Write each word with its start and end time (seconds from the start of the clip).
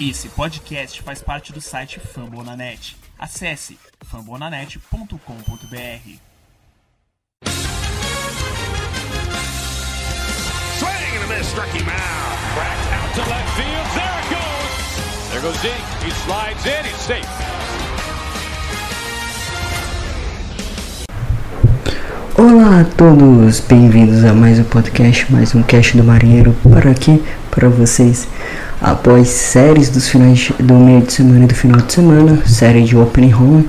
Esse 0.00 0.28
podcast 0.28 1.02
faz 1.02 1.20
parte 1.20 1.52
do 1.52 1.60
site 1.60 1.98
Fambonanet. 1.98 2.96
Acesse 3.18 3.76
fambonanet.com.br. 4.08 5.18
Swing 10.78 11.16
and 11.16 11.24
a 11.24 11.26
miss, 11.26 11.52
out. 11.52 11.66
Cracked 12.54 12.92
out 12.94 13.12
to 13.12 13.22
left 13.28 13.50
field. 13.56 13.88
There 13.96 14.20
it 14.20 14.28
goes. 14.30 15.32
There 15.32 15.42
goes 15.42 15.58
Zeke. 15.62 15.82
He 16.04 16.12
slides 16.12 16.64
in. 16.64 16.84
He's 16.84 17.00
safe. 17.00 17.26
Olá 22.36 22.82
a 22.82 22.84
todos, 22.84 23.58
bem-vindos 23.58 24.24
a 24.24 24.32
mais 24.32 24.60
um 24.60 24.64
podcast, 24.64 25.26
mais 25.32 25.56
um 25.56 25.62
cast 25.64 25.96
do 25.96 26.04
Marinheiro 26.04 26.54
para 26.72 26.92
aqui 26.92 27.20
para 27.50 27.68
vocês. 27.68 28.28
Após 28.80 29.28
séries 29.28 29.88
dos 29.88 30.08
finais 30.08 30.52
do 30.58 30.74
meio 30.74 31.02
de 31.02 31.12
semana 31.12 31.44
e 31.44 31.46
do 31.48 31.54
final 31.54 31.80
de 31.80 31.92
semana, 31.92 32.42
série 32.46 32.84
de 32.84 32.96
Opening 32.96 33.34
Home, 33.34 33.68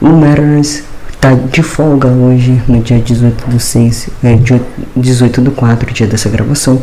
o 0.00 0.08
Mariners 0.08 0.82
tá 1.20 1.32
de 1.34 1.62
folga 1.62 2.08
hoje, 2.08 2.60
no 2.66 2.80
dia 2.82 2.98
18 2.98 3.48
do 3.48 3.60
6, 3.60 4.08
é, 4.24 4.34
dia 4.34 4.60
18 4.96 5.40
do 5.40 5.52
4, 5.52 5.92
dia 5.92 6.06
dessa 6.06 6.28
gravação. 6.28 6.82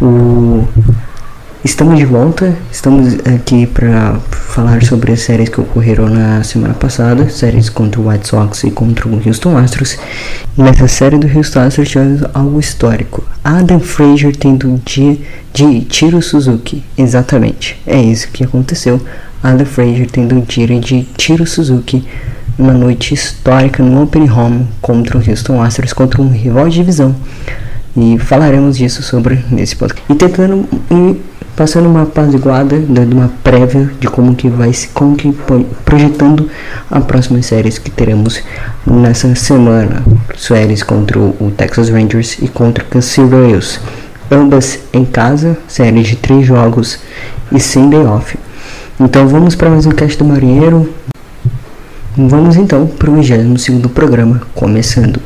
O 0.00 0.66
Estamos 1.64 1.98
de 1.98 2.04
volta, 2.04 2.56
estamos 2.70 3.14
aqui 3.34 3.66
para 3.66 4.20
falar 4.30 4.80
sobre 4.84 5.10
as 5.10 5.22
séries 5.22 5.48
que 5.48 5.60
ocorreram 5.60 6.08
na 6.08 6.40
semana 6.44 6.72
passada, 6.72 7.28
séries 7.28 7.68
contra 7.68 8.00
o 8.00 8.08
White 8.08 8.28
Sox 8.28 8.62
e 8.62 8.70
contra 8.70 9.08
o 9.08 9.20
Houston 9.26 9.56
Astros. 9.56 9.98
Nessa 10.56 10.86
série 10.86 11.18
do 11.18 11.26
Houston 11.26 11.58
Astros 11.58 11.88
tivemos 11.88 12.22
algo 12.32 12.60
histórico. 12.60 13.24
Adam 13.42 13.80
Frazier 13.80 14.36
tendo 14.36 14.80
dia 14.84 15.18
de 15.52 15.80
tiro 15.80 16.22
Suzuki, 16.22 16.84
exatamente, 16.96 17.76
é 17.84 18.00
isso 18.00 18.28
que 18.28 18.44
aconteceu. 18.44 19.00
Adam 19.42 19.66
Frazier 19.66 20.08
tendo 20.08 20.36
um 20.36 20.42
tiro 20.42 20.78
de 20.78 21.02
tiro 21.16 21.44
Suzuki 21.44 22.06
numa 22.56 22.72
noite 22.72 23.14
histórica 23.14 23.82
no 23.82 24.04
Open 24.04 24.30
Home 24.30 24.68
contra 24.80 25.18
o 25.18 25.28
Houston 25.28 25.60
Astros, 25.60 25.92
contra 25.92 26.22
um 26.22 26.30
rival 26.30 26.68
de 26.68 26.76
divisão. 26.76 27.16
E 27.96 28.16
falaremos 28.16 28.78
disso 28.78 29.02
sobre 29.02 29.44
nesse 29.50 29.74
podcast. 29.74 30.04
E 30.08 30.14
tentando 30.14 30.68
passando 31.58 31.88
uma 31.88 32.02
apaziguada, 32.02 32.78
dando 32.88 33.14
uma 33.14 33.32
prévia 33.42 33.90
de 33.98 34.06
como 34.06 34.36
que 34.36 34.48
vai 34.48 34.72
se 34.72 34.86
como 34.90 35.16
que 35.16 35.36
projetando 35.84 36.48
as 36.88 37.02
próximas 37.02 37.46
séries 37.46 37.78
que 37.78 37.90
teremos 37.90 38.40
nessa 38.86 39.34
semana, 39.34 40.04
séries 40.36 40.84
contra 40.84 41.18
o 41.18 41.52
Texas 41.56 41.90
Rangers 41.90 42.38
e 42.40 42.46
contra 42.46 42.84
o 42.84 42.86
Kansas 42.86 43.16
Royals, 43.28 43.80
ambas 44.30 44.78
em 44.92 45.04
casa, 45.04 45.58
séries 45.66 46.06
de 46.06 46.14
três 46.14 46.46
jogos 46.46 47.00
e 47.50 47.58
sem 47.58 47.90
day 47.90 48.04
off. 48.06 48.38
Então 49.00 49.26
vamos 49.26 49.56
para 49.56 49.68
mais 49.68 49.84
um 49.84 49.90
cast 49.90 50.16
do 50.16 50.24
Marinheiro. 50.24 50.88
Vamos 52.16 52.54
então 52.56 52.86
para 52.86 53.10
o 53.10 53.14
22 53.14 53.92
programa, 53.92 54.42
começando. 54.54 55.20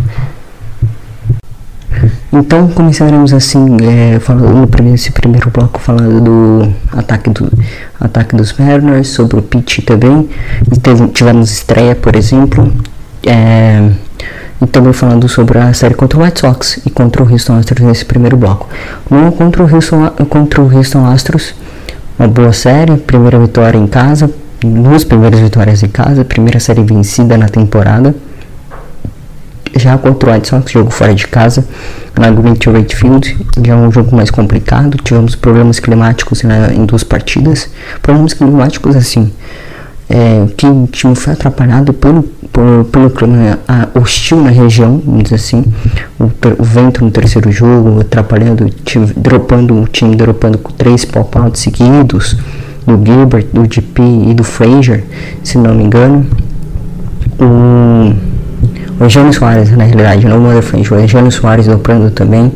Então 2.33 2.67
começaremos 2.69 3.35
assim, 3.35 3.77
é, 3.83 4.19
falando 4.19 4.55
no 4.55 4.67
primeiro, 4.67 4.95
esse 4.95 5.13
primeiro 5.13 5.51
bloco 5.51 5.79
falando 5.79 6.21
do 6.21 6.73
ataque, 6.91 7.29
do, 7.29 7.53
ataque 8.01 8.35
dos 8.35 8.55
Mariners, 8.55 9.09
sobre 9.09 9.39
o 9.39 9.43
pitch 9.43 9.81
também. 9.85 10.31
Teve, 10.83 11.09
tivemos 11.09 11.51
estreia, 11.51 11.95
por 11.95 12.17
exemplo. 12.17 12.73
É, 13.27 13.91
e 14.63 14.67
também 14.67 14.93
falando 14.93 15.29
sobre 15.29 15.59
a 15.59 15.75
série 15.75 15.95
contra 15.95 16.19
o 16.19 16.23
White 16.23 16.41
Sox 16.41 16.81
e 16.87 16.91
contra 16.91 17.23
o 17.23 17.31
Houston 17.31 17.57
Astros 17.57 17.85
nesse 17.85 18.05
primeiro 18.05 18.37
bloco. 18.37 18.69
No 19.11 19.31
contra 19.33 19.63
o 19.63 19.75
Houston, 19.75 20.09
contra 20.29 20.63
o 20.63 20.75
Houston 20.75 21.05
Astros, 21.05 21.55
uma 22.19 22.29
boa 22.29 22.53
série, 22.53 22.97
primeira 22.97 23.39
vitória 23.39 23.77
em 23.77 23.87
casa, 23.87 24.31
duas 24.63 25.05
primeiras 25.05 25.41
vitórias 25.41 25.83
em 25.83 25.89
casa, 25.89 26.25
primeira 26.25 26.61
série 26.61 26.83
vencida 26.83 27.37
na 27.37 27.49
temporada. 27.49 28.15
Já 29.75 29.97
contra 29.97 30.39
o 30.39 30.45
Sox, 30.45 30.71
jogo 30.71 30.91
fora 30.91 31.15
de 31.15 31.27
casa, 31.27 31.67
na 32.19 32.31
Green 32.31 32.55
Rate 32.73 32.95
Field, 32.95 33.39
já 33.65 33.73
é 33.73 33.77
um 33.77 33.91
jogo 33.91 34.15
mais 34.15 34.31
complicado. 34.31 34.99
Tivemos 35.03 35.35
problemas 35.35 35.81
climáticos 35.81 36.43
né, 36.43 36.73
em 36.75 36.85
duas 36.85 37.03
partidas. 37.03 37.71
Problemas 38.03 38.35
climáticos 38.35 38.95
assim, 38.97 39.33
é, 40.11 40.47
que 40.57 40.67
o 40.67 40.87
time 40.93 41.15
foi 41.15 41.33
atrapalhado 41.33 41.93
pelo, 41.95 42.23
por, 42.23 42.85
pelo 42.93 43.11
clima 43.11 43.59
hostil 43.95 44.43
na 44.43 44.51
região, 44.51 45.01
vamos 45.05 45.25
dizer 45.25 45.37
assim. 45.37 45.65
O, 46.21 46.25
o, 46.25 46.65
vento 46.65 47.03
no 47.03 47.11
terceiro 47.11 47.51
jogo, 47.51 48.01
atrapalhando, 48.01 48.69
time, 48.85 49.07
dropando 49.17 49.81
o 49.81 49.87
time, 49.87 50.15
dropando 50.15 50.59
com 50.59 50.71
três 50.73 51.05
pop-outs 51.05 51.63
seguidos 51.63 52.37
do 52.87 53.01
Gilbert, 53.05 53.47
do 53.53 53.63
GP 53.73 54.03
e 54.03 54.35
do 54.35 54.45
Frazier, 54.45 55.05
se 55.43 55.57
não 55.57 55.75
me 55.75 55.85
engano. 55.85 56.27
O 59.01 59.09
Jânio 59.09 59.33
Soares, 59.33 59.71
na 59.77 59.85
realidade, 59.85 60.27
não 60.27 60.59
o 60.59 60.63
frente, 60.63 60.93
o 60.93 61.09
Jânio 61.09 61.31
Soares 61.31 61.67
dobrando 61.67 62.11
também. 62.11 62.53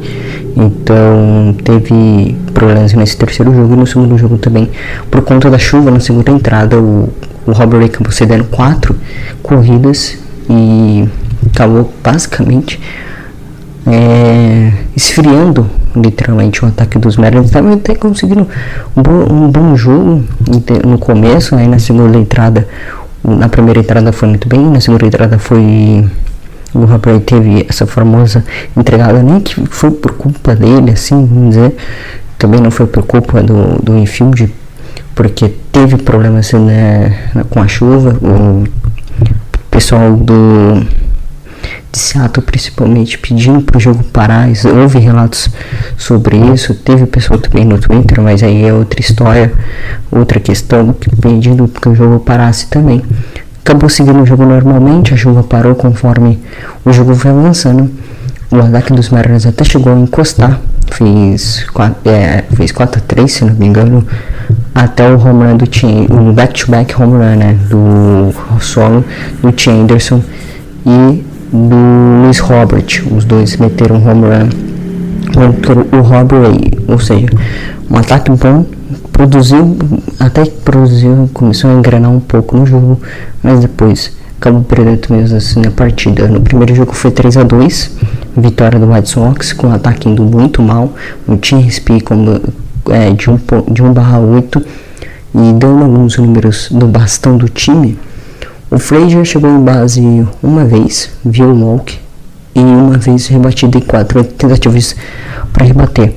Então 0.56 1.54
teve 1.64 2.36
problemas 2.54 2.92
nesse 2.94 3.16
terceiro 3.16 3.54
jogo 3.54 3.74
e 3.74 3.76
no 3.76 3.86
segundo 3.86 4.16
jogo 4.16 4.38
também. 4.38 4.70
Por 5.10 5.22
conta 5.22 5.50
da 5.50 5.58
chuva 5.58 5.90
na 5.90 6.00
segunda 6.00 6.30
entrada, 6.30 6.78
o, 6.78 7.08
o 7.46 7.52
Robert 7.52 7.84
acabou 7.84 8.12
cedendo 8.12 8.44
quatro 8.44 8.96
corridas 9.42 10.18
e 10.48 11.08
acabou 11.52 11.92
basicamente 12.02 12.80
é, 13.86 14.72
esfriando 14.96 15.66
literalmente 15.94 16.64
o 16.64 16.68
ataque 16.68 16.98
dos 16.98 17.16
Mariners. 17.16 17.46
Estava 17.46 17.72
até 17.72 17.94
conseguindo 17.94 18.46
um 18.96 19.02
bom, 19.02 19.32
um 19.32 19.50
bom 19.50 19.76
jogo 19.76 20.24
no 20.84 20.98
começo, 20.98 21.54
aí 21.54 21.66
na 21.66 21.78
segunda 21.78 22.18
entrada, 22.18 22.68
na 23.26 23.48
primeira 23.48 23.80
entrada 23.80 24.12
foi 24.12 24.28
muito 24.28 24.48
bem, 24.48 24.60
na 24.70 24.80
segunda 24.80 25.06
entrada 25.06 25.38
foi 25.38 26.08
o 26.74 26.84
Robert 26.84 27.20
teve 27.20 27.64
essa 27.68 27.86
famosa 27.86 28.44
entregada, 28.76 29.22
nem 29.22 29.40
que 29.40 29.54
foi 29.68 29.90
por 29.90 30.12
culpa 30.12 30.54
dele, 30.54 30.90
assim, 30.90 31.26
vamos 31.26 31.54
dizer, 31.54 31.74
também 32.38 32.60
não 32.60 32.70
foi 32.70 32.86
por 32.86 33.02
culpa 33.04 33.42
do, 33.42 33.82
do 33.82 33.96
infield, 33.96 34.52
porque 35.14 35.48
teve 35.72 35.96
problemas 35.96 36.46
assim, 36.46 36.58
né, 36.58 37.16
com 37.48 37.60
a 37.60 37.66
chuva, 37.66 38.16
o 38.22 38.64
pessoal 39.70 40.14
do 40.14 40.86
de 41.96 42.02
Seattle 42.02 42.44
principalmente 42.44 43.16
pedindo 43.18 43.62
para 43.62 43.78
o 43.78 43.80
jogo 43.80 44.04
parar, 44.04 44.48
houve 44.82 44.98
relatos 44.98 45.48
sobre 45.96 46.36
isso, 46.36 46.74
teve 46.74 47.06
pessoal 47.06 47.38
também 47.38 47.64
no 47.64 47.78
Twitter, 47.78 48.20
mas 48.20 48.42
aí 48.42 48.66
é 48.66 48.72
outra 48.72 49.00
história, 49.00 49.50
outra 50.10 50.38
questão, 50.38 50.94
pedindo 51.22 51.66
que 51.66 51.88
o 51.88 51.94
jogo 51.94 52.20
parasse 52.20 52.66
também 52.66 53.02
acabou 53.64 53.88
seguindo 53.88 54.20
o 54.20 54.26
jogo 54.26 54.44
normalmente, 54.44 55.14
a 55.14 55.16
chuva 55.16 55.42
parou 55.42 55.74
conforme 55.74 56.38
o 56.84 56.92
jogo 56.92 57.14
foi 57.14 57.30
avançando. 57.30 57.90
O 58.48 58.58
ataque 58.58 58.92
dos 58.92 59.08
Mariners 59.08 59.44
até 59.44 59.64
chegou 59.64 59.92
a 59.92 59.98
encostar, 59.98 60.60
fez 60.92 61.66
4, 61.72 62.08
é, 62.08 62.44
fez 62.54 62.70
4 62.70 63.00
a 63.00 63.04
3 63.08 63.32
se 63.32 63.44
não 63.44 63.54
me 63.54 63.66
engano, 63.66 64.06
até 64.72 65.10
o 65.10 65.18
home 65.18 65.44
run 65.44 65.56
do 65.56 65.66
Tim, 65.66 66.06
o 66.08 66.32
back-to-back 66.32 66.94
-back 66.94 67.02
home 67.02 67.14
run 67.14 67.36
né, 67.36 67.58
do 67.68 68.32
solo 68.60 69.04
do 69.42 69.50
Tim 69.50 69.82
Anderson 69.82 70.22
e 70.86 71.24
do 71.68 72.22
Luiz 72.24 72.38
Robert. 72.38 73.02
Os 73.16 73.24
dois 73.24 73.56
meteram 73.56 73.96
home 73.96 74.26
run 74.26 74.76
contra 75.34 75.74
o 75.74 76.00
Robert, 76.02 76.54
ou 76.88 76.98
seja, 76.98 77.28
um 77.90 77.96
ataque 77.96 78.30
bom 78.30 78.64
produziu, 79.12 79.76
até 80.20 80.44
que 80.44 80.60
produziu, 80.60 81.28
começou 81.32 81.70
a 81.70 81.74
engrenar 81.74 82.10
um 82.10 82.20
pouco 82.20 82.56
no 82.56 82.66
jogo, 82.66 83.00
mas 83.42 83.60
depois 83.60 84.12
acabou 84.38 84.62
perdendo 84.62 85.06
mesmo 85.10 85.36
assim 85.36 85.60
na 85.60 85.70
partida. 85.70 86.28
No 86.28 86.40
primeiro 86.40 86.74
jogo 86.74 86.92
foi 86.92 87.10
3 87.10 87.38
a 87.38 87.42
2 87.42 87.90
vitória 88.36 88.78
do 88.78 88.92
White 88.92 89.08
Sox, 89.08 89.52
com 89.54 89.68
o 89.68 89.74
ataque 89.74 90.08
indo 90.08 90.22
muito 90.22 90.60
mal, 90.60 90.92
o 91.26 91.36
Team 91.36 91.64
SP 91.64 92.00
como, 92.04 92.40
é, 92.90 93.10
de 93.10 93.30
1 93.30 93.38
de 93.72 93.82
1 93.82 93.92
barra 93.92 94.18
8 94.18 94.62
e 95.34 95.52
dando 95.54 95.84
alguns 95.84 96.18
números 96.18 96.68
do 96.70 96.86
bastão 96.86 97.36
do 97.36 97.48
time. 97.48 97.98
O 98.76 98.78
Frazier 98.78 99.24
chegou 99.24 99.48
em 99.48 99.64
base 99.64 100.02
uma 100.42 100.62
vez, 100.66 101.10
viu 101.24 101.46
o 101.46 101.64
walk 101.64 101.98
e 102.54 102.60
uma 102.60 102.98
vez 102.98 103.26
rebatido 103.26 103.78
em 103.78 103.80
quatro 103.80 104.22
tentativas 104.22 104.94
para 105.50 105.64
rebater. 105.64 106.12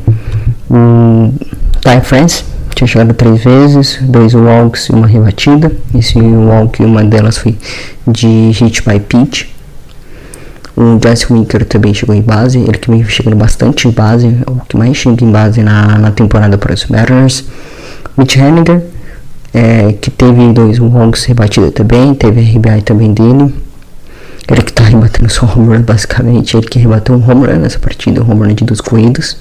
O 0.70 1.34
Ty 1.80 2.02
France 2.04 2.44
tinha 2.76 2.86
chegado 2.86 3.14
três 3.14 3.42
vezes, 3.42 4.00
dois 4.02 4.34
walks 4.34 4.88
e 4.88 4.92
uma 4.92 5.08
rebatida. 5.08 5.72
Esse 5.96 6.20
walk, 6.20 6.84
uma 6.84 7.02
delas 7.02 7.38
foi 7.38 7.58
de 8.06 8.52
hit 8.52 8.84
by 8.86 9.00
pitch. 9.00 9.46
O 10.76 11.00
Jesse 11.02 11.32
Winker 11.32 11.64
também 11.64 11.94
chegou 11.94 12.14
em 12.14 12.22
base, 12.22 12.60
ele 12.60 12.78
que 12.78 12.92
vem 12.92 13.06
chegando 13.06 13.38
bastante 13.38 13.88
em 13.88 13.92
base, 13.92 14.38
o 14.46 14.60
que 14.68 14.76
mais 14.76 14.98
chega 14.98 15.24
em 15.24 15.32
base 15.32 15.64
na, 15.64 15.98
na 15.98 16.12
temporada 16.12 16.58
para 16.58 16.74
os 16.74 16.86
Mariners. 16.88 17.46
Mitch 18.18 18.36
Henniger, 18.36 18.84
é, 19.54 19.94
que 19.94 20.12
teve 20.12 20.54
dois 20.54 20.80
walks 20.80 21.26
rebatida 21.26 21.72
também, 21.72 22.14
teve 22.14 22.42
RBI 22.42 22.82
também 22.84 23.14
dele. 23.14 23.54
Ele 24.50 24.62
que 24.64 24.74
tá 24.74 24.84
rebatendo 24.84 25.30
só 25.30 25.46
home 25.46 25.76
run 25.76 25.84
basicamente, 25.84 26.58
ele 26.58 26.66
que 26.66 26.80
rebateu 26.80 27.16
um 27.16 27.24
home 27.24 27.46
run 27.46 27.60
nessa 27.60 27.78
partida, 27.78 28.24
um 28.24 28.32
home 28.32 28.48
run 28.48 28.54
de 28.54 28.66
duas 28.66 28.82
corridas. 28.82 29.38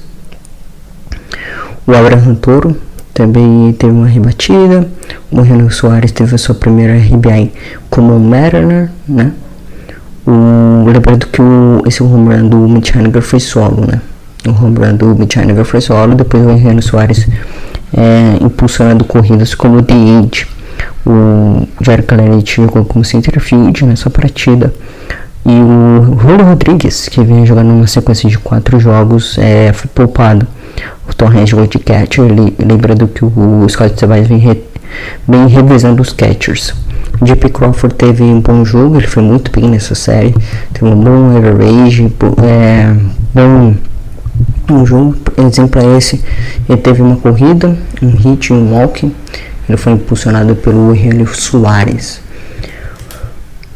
O 1.87 1.95
Abraham 1.95 2.35
Toro 2.35 2.77
também 3.15 3.73
teve 3.73 3.93
uma 3.93 4.07
rebatida. 4.07 4.87
O 5.31 5.41
Renan 5.41 5.71
Soares 5.71 6.13
teve 6.13 6.35
a 6.35 6.39
sua 6.39 6.55
primeira 6.55 6.97
RBI 6.97 7.53
como 7.91 8.19
Mariner, 8.21 8.91
né? 9.09 9.33
O, 10.27 10.85
lembrando 10.87 11.27
que 11.27 11.41
o, 11.41 11.83
esse 11.87 12.03
home 12.03 12.35
run 12.35 12.49
do 12.49 12.59
Mitch 12.69 12.95
Haniger 12.95 13.23
foi 13.23 13.41
solo, 13.41 13.87
né? 13.87 14.01
O 14.47 14.51
home 14.51 14.79
run 14.79 14.97
do 14.97 15.17
Mitch 15.17 15.37
Haniger 15.37 15.65
foi 15.65 15.81
solo, 15.81 16.15
depois 16.15 16.45
o 16.45 16.55
Renan 16.55 16.83
Soares 16.83 17.27
é, 17.97 18.45
impulsionando 18.45 19.05
corridas 19.05 19.55
como 19.55 19.83
The 19.83 19.95
Age. 19.95 20.47
O 21.07 21.67
Jair 21.81 22.05
Clarity 22.05 22.57
jogou 22.57 22.85
como 22.85 23.05
center 23.05 23.41
field 23.41 23.85
nessa 23.85 24.11
partida. 24.11 24.73
E 25.47 25.51
o 25.51 26.19
Julio 26.21 26.45
Rodrigues, 26.45 27.09
que 27.09 27.23
vinha 27.23 27.47
jogando 27.47 27.69
numa 27.69 27.87
sequência 27.87 28.29
de 28.29 28.39
quatro 28.39 28.79
jogos, 28.79 29.39
é, 29.39 29.73
foi 29.73 29.89
poupado. 29.89 30.47
O 31.09 31.15
Torres 31.15 31.49
jogou 31.49 31.67
de 31.67 31.79
catcher, 31.79 32.25
lembrando 32.59 33.09
que 33.09 33.25
o 33.25 33.67
Scott 33.69 33.99
Sebas 33.99 34.27
vem, 34.27 34.39
re, 34.39 34.63
vem 35.27 35.47
revisando 35.47 36.03
os 36.03 36.13
catchers. 36.13 36.75
JP 37.23 37.49
Crawford 37.49 37.95
teve 37.95 38.23
um 38.23 38.41
bom 38.41 38.65
jogo, 38.65 38.99
ele 38.99 39.07
foi 39.07 39.23
muito 39.23 39.51
bem 39.51 39.71
nessa 39.71 39.95
série, 39.95 40.35
teve 40.73 40.87
um 40.87 40.97
bom 40.97 41.37
average, 41.37 42.13
é, 42.43 42.95
bom 43.35 43.75
um 44.71 44.85
jogo, 44.85 45.17
exemplo 45.39 45.81
é 45.81 45.97
esse, 45.97 46.23
ele 46.69 46.79
teve 46.79 47.03
uma 47.03 47.17
corrida, 47.17 47.77
um 48.03 48.11
hit 48.11 48.49
e 48.49 48.53
um 48.53 48.75
walk, 48.75 49.11
ele 49.69 49.79
foi 49.79 49.93
impulsionado 49.93 50.55
pelo 50.57 50.95
Henry 50.95 51.27
Soares. 51.27 52.21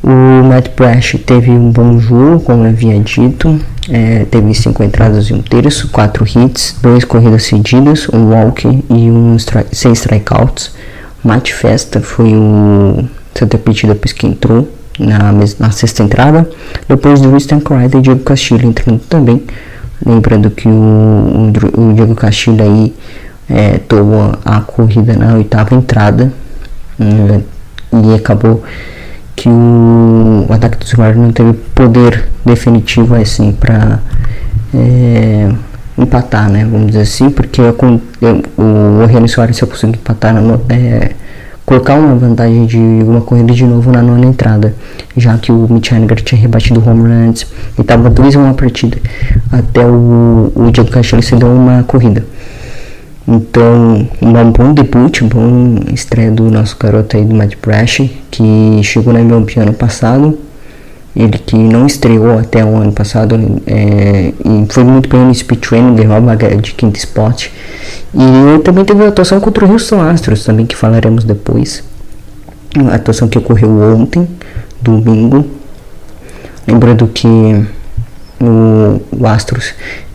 O 0.03 0.43
Matt 0.45 0.71
Brash 0.77 1.17
teve 1.25 1.51
um 1.51 1.71
bom 1.71 2.01
jogo, 2.01 2.41
como 2.41 2.65
havia 2.65 2.99
dito, 2.99 3.61
é, 3.89 4.25
teve 4.25 4.53
5 4.53 4.83
entradas 4.83 5.27
e 5.27 5.33
um 5.33 5.41
terço, 5.41 5.89
4 5.89 6.25
hits, 6.27 6.77
2 6.83 7.05
corridas 7.05 7.45
cedidas, 7.45 8.09
um 8.13 8.31
walk 8.31 8.67
e 8.67 9.11
um 9.11 9.37
6 9.39 9.99
strikeouts. 9.99 10.73
Matt 11.25 11.53
Festa 11.53 12.01
foi 12.01 12.35
o 12.35 13.05
Santa 13.33 13.57
Petida 13.59 13.95
que 13.95 14.27
entrou 14.27 14.69
na, 14.99 15.33
na 15.59 15.71
sexta 15.71 16.03
entrada. 16.03 16.49
Depois 16.89 17.21
do 17.21 17.31
Winston 17.31 17.61
Crider 17.61 17.99
e 17.99 18.03
Diego 18.03 18.21
Castilho 18.21 18.69
entrando 18.69 19.01
também. 19.09 19.43
Lembrando 20.05 20.51
que 20.51 20.69
o, 20.69 20.73
o, 20.73 21.81
o 21.81 21.95
Diego 21.95 22.15
Castilho 22.15 22.63
aí 22.63 22.95
é, 23.49 23.79
tomou 23.79 24.33
a 24.45 24.61
corrida 24.61 25.15
na 25.15 25.35
oitava 25.35 25.75
entrada 25.75 26.33
né, 26.99 27.43
e 27.93 28.15
acabou 28.15 28.63
que 29.37 29.49
o, 29.49 30.47
o 30.49 30.53
ataque 30.53 30.79
dos 30.79 30.93
Guardians 30.95 31.25
não 31.25 31.33
teve 31.33 31.53
poder 31.75 32.29
definitivo 32.45 33.15
assim 33.15 33.53
para 33.53 34.01
é, 34.75 35.49
empatar, 35.99 36.51
né? 36.51 36.65
Vamos 36.65 36.89
dizer 36.89 37.03
assim, 37.03 37.31
porque 37.31 37.61
eu, 37.61 37.77
eu, 38.21 38.43
o 38.57 39.07
Renan 39.07 39.29
Soares 39.29 39.57
se 39.57 39.63
eu 39.63 39.69
conseguir 39.69 39.99
empatar, 39.99 40.35
é, 40.69 41.13
colocar 41.65 41.95
uma 41.95 42.15
vantagem 42.15 42.67
de 42.67 42.77
uma 42.77 43.21
corrida 43.21 43.53
de 43.53 43.65
novo 43.65 43.91
na 43.91 44.03
nona 44.03 44.27
entrada, 44.27 44.75
já 45.17 45.37
que 45.39 45.53
o 45.53 45.67
Mitch 45.71 45.93
Haniger 45.93 46.21
tinha 46.23 46.41
rebatido 46.41 46.81
o 46.81 46.89
home 46.89 47.03
run 47.03 47.29
antes 47.29 47.47
e 47.79 47.81
estava 47.81 48.11
2 48.11 48.37
a 48.37 48.39
1 48.41 48.55
partida, 48.55 48.99
até 49.51 49.87
o, 49.87 50.53
o 50.55 50.71
Diego 50.71 51.23
se 51.23 51.37
deu 51.37 51.49
uma 51.49 51.83
corrida. 51.83 52.25
Então, 53.27 54.09
um 54.21 54.51
bom 54.51 54.75
debut, 54.75 55.23
um 55.23 55.29
bom 55.29 55.77
estreia 55.93 56.31
do 56.31 56.51
nosso 56.51 56.77
garoto 56.79 57.17
aí 57.17 57.25
do 57.25 57.35
Matt 57.35 57.55
Brash, 57.63 58.11
que 58.31 58.81
chegou 58.83 59.13
na 59.13 59.21
MLB 59.21 59.61
ano 59.61 59.73
passado. 59.73 60.37
Ele 61.15 61.39
que 61.39 61.57
não 61.57 61.87
estreou 61.87 62.39
até 62.39 62.65
o 62.65 62.75
ano 62.75 62.93
passado 62.93 63.39
é, 63.67 64.33
e 64.45 64.67
foi 64.73 64.83
muito 64.83 65.11
bem 65.11 65.21
no 65.27 65.35
speed 65.35 65.61
training, 65.61 65.95
ganhou 65.95 66.17
a 66.17 66.37
de 66.57 66.73
quinto 66.73 66.99
spot. 66.99 67.49
E 68.15 68.59
também 68.61 68.85
teve 68.85 69.05
atuação 69.05 69.39
contra 69.39 69.65
o 69.65 69.71
Houston 69.71 70.01
Astros, 70.01 70.45
também 70.45 70.65
que 70.65 70.75
falaremos 70.75 71.25
depois. 71.25 71.85
A 72.91 72.95
atuação 72.95 73.29
que 73.29 73.37
ocorreu 73.37 73.71
ontem, 73.95 74.27
domingo. 74.81 75.45
Lembrando 76.67 77.07
que 77.07 77.29
o, 78.41 79.03
o 79.11 79.27
Astros 79.27 79.75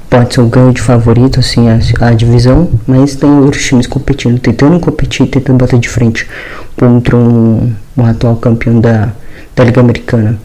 pode 0.09 0.33
ser 0.33 0.41
o 0.41 0.47
grande 0.47 0.81
favorito, 0.81 1.39
assim, 1.39 1.67
a, 1.69 2.07
a, 2.07 2.13
divisão, 2.13 2.69
mas 2.87 3.15
tem 3.15 3.29
outros 3.29 3.63
times 3.63 3.85
competindo, 3.85 4.39
tentando 4.39 4.79
competir, 4.79 5.27
tentando 5.27 5.57
bater 5.57 5.79
de 5.79 5.89
frente 5.89 6.27
contra 6.75 7.15
um, 7.15 7.73
um 7.95 8.05
atual 8.05 8.35
campeão 8.37 8.79
da, 8.79 9.11
da 9.55 9.63
Liga 9.63 9.81
Americana. 9.81 10.39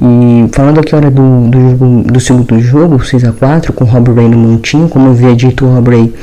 E 0.00 0.48
falando 0.52 0.80
aqui 0.80 0.94
agora 0.94 1.10
do, 1.10 1.48
do, 1.48 1.60
jogo, 1.70 2.02
do 2.02 2.20
segundo 2.20 2.60
jogo, 2.60 2.98
6x4, 2.98 3.72
com 3.72 3.84
o 3.84 3.86
Rob 3.86 4.12
Ray 4.12 4.28
no 4.28 4.36
montinho, 4.36 4.88
como 4.88 5.06
eu 5.06 5.12
havia 5.12 5.34
dito, 5.34 5.64
o 5.64 5.74
Rob 5.74 5.90
Ray, 5.90 6.14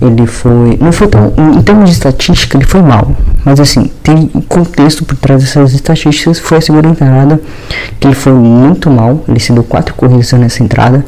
ele 0.00 0.26
foi, 0.26 0.78
não 0.80 0.90
foi 0.90 1.06
tão, 1.06 1.30
em 1.54 1.60
termos 1.60 1.90
de 1.90 1.96
estatística, 1.96 2.56
ele 2.56 2.64
foi 2.64 2.80
mal, 2.80 3.14
mas 3.44 3.60
assim, 3.60 3.90
tem 4.02 4.26
contexto 4.48 5.04
por 5.04 5.16
trás 5.16 5.42
dessas 5.42 5.74
estatísticas, 5.74 6.38
foi 6.38 6.56
a 6.56 6.60
segunda 6.62 6.88
entrada, 6.88 7.38
que 7.98 8.06
ele 8.06 8.14
foi 8.14 8.32
muito 8.32 8.88
mal, 8.88 9.22
ele 9.28 9.38
se 9.38 9.52
deu 9.52 9.64
quatro 9.64 9.94
corridas 9.94 10.32
nessa 10.32 10.62
entrada, 10.62 11.04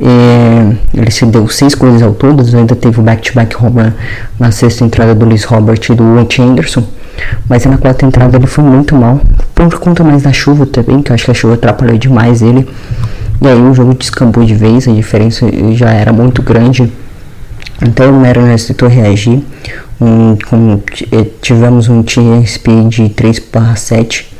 é, 0.00 0.72
ele 0.94 1.10
se 1.10 1.26
deu 1.26 1.48
seis 1.48 1.74
coisas 1.74 2.02
ao 2.02 2.12
todo, 2.12 2.44
ainda 2.56 2.76
teve 2.76 3.00
o 3.00 3.02
back-to-back 3.02 3.56
home 3.56 3.92
na 4.38 4.52
sexta 4.52 4.84
entrada 4.84 5.12
do 5.14 5.26
Luiz 5.26 5.42
Robert 5.44 5.80
e 5.90 5.94
do 5.94 6.04
Wentz 6.14 6.38
Anderson. 6.38 6.84
Mas 7.48 7.64
na 7.64 7.78
quarta 7.78 8.06
entrada 8.06 8.36
ele 8.36 8.46
foi 8.46 8.64
muito 8.64 8.94
mal, 8.94 9.20
por 9.54 9.78
conta 9.78 10.02
mais 10.02 10.22
da 10.22 10.32
chuva 10.32 10.66
também, 10.66 11.02
que 11.02 11.10
eu 11.10 11.14
acho 11.14 11.24
que 11.24 11.30
a 11.30 11.34
chuva 11.34 11.54
atrapalhou 11.54 11.98
demais 11.98 12.42
ele. 12.42 12.68
E 13.40 13.46
aí 13.46 13.60
o 13.60 13.74
jogo 13.74 13.94
descambou 13.94 14.44
de 14.44 14.54
vez, 14.54 14.86
a 14.86 14.92
diferença 14.92 15.46
já 15.74 15.90
era 15.90 16.12
muito 16.12 16.42
grande. 16.42 16.92
Então 17.82 18.10
o 18.10 18.20
Mariners 18.20 18.66
tentou 18.66 18.88
reagir. 18.88 19.42
Um, 20.00 20.36
eh, 21.12 21.26
tivemos 21.40 21.88
um 21.88 22.02
TSP 22.02 22.88
de 22.88 23.08
3/7 23.08 24.31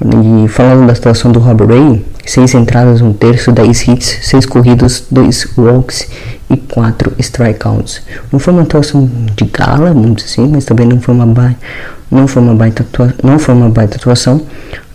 e 0.00 0.48
falando 0.48 0.86
da 0.86 0.94
situação 0.94 1.32
do 1.32 1.40
Rob 1.40 1.64
Ray, 1.64 2.04
6 2.24 2.54
entradas, 2.54 3.00
1 3.00 3.06
um 3.06 3.12
terço, 3.12 3.50
10 3.50 3.88
hits, 3.88 4.18
6 4.22 4.46
corridas, 4.46 5.04
2 5.10 5.48
walks 5.56 6.08
e 6.48 6.56
4 6.56 7.12
strikeouts. 7.18 8.02
Não 8.30 8.38
foi 8.38 8.52
uma 8.52 8.62
atuação 8.62 9.10
de 9.34 9.44
gala, 9.46 9.92
vamos 9.92 10.16
dizer 10.16 10.26
assim, 10.26 10.48
mas 10.48 10.64
também 10.64 10.86
não 10.86 11.00
foi 11.00 11.14
uma 11.14 11.26
baita, 11.26 11.58
não 12.10 12.28
foi 12.28 12.42
uma 12.42 12.54
baita, 12.54 12.82
atua, 12.82 13.12
não 13.22 13.38
foi 13.38 13.54
uma 13.54 13.68
baita 13.68 13.96
atuação. 13.96 14.40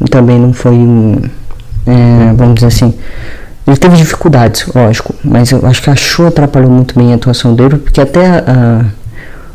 Também 0.10 0.40
não 0.40 0.54
foi 0.54 0.74
um, 0.74 1.22
é, 1.86 2.34
vamos 2.36 2.56
dizer 2.56 2.68
assim, 2.68 2.94
ele 3.68 3.78
teve 3.78 3.98
dificuldades, 3.98 4.66
lógico, 4.74 5.16
mas 5.24 5.52
eu 5.52 5.66
acho 5.66 5.82
que 5.82 5.90
a 5.90 5.96
chuva 5.96 6.30
atrapalhou 6.30 6.70
muito 6.70 6.98
bem 6.98 7.12
a 7.12 7.16
atuação 7.16 7.56
dele, 7.56 7.78
porque 7.78 8.00
até 8.00 8.26
a, 8.26 8.86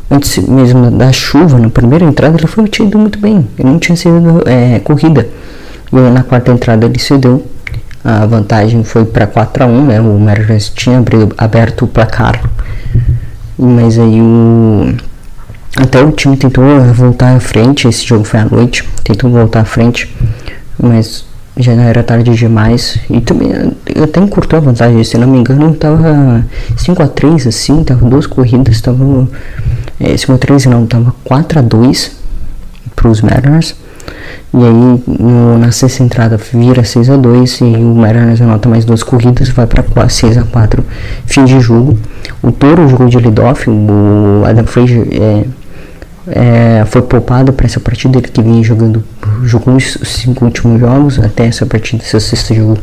antes 0.09 0.37
mesmo 0.47 0.89
da 0.91 1.11
chuva, 1.11 1.57
na 1.57 1.69
primeira 1.69 2.05
entrada, 2.05 2.37
ele 2.37 2.47
foi 2.47 2.67
tido 2.67 2.97
muito 2.97 3.19
bem. 3.19 3.47
Ele 3.57 3.69
não 3.69 3.79
tinha 3.79 3.95
sido 3.95 4.41
é, 4.45 4.79
corrida. 4.79 5.27
E 5.91 5.95
na 5.95 6.23
quarta 6.23 6.51
entrada 6.51 6.85
ele 6.85 6.99
cedeu. 6.99 7.45
A 8.03 8.25
vantagem 8.25 8.83
foi 8.83 9.05
para 9.05 9.27
4 9.27 9.63
a 9.63 9.67
1 9.67 9.85
né? 9.85 10.01
O 10.01 10.17
Mariners 10.17 10.69
tinha 10.69 10.97
abrido, 10.97 11.33
aberto 11.37 11.83
o 11.83 11.87
placar. 11.87 12.41
Mas 13.57 13.99
aí 13.99 14.21
o. 14.21 14.95
Até 15.77 16.01
o 16.01 16.11
time 16.11 16.35
tentou 16.37 16.63
voltar 16.93 17.35
à 17.35 17.39
frente. 17.39 17.87
Esse 17.87 18.05
jogo 18.05 18.23
foi 18.23 18.39
à 18.39 18.45
noite. 18.45 18.87
Tentou 19.03 19.29
voltar 19.29 19.61
à 19.61 19.65
frente. 19.65 20.13
Mas 20.81 21.25
já 21.59 21.73
era 21.73 22.03
tarde 22.03 22.33
demais. 22.35 22.99
E 23.09 23.21
também 23.21 23.51
eu 23.93 24.03
até 24.03 24.19
encurtou 24.19 24.57
a 24.57 24.61
vantagem. 24.61 25.03
Se 25.03 25.17
não 25.17 25.27
me 25.27 25.39
engano, 25.39 25.73
tava 25.75 26.45
5 26.77 27.03
a 27.03 27.07
3 27.07 27.47
assim. 27.47 27.83
Tava 27.83 28.07
duas 28.09 28.25
corridas. 28.25 28.81
Tava 28.81 29.27
é, 29.99 30.15
5 30.15 30.33
a 30.33 30.37
3 30.37 30.65
não, 30.65 30.85
tava 30.85 31.13
4 31.23 31.59
a 31.59 31.61
2 31.61 32.11
para 32.95 33.09
os 33.09 33.21
Mariners. 33.21 33.75
E 34.51 34.57
aí 34.57 35.03
no, 35.07 35.59
na 35.59 35.71
sexta 35.71 36.01
entrada 36.01 36.37
vira 36.37 36.83
6 36.83 37.09
a 37.11 37.17
2 37.17 37.59
e 37.61 37.63
o 37.63 37.93
Mariners 37.95 38.41
anota 38.41 38.67
mais 38.67 38.83
duas 38.83 39.03
corridas, 39.03 39.49
vai 39.49 39.67
para 39.67 40.09
6 40.09 40.37
a 40.39 40.43
4 40.43 40.83
fim 41.25 41.45
de 41.45 41.59
jogo. 41.59 41.97
O 42.41 42.51
Toro 42.51 42.87
jogou 42.87 43.07
de 43.07 43.17
lead-off, 43.19 43.69
o 43.69 44.43
Adam 44.45 44.65
Frazier 44.65 45.07
é, 45.11 45.45
é, 46.27 46.85
foi 46.85 47.01
poupado 47.03 47.53
para 47.53 47.67
essa 47.67 47.79
partida, 47.79 48.17
ele 48.17 48.27
que 48.27 48.41
vinha 48.41 48.63
jogando, 48.63 49.03
jogou 49.43 49.75
os 49.75 49.97
cinco 50.03 50.45
últimos 50.45 50.79
jogos, 50.79 51.19
até 51.19 51.45
essa 51.45 51.65
partida, 51.65 52.03
essa 52.03 52.19
sexta 52.19 52.53
jogo 52.53 52.77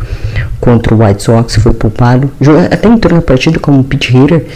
contra 0.60 0.94
o 0.94 1.04
White 1.04 1.22
Sox, 1.22 1.56
foi 1.56 1.72
poupado. 1.72 2.30
Jogou, 2.40 2.60
até 2.64 2.88
entrou 2.88 3.14
na 3.14 3.22
partida 3.22 3.58
como 3.58 3.82
pitch 3.84 4.10
hitter, 4.10 4.46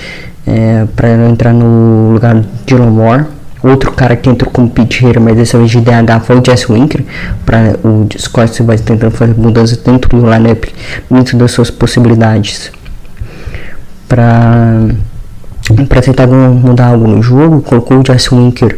é, 0.47 0.87
para 0.97 1.09
entrar 1.28 1.52
no 1.52 2.12
lugar 2.12 2.35
de 2.35 2.49
Dylan 2.66 2.90
Moore. 2.90 3.25
Outro 3.62 3.92
cara 3.92 4.16
que 4.16 4.30
entrou 4.30 4.50
como 4.50 4.71
pitch 4.71 5.02
hitter, 5.02 5.21
mas 5.21 5.37
dessa 5.37 5.59
vez 5.59 5.71
de 5.71 5.80
DH 5.80 6.25
foi 6.25 6.38
o 6.38 6.42
Jess 6.45 6.66
Winker. 6.69 7.04
Para 7.45 7.76
o 7.85 8.09
Scott 8.19 8.62
vai 8.62 8.78
tentando 8.78 9.11
fazer 9.11 9.35
mudanças 9.35 9.76
dentro 9.76 10.19
do 10.19 10.30
lineup, 10.30 10.64
dentro 11.11 11.37
das 11.37 11.50
suas 11.52 11.71
possibilidades. 11.71 12.73
Para 14.09 14.88
para 15.88 16.02
tentar 16.02 16.26
mudar 16.26 16.88
algo 16.88 17.07
no 17.07 17.23
jogo, 17.23 17.62
colocou 17.62 18.00
o 18.00 18.04
Jesse 18.04 18.35
Winker 18.35 18.76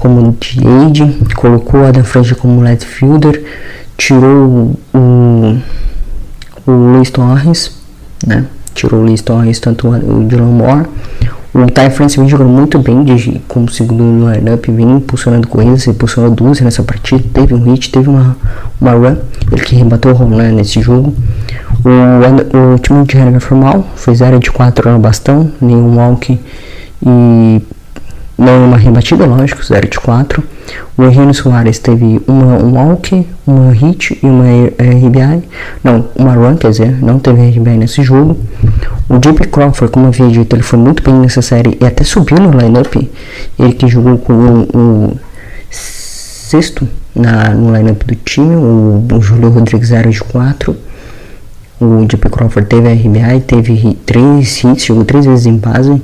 como 0.00 0.32
DH, 0.32 1.34
colocou 1.34 1.84
Adam 1.84 2.02
Frazier 2.02 2.36
como 2.36 2.62
left 2.62 2.86
fielder, 2.86 3.42
tirou 3.96 4.74
o, 4.94 5.58
o 6.66 6.70
Luis 6.70 7.10
Torres, 7.10 7.78
né? 8.26 8.46
tirou 8.74 9.00
o 9.00 9.04
Luis 9.04 9.20
Torres, 9.20 9.60
tanto 9.60 9.88
o 9.88 10.24
Dylan 10.24 10.46
Moore, 10.46 10.86
O 11.52 11.66
Ty 11.66 11.90
France 11.90 12.18
vem 12.18 12.28
jogando 12.28 12.50
muito 12.50 12.78
bem 12.78 13.04
de, 13.04 13.40
como 13.48 13.68
segundo 13.70 14.02
no 14.02 14.32
lineup, 14.32 14.64
vem 14.68 14.90
impulsionando 14.92 15.48
corridas, 15.48 15.86
impulsionou 15.86 16.30
duas 16.30 16.60
nessa 16.60 16.82
partida, 16.82 17.22
teve 17.34 17.54
um 17.54 17.62
hit, 17.64 17.90
teve 17.90 18.08
uma, 18.08 18.36
uma 18.80 18.92
run, 18.92 19.16
ele 19.50 19.62
que 19.62 19.74
rebateu 19.74 20.12
o 20.12 20.22
home 20.22 20.36
run 20.36 20.54
nesse 20.54 20.80
jogo. 20.80 21.12
O, 21.84 22.74
o 22.74 22.78
time 22.78 23.04
de 23.04 23.18
Henry 23.18 23.40
foi 23.40 23.58
mal, 23.58 23.84
foi 23.96 24.14
0 24.14 24.38
de 24.38 24.50
4 24.50 24.92
no 24.92 24.98
bastão, 24.98 25.50
nenhum 25.60 25.96
walk 25.96 26.38
e 27.04 27.62
não 28.40 28.64
uma 28.64 28.78
rebatida, 28.78 29.26
lógico, 29.26 29.62
0 29.62 29.86
de 29.86 30.00
4. 30.00 30.42
O 30.96 31.04
Henrique 31.04 31.34
Soares 31.34 31.78
teve 31.78 32.22
uma, 32.26 32.56
um 32.56 32.72
walk, 32.72 33.26
uma 33.46 33.70
hit 33.70 34.18
e 34.22 34.26
uma 34.26 34.44
RBI. 34.78 35.46
Não, 35.84 36.08
uma 36.16 36.32
run, 36.32 36.56
quer 36.56 36.70
dizer, 36.70 37.02
não 37.02 37.18
teve 37.18 37.50
RBI 37.50 37.76
nesse 37.76 38.02
jogo. 38.02 38.38
O 39.10 39.18
JP 39.18 39.46
Crawford, 39.48 39.92
como 39.92 40.06
eu 40.06 40.08
havia 40.08 40.28
dito, 40.28 40.56
ele 40.56 40.62
foi 40.62 40.78
muito 40.78 41.02
bem 41.02 41.14
nessa 41.14 41.42
série 41.42 41.76
e 41.78 41.84
até 41.84 42.02
subiu 42.02 42.38
no 42.38 42.58
lineup. 42.58 42.96
Ele 43.58 43.72
que 43.74 43.86
jogou 43.86 44.16
com 44.16 44.32
o, 44.32 44.68
o 44.72 45.16
sexto 45.70 46.88
na, 47.14 47.50
no 47.50 47.76
lineup 47.76 48.02
do 48.04 48.14
time, 48.14 48.56
o, 48.56 49.06
o 49.12 49.20
Julio 49.20 49.50
Rodrigues 49.50 49.88
0 49.88 50.10
de 50.10 50.20
4. 50.20 50.74
O 51.78 52.06
JP 52.06 52.30
Crawford 52.30 52.68
teve 52.68 52.90
RBI, 52.90 53.40
teve 53.46 53.94
3 54.06 54.64
hits, 54.64 54.86
jogou 54.86 55.04
3 55.04 55.26
vezes 55.26 55.46
em 55.46 55.56
base 55.58 56.00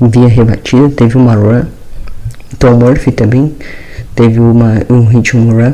via 0.00 0.28
rebatida, 0.28 0.88
teve 0.90 1.16
uma 1.16 1.34
run. 1.34 1.64
Tom 2.58 2.76
Murphy 2.76 3.12
também 3.12 3.54
teve 4.14 4.40
uma, 4.40 4.82
um 4.88 5.04
hit 5.04 5.36
um 5.36 5.50
run. 5.50 5.72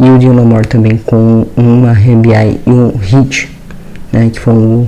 E 0.00 0.08
o 0.08 0.16
Dylan 0.16 0.44
Moore 0.44 0.66
também 0.66 0.96
com 0.96 1.44
uma 1.56 1.92
RBI 1.92 2.60
e 2.64 2.70
um 2.70 2.96
hit, 2.96 3.50
né, 4.12 4.30
que 4.32 4.38
foi 4.38 4.54
um, 4.54 4.86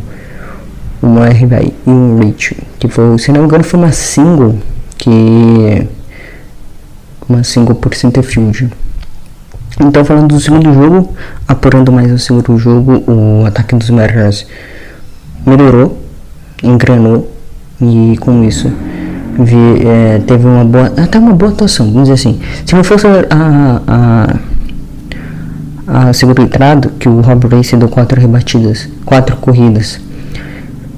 uma 1.03 1.29
RBI 1.29 1.75
e 1.85 1.91
um 1.91 2.21
hit, 2.21 2.57
que 2.79 2.87
foi, 2.87 3.19
se 3.19 3.33
não 3.33 3.41
me 3.41 3.47
engano, 3.47 3.65
foi 3.65 3.81
uma 3.81 3.91
single, 3.91 4.57
que 4.97 5.89
uma 7.29 7.43
single 7.43 7.75
por 7.75 7.93
Centerfield. 7.95 8.71
Então, 9.81 10.05
falando 10.05 10.29
do 10.29 10.41
segundo 10.41 10.73
jogo, 10.73 11.13
apurando 11.49 11.91
mais 11.91 12.13
o 12.13 12.19
segundo 12.19 12.57
jogo, 12.57 13.03
o 13.11 13.45
ataque 13.47 13.75
dos 13.75 13.91
Mariners 13.91 14.47
melhorou, 15.45 16.01
engrenou 16.63 17.30
e 17.81 18.17
com 18.19 18.45
isso 18.45 18.71
vi, 19.39 19.87
é, 19.87 20.21
teve 20.27 20.47
uma 20.47 20.65
boa, 20.65 20.87
até 20.87 21.19
uma 21.19 21.33
boa 21.33 21.53
atuação, 21.53 21.87
vamos 21.87 22.09
dizer 22.09 22.15
assim. 22.15 22.41
Se 22.67 22.75
não 22.75 22.85
fosse 22.85 23.07
a, 23.07 24.37
a, 25.87 26.09
a 26.09 26.13
segunda 26.13 26.43
entrada, 26.43 26.91
que 26.99 27.09
o 27.09 27.21
Rob 27.21 27.47
Race 27.49 27.77
deu 27.77 27.89
quatro 27.89 28.21
rebatidas, 28.21 28.89
quatro 29.05 29.37
corridas, 29.37 30.01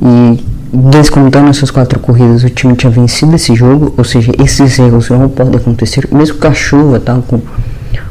e 0.00 0.44
descontando 0.72 1.50
essas 1.50 1.70
quatro 1.70 1.98
corridas, 2.00 2.42
o 2.44 2.50
time 2.50 2.74
tinha 2.74 2.90
vencido 2.90 3.34
esse 3.34 3.54
jogo, 3.54 3.94
ou 3.96 4.04
seja, 4.04 4.32
esses 4.42 4.78
erros 4.78 5.10
não 5.10 5.28
podem 5.28 5.56
acontecer, 5.56 6.08
mesmo 6.10 6.38
com 6.38 6.48
a 6.48 6.54
chuva, 6.54 6.98
tá, 6.98 7.18
com, 7.26 7.40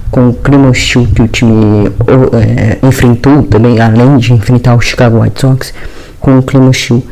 com 0.10 0.30
o 0.30 0.34
clima 0.34 0.70
hostil 0.70 1.08
que 1.14 1.22
o 1.24 1.28
time 1.28 1.92
é, 2.34 2.86
enfrentou 2.86 3.44
também, 3.44 3.80
além 3.80 4.18
de 4.18 4.34
enfrentar 4.34 4.76
o 4.76 4.82
Chicago 4.82 5.22
White 5.22 5.42
Sox, 5.42 5.74
com 6.20 6.38
o 6.38 6.44
clima 6.44 6.70
hostil 6.70 7.04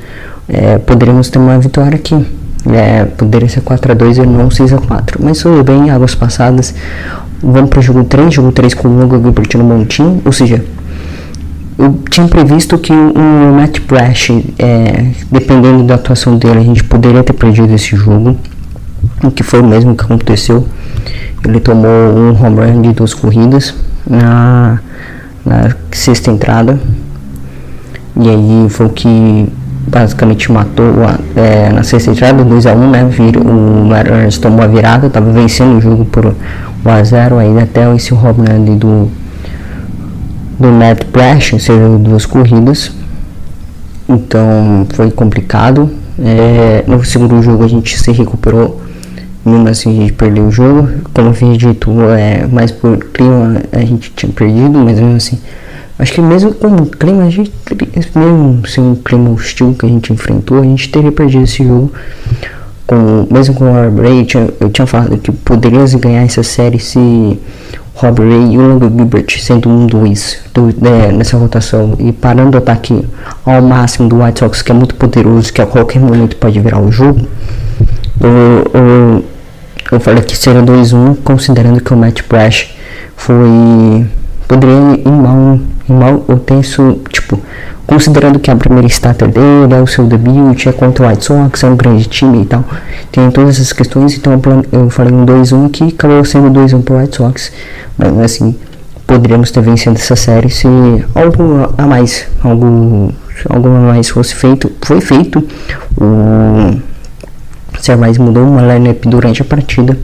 é, 0.50 0.80
poderíamos 0.80 1.30
ter 1.30 1.38
uma 1.38 1.58
vitória 1.60 1.96
aqui. 1.96 2.26
É, 2.68 3.06
poderia 3.06 3.48
ser 3.48 3.62
4 3.62 3.92
a 3.92 3.96
2 3.96 4.18
e 4.18 4.26
não 4.26 4.52
6 4.52 4.74
a 4.74 4.78
4 4.80 5.24
Mas 5.24 5.42
tudo 5.42 5.64
bem, 5.64 5.90
águas 5.92 6.16
passadas. 6.16 6.74
Vamos 7.42 7.70
para 7.70 7.80
o 7.80 7.82
jogo 7.82 8.04
3, 8.04 8.34
jogo 8.34 8.52
3 8.52 8.74
com 8.74 8.88
o 8.88 9.02
Hugo 9.02 9.22
Gilbert 9.22 9.48
no 9.56 9.64
montinho. 9.64 10.22
Ou 10.26 10.32
seja, 10.32 10.64
eu 11.78 11.98
tinha 12.10 12.28
previsto 12.28 12.78
que 12.78 12.92
o 12.92 13.56
Matt 13.56 13.80
Brash, 13.88 14.32
é, 14.58 15.12
dependendo 15.32 15.84
da 15.84 15.96
atuação 15.96 16.38
dele, 16.38 16.60
a 16.60 16.64
gente 16.64 16.84
poderia 16.84 17.24
ter 17.24 17.34
perdido 17.34 17.74
esse 17.74 17.96
jogo. 17.96 18.36
O 19.24 19.32
que 19.32 19.44
foi 19.44 19.62
o 19.62 19.66
mesmo 19.66 19.96
que 19.96 20.04
aconteceu. 20.04 20.68
Ele 21.46 21.60
tomou 21.62 21.90
um 21.90 22.32
home 22.32 22.60
run 22.60 22.82
de 22.82 22.92
duas 22.92 23.14
corridas 23.14 23.74
na, 24.06 24.82
na 25.46 25.76
sexta 25.92 26.30
entrada. 26.30 26.78
E 28.20 28.28
aí 28.30 28.70
foi 28.70 28.88
o 28.88 28.90
que 28.90 29.48
basicamente 29.90 30.52
matou 30.52 30.86
é, 31.36 31.70
na 31.70 31.84
sexta 31.84 32.12
entrada 32.12 32.44
2x1, 32.44 32.90
né? 32.90 33.06
Vira, 33.10 33.40
o 33.40 33.86
Mariners 33.86 34.38
tomou 34.38 34.64
a 34.64 34.68
virada, 34.68 35.08
estava 35.08 35.32
vencendo 35.32 35.78
o 35.78 35.82
jogo 35.82 36.06
por 36.06 36.34
1x0, 36.86 37.38
aí 37.38 37.60
até 37.62 37.94
esse 37.96 38.14
home 38.14 38.48
né, 38.48 38.56
ali 38.56 38.76
do, 38.76 39.10
do 40.60 40.68
Matt 40.68 41.06
Brash, 41.12 41.56
seja, 41.60 41.98
duas 42.00 42.26
corridas. 42.26 42.92
Então 44.08 44.88
foi 44.94 45.12
complicado. 45.12 45.90
É, 46.20 46.84
no 46.86 47.04
segundo 47.04 47.42
jogo 47.42 47.64
a 47.64 47.68
gente 47.68 47.98
se 47.98 48.12
recuperou, 48.12 48.82
mesmo 49.46 49.70
assim 49.70 49.98
a 49.98 50.02
gente 50.02 50.14
perdeu 50.14 50.48
o 50.48 50.52
jogo. 50.52 50.90
Como 51.14 51.30
eu 51.30 51.34
fiz 51.34 51.58
dito, 51.58 51.92
é, 52.12 52.46
mais 52.48 52.72
por 52.72 52.98
clima 52.98 53.62
a 53.72 53.80
gente 53.80 54.12
tinha 54.16 54.32
perdido, 54.32 54.78
mas 54.80 55.00
mesmo 55.00 55.16
assim 55.16 55.40
Acho 56.00 56.14
que 56.14 56.22
mesmo 56.22 56.54
com 56.54 56.68
o 56.68 56.86
clima, 56.86 57.24
a 57.24 57.30
gente, 57.30 57.52
mesmo 58.16 58.66
sem 58.66 58.94
o 58.94 58.96
clima 58.96 59.32
hostil 59.32 59.76
que 59.78 59.86
a 59.86 59.90
gente 59.90 60.14
enfrentou, 60.14 60.60
a 60.60 60.64
gente 60.64 60.90
teria 60.90 61.12
perdido 61.12 61.44
esse 61.44 61.62
jogo. 61.62 61.92
Com, 62.88 63.28
mesmo 63.30 63.54
com 63.54 63.66
o 63.66 63.74
Rob 63.74 64.02
Ray, 64.02 64.22
eu 64.22 64.26
tinha, 64.26 64.50
eu 64.62 64.70
tinha 64.70 64.88
falado 64.88 65.18
que 65.18 65.30
poderia 65.30 65.86
ganhar 66.00 66.24
essa 66.24 66.42
série 66.42 66.80
se 66.80 67.38
Rob 67.94 68.22
Ray 68.22 68.54
e 68.54 68.58
o 68.58 68.62
Longo 68.62 68.90
Gilbert 68.90 69.26
sendo 69.42 69.70
um 69.70 69.86
dois 69.86 70.40
do, 70.54 70.74
né, 70.82 71.12
nessa 71.12 71.38
rotação 71.38 71.96
e 72.00 72.14
parando 72.14 72.56
o 72.56 72.58
ataque 72.60 73.06
ao 73.46 73.62
máximo 73.62 74.08
do 74.08 74.24
White 74.24 74.40
Sox, 74.40 74.62
que 74.62 74.72
é 74.72 74.74
muito 74.74 74.96
poderoso, 74.96 75.52
que 75.52 75.62
a 75.62 75.66
qualquer 75.66 76.00
momento 76.00 76.38
pode 76.38 76.58
virar 76.62 76.80
o 76.80 76.90
jogo. 76.90 77.28
Eu, 78.22 78.72
eu, 78.74 79.26
eu 79.92 80.00
falei 80.00 80.24
que 80.24 80.36
seria 80.36 80.64
2-1, 80.64 81.18
considerando 81.26 81.82
que 81.82 81.94
o 81.94 81.98
Matt 81.98 82.22
Brash 82.28 82.74
foi 83.18 84.08
poderia 84.48 85.00
ir 85.06 85.12
mal, 85.12 85.60
mal 85.94 86.24
eu 86.28 86.38
penso, 86.38 87.00
tipo, 87.10 87.40
considerando 87.86 88.40
que 88.40 88.52
a 88.52 88.56
primeira 88.56 88.88
starter 88.88 89.28
dele 89.28 89.74
é 89.74 89.82
o 89.82 89.88
seu 89.88 90.06
debut, 90.06 90.68
é 90.68 90.72
contra 90.72 91.06
o 91.06 91.10
White 91.10 91.26
Sox, 91.26 91.64
é 91.64 91.68
um 91.68 91.76
grande 91.76 92.08
time 92.08 92.44
e 92.44 92.46
tal, 92.46 92.64
tem 93.12 93.30
todas 93.32 93.56
essas 93.56 93.74
questões, 93.74 94.16
então 94.16 94.40
eu 94.72 94.90
falei 94.90 95.14
um 95.14 95.26
2-1 95.26 95.72
que 95.72 95.84
acabou 95.86 96.24
sendo 96.24 96.50
2-1 96.60 96.84
pro 96.84 96.98
White 96.98 97.18
Sox, 97.18 97.52
mas 97.98 98.18
assim, 98.20 98.56
poderíamos 99.08 99.50
ter 99.50 99.62
vencido 99.62 99.96
essa 99.96 100.16
série 100.16 100.50
se 100.50 100.68
algo 101.16 101.74
a 101.78 101.88
mais, 101.88 102.28
algo, 102.44 103.12
algo 103.50 103.68
a 103.68 103.80
mais 103.80 104.10
fosse 104.10 104.36
feito, 104.36 104.72
foi 104.82 105.02
feito, 105.02 105.44
o 106.00 106.80
Cervais 107.82 108.18
mudou 108.18 108.44
uma 108.44 108.62
lineup 108.62 109.06
durante 109.06 109.42
a 109.42 109.46
partida, 109.46 109.98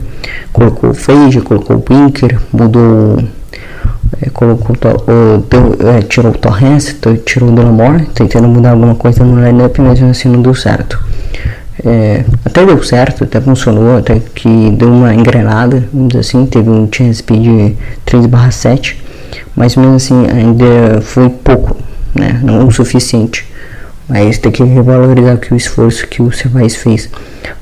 colocou 0.52 0.90
o 0.90 0.94
Feige, 0.94 1.40
colocou 1.40 1.76
o 1.76 1.84
Winker, 1.88 2.40
mudou 2.52 3.22
é, 4.20 4.30
colocou 4.30 4.74
o, 4.76 5.88
é, 5.88 6.02
tirou 6.02 6.32
o 6.32 6.38
Torrance, 6.38 6.94
tirou 7.24 7.50
o 7.50 7.52
Delamore, 7.52 8.06
tentando 8.14 8.48
mudar 8.48 8.70
alguma 8.70 8.94
coisa 8.94 9.24
no 9.24 9.44
lineup, 9.44 9.78
mas 9.78 10.02
assim 10.02 10.28
não 10.28 10.42
deu 10.42 10.54
certo. 10.54 10.98
É, 11.84 12.24
até 12.44 12.64
deu 12.64 12.82
certo, 12.82 13.24
até 13.24 13.40
funcionou, 13.40 13.98
até 13.98 14.20
que 14.34 14.70
deu 14.70 14.88
uma 14.88 15.14
engrenada, 15.14 15.86
vamos 15.92 16.08
dizer 16.08 16.20
assim, 16.20 16.46
teve 16.46 16.70
um 16.70 16.88
chance 16.90 17.22
de 17.22 17.76
3/7, 18.06 18.96
mas 19.54 19.76
mesmo 19.76 19.94
assim 19.94 20.26
ainda 20.26 21.00
foi 21.02 21.28
pouco, 21.28 21.76
né, 22.14 22.40
não 22.42 22.66
o 22.66 22.72
suficiente. 22.72 23.46
Mas 24.08 24.38
tem 24.38 24.52
que 24.52 24.62
revalorizar 24.62 25.36
que 25.36 25.52
o 25.52 25.56
esforço 25.56 26.06
que 26.06 26.22
o 26.22 26.30
Cervais 26.30 26.76
fez 26.76 27.10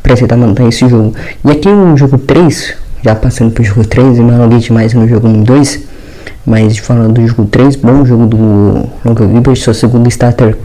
para 0.03 0.15
tentar 0.15 0.37
manter 0.37 0.69
esse 0.69 0.87
jogo. 0.89 1.15
E 1.43 1.51
aqui 1.51 1.69
no 1.69 1.97
jogo 1.97 2.19
3, 2.19 2.75
já 3.03 3.15
passando 3.15 3.51
pro 3.51 3.65
jogo 3.65 3.85
3 3.85 4.19
e 4.19 4.23
me 4.23 4.33
alonguei 4.33 4.59
demais 4.59 4.93
no 4.93 5.09
jogo 5.09 5.27
1 5.27 5.43
2, 5.43 5.81
mas 6.47 6.77
falando 6.79 7.15
do 7.15 7.27
jogo 7.27 7.47
3, 7.47 7.77
bom 7.77 8.05
jogo 8.05 8.27
do 8.27 8.89
Longa 9.05 9.27
Gilbert, 9.27 9.57
sua 9.57 9.75
segunda 9.75 10.09
starter 10.09 10.57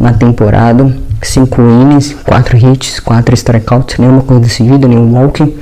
na 0.00 0.12
temporada. 0.12 0.96
5 1.22 1.60
innings, 1.62 2.14
4 2.24 2.56
hits, 2.56 3.00
4 3.00 3.34
strikeouts, 3.34 3.98
nenhuma 3.98 4.22
corrida 4.22 4.46
decidida, 4.46 4.86
nenhum 4.86 5.12
walking. 5.14 5.56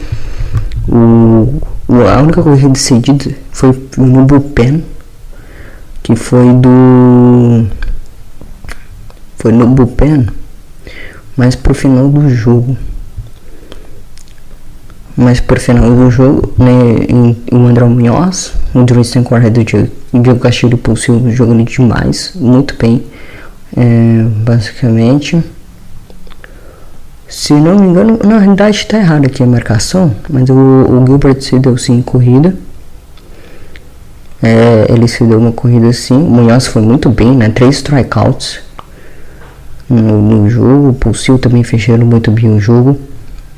O, 0.89 1.61
a 1.89 2.21
única 2.21 2.43
corrida 2.43 2.71
decidida 2.71 3.35
foi 3.53 3.89
no 3.97 4.25
bullpen, 4.25 4.85
que 6.03 6.17
foi 6.17 6.53
do. 6.55 7.67
Foi 9.39 9.53
no 9.53 9.67
bullpen, 9.69 10.27
mas 11.37 11.55
pro 11.55 11.75
final 11.75 12.09
do 12.09 12.29
jogo 12.29 12.77
mas 15.17 15.41
por 15.41 15.59
final 15.59 15.89
do 15.91 16.11
jogo, 16.11 16.53
né, 16.59 17.35
o 17.53 17.67
André 17.67 17.85
Munhoz, 17.85 18.53
o 18.75 18.83
Druid 18.83 19.23
corrida 19.23 19.51
do 19.51 19.65
Diego, 19.65 20.41
Castilho 20.41 20.77
Pulsio 20.77 21.31
jogando 21.31 21.65
demais, 21.65 22.33
muito 22.35 22.77
bem, 22.77 23.05
é, 23.77 24.25
basicamente. 24.45 25.43
Se 27.29 27.53
não 27.53 27.79
me 27.79 27.87
engano, 27.89 28.19
na 28.25 28.39
realidade 28.39 28.77
está 28.77 28.99
errado 28.99 29.27
aqui 29.27 29.43
a 29.43 29.47
marcação, 29.47 30.15
mas 30.29 30.49
o, 30.51 30.55
o 30.55 31.05
Gilbert 31.07 31.41
se 31.41 31.59
deu 31.59 31.77
sim 31.77 32.03
corrida. 32.03 32.55
É, 34.43 34.87
ele 34.91 35.09
se 35.09 35.25
deu 35.25 35.39
uma 35.39 35.53
corrida 35.53 35.93
sim, 35.93 36.15
o 36.15 36.19
Munhoz 36.19 36.67
foi 36.67 36.83
muito 36.83 37.09
bem, 37.09 37.35
né, 37.37 37.49
três 37.49 37.77
strikeouts. 37.77 38.61
no, 39.89 40.21
no 40.21 40.51
jogo. 40.51 40.91
O 40.91 40.95
Pulsil 40.95 41.39
também 41.39 41.63
fechando 41.63 42.05
muito 42.05 42.31
bem 42.31 42.51
o 42.51 42.61
jogo. 42.61 42.99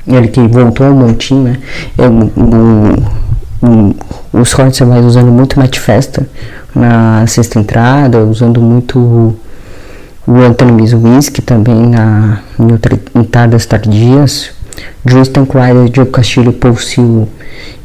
Ele 0.06 0.28
que 0.28 0.46
voltou 0.46 0.86
ao 0.86 0.94
montinho, 0.94 1.42
né? 1.42 1.58
É, 1.98 2.06
o, 2.08 2.32
o, 3.62 3.96
os 4.40 4.54
cortes 4.54 4.78
vai 4.80 5.00
usando 5.00 5.30
muito 5.32 5.58
Matt 5.58 5.78
Festa 5.78 6.28
na 6.74 7.26
sexta 7.26 7.58
entrada, 7.58 8.24
usando 8.24 8.60
muito 8.60 9.36
o 10.26 10.34
Anthony 10.40 10.72
Mizuwiski 10.72 11.40
também 11.40 11.88
na 11.88 12.40
em 12.58 13.20
entradas 13.20 13.64
tardias. 13.66 14.50
Justin 15.06 15.46
Crider, 15.46 15.88
Diogo 15.88 16.10
Castilho, 16.10 16.52
Paul 16.52 16.76
Silva 16.76 17.26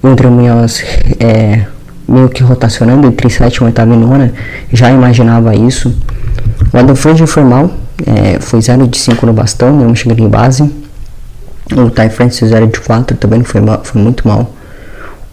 e 0.03 0.07
André 0.07 0.27
Munhoz 0.27 0.83
é, 1.19 1.65
meio 2.07 2.27
que 2.27 2.43
rotacionando 2.43 3.07
entre 3.07 3.29
sétima, 3.29 3.67
oitava 3.67 3.93
e 3.93 3.97
nona. 3.97 4.33
Já 4.73 4.91
imaginava 4.91 5.55
isso. 5.55 5.95
O 6.73 6.77
Adam 6.77 6.95
Frange 6.95 7.25
foi 7.25 7.43
mal, 7.43 7.71
é, 8.05 8.39
foi 8.39 8.61
0 8.61 8.87
de 8.87 8.97
5 8.97 9.25
no 9.25 9.33
bastão, 9.33 9.73
não 9.73 9.95
chegou 9.95 10.17
em 10.17 10.29
base. 10.29 10.69
O 11.75 11.89
Ty 11.89 12.09
Francis 12.09 12.49
0 12.49 12.67
de 12.67 12.79
4 12.79 13.17
também 13.17 13.39
não 13.39 13.45
foi, 13.45 13.61
foi 13.83 14.01
muito 14.01 14.27
mal. 14.27 14.53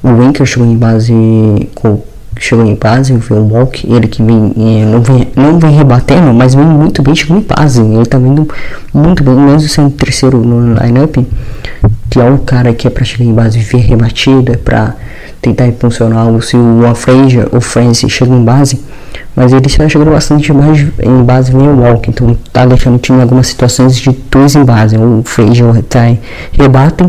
O 0.02 0.08
Winker 0.10 0.46
chegou 0.46 0.66
em 0.66 0.76
base 0.76 1.12
com 1.74 2.02
chegou 2.40 2.64
em 2.64 2.74
base, 2.74 3.12
o 3.12 3.52
Walk, 3.52 3.90
ele 3.90 4.06
que 4.06 4.22
vem, 4.22 4.52
é, 4.56 4.84
não, 4.84 5.02
vem, 5.02 5.28
não 5.34 5.58
vem 5.58 5.72
rebatendo, 5.72 6.32
mas 6.32 6.54
vem 6.54 6.64
muito 6.64 7.02
bem, 7.02 7.14
chegou 7.14 7.36
em 7.36 7.40
base, 7.40 7.82
ele 7.82 8.06
tá 8.06 8.18
vindo 8.18 8.48
muito 8.94 9.24
bem, 9.24 9.34
mesmo 9.34 9.68
sendo 9.68 9.90
terceiro 9.90 10.38
no 10.38 10.74
lineup, 10.74 11.16
que 12.08 12.20
é 12.20 12.24
um 12.24 12.38
cara 12.38 12.72
que 12.72 12.86
é 12.86 12.90
pra 12.90 13.04
chegar 13.04 13.24
em 13.24 13.34
base 13.34 13.58
vir 13.58 13.78
rebatida, 13.78 14.58
pra 14.64 14.94
tentar 15.42 15.66
impulsionar 15.66 16.28
o 16.28 16.40
se 16.40 16.56
o 16.56 16.86
Afreja 16.86 17.48
ou 17.52 17.60
Francis 17.60 18.10
chega 18.10 18.32
em 18.32 18.44
base, 18.44 18.80
mas 19.38 19.52
ele 19.52 19.64
está 19.68 19.88
chegando 19.88 20.10
bastante 20.10 20.52
mais 20.52 20.84
em 21.00 21.22
base 21.22 21.52
vem 21.52 21.68
o 21.68 21.80
Walk, 21.80 22.10
então 22.10 22.36
tá 22.52 22.66
deixando 22.66 22.96
o 22.96 22.98
time 22.98 23.18
em 23.18 23.22
algumas 23.22 23.46
situações 23.46 23.96
de 23.96 24.10
dois 24.28 24.56
em 24.56 24.64
base, 24.64 24.96
o 24.98 25.22
Frazier 25.24 25.70
Retai 25.70 26.18
rebatem, 26.50 27.08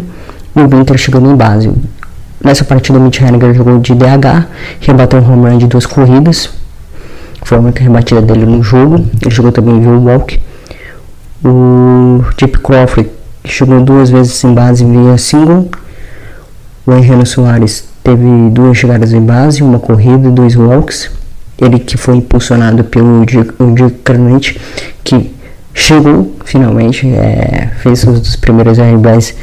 e 0.55 0.59
o 0.59 0.67
Winter 0.69 0.95
chegando 0.95 1.31
em 1.31 1.35
base. 1.35 1.71
Nessa 2.43 2.63
partida, 2.63 2.99
o 2.99 3.01
Mitch 3.01 3.19
Henniger 3.19 3.51
jogou 3.55 3.79
de 3.79 3.95
DH, 3.95 4.45
rebateu 4.79 5.19
um 5.19 5.33
home 5.33 5.49
run 5.49 5.57
de 5.57 5.65
duas 5.65 5.87
corridas. 5.87 6.51
Foi 7.41 7.57
a 7.57 7.61
única 7.61 7.81
rebatida 7.81 8.21
dele 8.21 8.45
no 8.45 8.61
jogo. 8.61 9.03
Ele 9.19 9.31
jogou 9.31 9.51
também 9.51 9.79
via 9.79 9.89
walk. 9.89 10.39
O 11.43 12.23
Chip 12.39 12.59
Crawford 12.59 13.09
jogou 13.43 13.81
duas 13.81 14.11
vezes 14.11 14.43
em 14.43 14.53
base 14.53 14.85
via 14.85 15.17
single. 15.17 15.67
O 16.85 16.93
Henrique 16.93 17.25
Soares 17.25 17.85
teve 18.03 18.23
duas 18.51 18.77
chegadas 18.77 19.13
em 19.13 19.21
base, 19.21 19.63
uma 19.63 19.79
corrida 19.79 20.27
e 20.27 20.31
dois 20.31 20.55
walks. 20.55 21.17
Ele 21.61 21.79
que 21.79 21.97
foi 21.97 22.15
impulsionado 22.15 22.83
pelo 22.83 23.25
Dick 23.25 23.53
Carnage, 24.03 24.59
que 25.03 25.33
chegou 25.73 26.35
finalmente, 26.45 27.07
é, 27.07 27.69
fez 27.79 28.03
os 28.03 28.35
primeiros 28.35 28.77
RBIs 28.77 29.35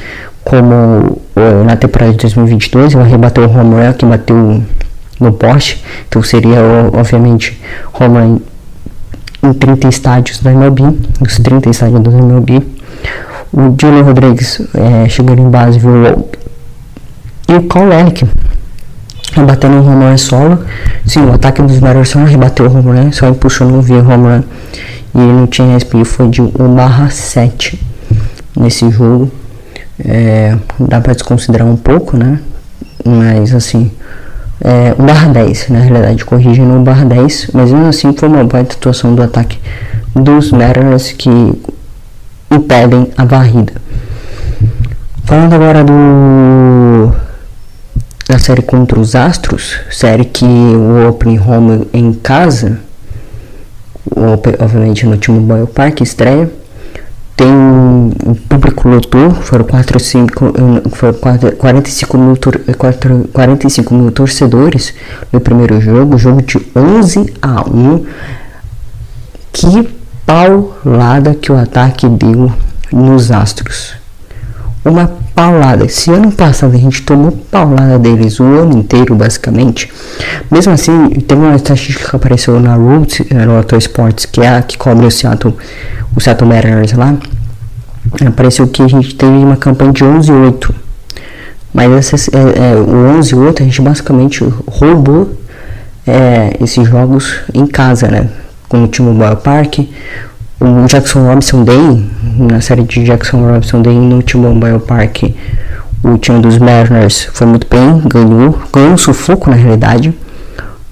como 0.44 1.20
na 1.64 1.76
temporada 1.76 2.12
de 2.12 2.18
2022, 2.18 2.94
ele 2.94 3.02
rebateu 3.04 3.44
o 3.44 3.50
home 3.50 3.74
que 3.98 4.06
bateu 4.06 4.62
no 5.18 5.32
poste, 5.32 5.82
então 6.08 6.22
seria 6.22 6.58
obviamente 6.92 7.60
home 7.92 8.40
em 9.42 9.52
30 9.52 9.88
estádios 9.88 10.40
da 10.40 10.52
MLB, 10.52 10.82
os 11.20 11.36
30 11.38 11.70
estádios 11.70 12.00
da 12.02 12.10
MLB. 12.10 12.62
O 13.52 13.74
Julian 13.80 14.02
Rodrigues 14.02 14.60
é, 14.74 15.08
em 15.40 15.50
base, 15.50 15.78
viu? 15.78 16.28
E 17.48 17.54
o 17.54 17.62
Cole 17.62 17.86
Lelick 17.86 18.24
rebatendo 19.36 19.76
um 19.76 19.86
home 19.86 20.04
run 20.04 20.18
solo. 20.18 20.58
Sim, 21.06 21.26
o 21.26 21.32
ataque 21.32 21.62
dos 21.62 21.78
Mariners 21.78 22.08
só 22.08 22.24
rebateu 22.24 22.66
o 22.66 22.76
home 22.76 22.98
run, 22.98 23.12
só 23.12 23.28
impulsionou 23.28 23.80
via 23.80 23.98
home 23.98 24.28
run. 24.28 24.42
E 25.14 25.18
ele 25.20 25.32
não 25.32 25.46
tinha 25.46 25.78
SP, 25.78 26.04
foi 26.04 26.28
de 26.28 26.42
1/7 26.42 27.78
nesse 28.56 28.90
jogo 28.90 29.30
é, 30.04 30.56
dá 30.78 31.00
para 31.00 31.14
desconsiderar 31.14 31.66
um 31.66 31.76
pouco, 31.76 32.16
né? 32.16 32.40
Mas 33.04 33.54
assim, 33.54 33.90
é, 34.60 34.94
1 34.98 35.06
barra 35.06 35.28
10, 35.28 35.68
na 35.68 35.78
realidade, 35.80 36.24
corrigindo 36.24 36.72
1 36.74 36.82
barra 36.82 37.04
10, 37.04 37.50
mas 37.52 37.70
mesmo 37.70 37.88
assim 37.88 38.12
foi 38.12 38.28
uma 38.28 38.44
boa 38.44 38.62
atuação 38.62 39.14
do 39.14 39.22
ataque 39.22 39.58
dos 40.14 40.50
Mariners 40.50 41.12
que 41.12 41.30
impedem 42.50 43.10
a 43.16 43.24
varrida. 43.24 43.72
Falando 45.24 45.54
agora 45.54 45.82
do 45.82 47.12
da 48.28 48.38
série 48.38 48.62
contra 48.62 48.98
os 48.98 49.14
Astros, 49.14 49.78
série 49.90 50.24
que 50.24 50.44
o 50.44 51.08
Open 51.08 51.38
Home 51.40 51.88
em 51.92 52.12
casa, 52.12 52.80
obviamente 54.60 55.06
no 55.06 55.16
time 55.16 55.40
Boyle 55.40 55.66
Park 55.66 56.00
estreia 56.00 56.50
tem 57.36 57.52
um 57.52 58.34
público 58.48 58.88
lotou, 58.88 59.30
foram 59.30 59.66
4, 59.66 60.00
5, 60.00 60.52
foram 60.90 61.12
4, 61.12 61.52
45, 61.56 62.18
mil, 62.18 62.38
4, 62.78 63.28
45 63.30 63.94
mil 63.94 64.10
torcedores 64.10 64.94
no 65.30 65.38
primeiro 65.38 65.78
jogo, 65.78 66.16
jogo 66.16 66.40
de 66.40 66.56
11 66.74 67.34
a 67.42 67.60
1. 67.68 68.06
Que 69.52 69.88
paulada 70.24 71.34
que 71.34 71.52
o 71.52 71.58
ataque 71.58 72.08
deu 72.08 72.50
nos 72.90 73.30
Astros. 73.30 73.92
Uma 74.82 75.12
paulada. 75.36 75.86
Se 75.86 76.10
ano 76.10 76.32
passado 76.32 76.74
a 76.74 76.78
gente 76.78 77.02
tomou 77.02 77.30
paulada 77.30 77.98
deles 77.98 78.40
o 78.40 78.44
ano 78.44 78.78
inteiro, 78.78 79.14
basicamente. 79.14 79.92
Mesmo 80.50 80.72
assim, 80.72 81.10
teve 81.10 81.42
uma 81.42 81.54
estatística 81.54 82.08
que 82.08 82.16
apareceu 82.16 82.58
na 82.58 82.74
Root, 82.74 83.22
no 83.32 83.58
Auto 83.58 83.76
Sports, 83.76 84.24
que 84.24 84.40
é 84.40 84.48
a 84.48 84.62
que 84.62 84.78
cobre 84.78 85.04
o 85.04 85.10
Seattle 85.10 85.54
o 86.16 86.20
Seattle 86.20 86.48
Mariners 86.48 86.94
lá, 86.94 87.14
apareceu 88.26 88.66
que 88.66 88.82
a 88.82 88.88
gente 88.88 89.14
teve 89.14 89.32
uma 89.32 89.56
campanha 89.56 89.92
de 89.92 90.02
11 90.02 90.32
8. 90.32 90.74
Mas 91.74 92.30
é, 92.32 92.72
é, 92.72 92.74
o 92.74 93.18
11 93.18 93.34
8 93.34 93.62
a 93.62 93.66
gente 93.66 93.82
basicamente 93.82 94.42
roubou 94.66 95.36
é, 96.06 96.56
esses 96.62 96.88
jogos 96.88 97.40
em 97.52 97.66
casa, 97.66 98.08
né? 98.08 98.30
Com 98.66 98.84
o 98.84 98.88
time 98.88 99.10
Mobile 99.10 99.36
Park, 99.36 99.80
o 100.60 100.86
Jackson 100.86 101.26
Robinson 101.26 101.64
Day, 101.64 102.06
na 102.38 102.60
série 102.60 102.82
de 102.82 103.04
Jackson 103.04 103.46
Robinson 103.46 103.82
Day 103.82 103.94
no 103.94 104.22
time 104.22 104.46
Mobile 104.46 104.80
Park, 104.80 105.24
o 106.02 106.16
time 106.18 106.40
dos 106.40 106.58
Mariners 106.58 107.28
foi 107.32 107.46
muito 107.46 107.66
bem, 107.68 108.00
ganhou, 108.06 108.58
ganhou 108.72 108.92
um 108.92 108.96
sufoco 108.96 109.50
na 109.50 109.56
realidade. 109.56 110.14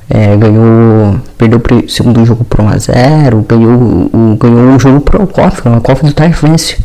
É, 0.08 0.36
ganhou, 0.36 1.18
perdeu 1.38 1.58
o 1.58 1.88
segundo 1.88 2.24
jogo 2.26 2.44
por 2.44 2.60
1x0, 2.60 3.46
ganhou, 3.48 4.10
o, 4.12 4.36
ganhou 4.38 4.60
um 4.60 4.78
jogo 4.78 5.00
pro 5.00 5.26
Coffee, 5.26 5.70
uma 5.70 5.80
Coffee 5.80 6.12
do 6.12 6.34
France. 6.34 6.76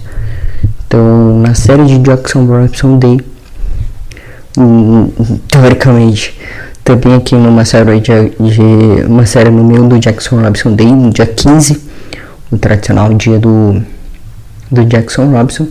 Então, 0.87 1.39
na 1.39 1.53
série 1.53 1.85
de 1.85 1.99
Jackson 1.99 2.45
Robinson 2.45 2.97
Day, 2.97 3.19
hum, 4.57 5.09
teoricamente, 5.49 6.39
também 6.83 7.13
aqui 7.13 7.35
numa 7.35 7.65
série 7.65 7.99
de, 7.99 8.29
de, 8.29 9.05
uma 9.05 9.25
série 9.25 9.49
no 9.49 9.63
meio 9.63 9.83
do 9.83 9.99
Jackson 9.99 10.41
Robinson 10.41 10.73
Day, 10.73 10.87
no 10.87 11.09
dia 11.09 11.25
15, 11.25 11.88
o 12.51 12.57
tradicional 12.57 13.13
dia 13.13 13.39
do, 13.39 13.81
do 14.71 14.85
Jackson 14.85 15.31
Robinson, 15.31 15.67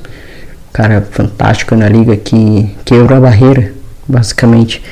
cara 0.73 1.07
fantástico 1.11 1.75
na 1.75 1.89
liga 1.89 2.17
que 2.17 2.75
quebrou 2.85 3.19
a 3.19 3.21
barreira, 3.21 3.73
basicamente 4.07 4.83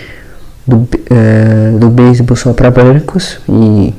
do, 0.67 0.79
uh, 0.79 1.79
do 1.79 1.89
beisebol 1.89 2.37
só 2.37 2.53
para 2.53 2.71
brancos 2.71 3.39
e 3.49 3.95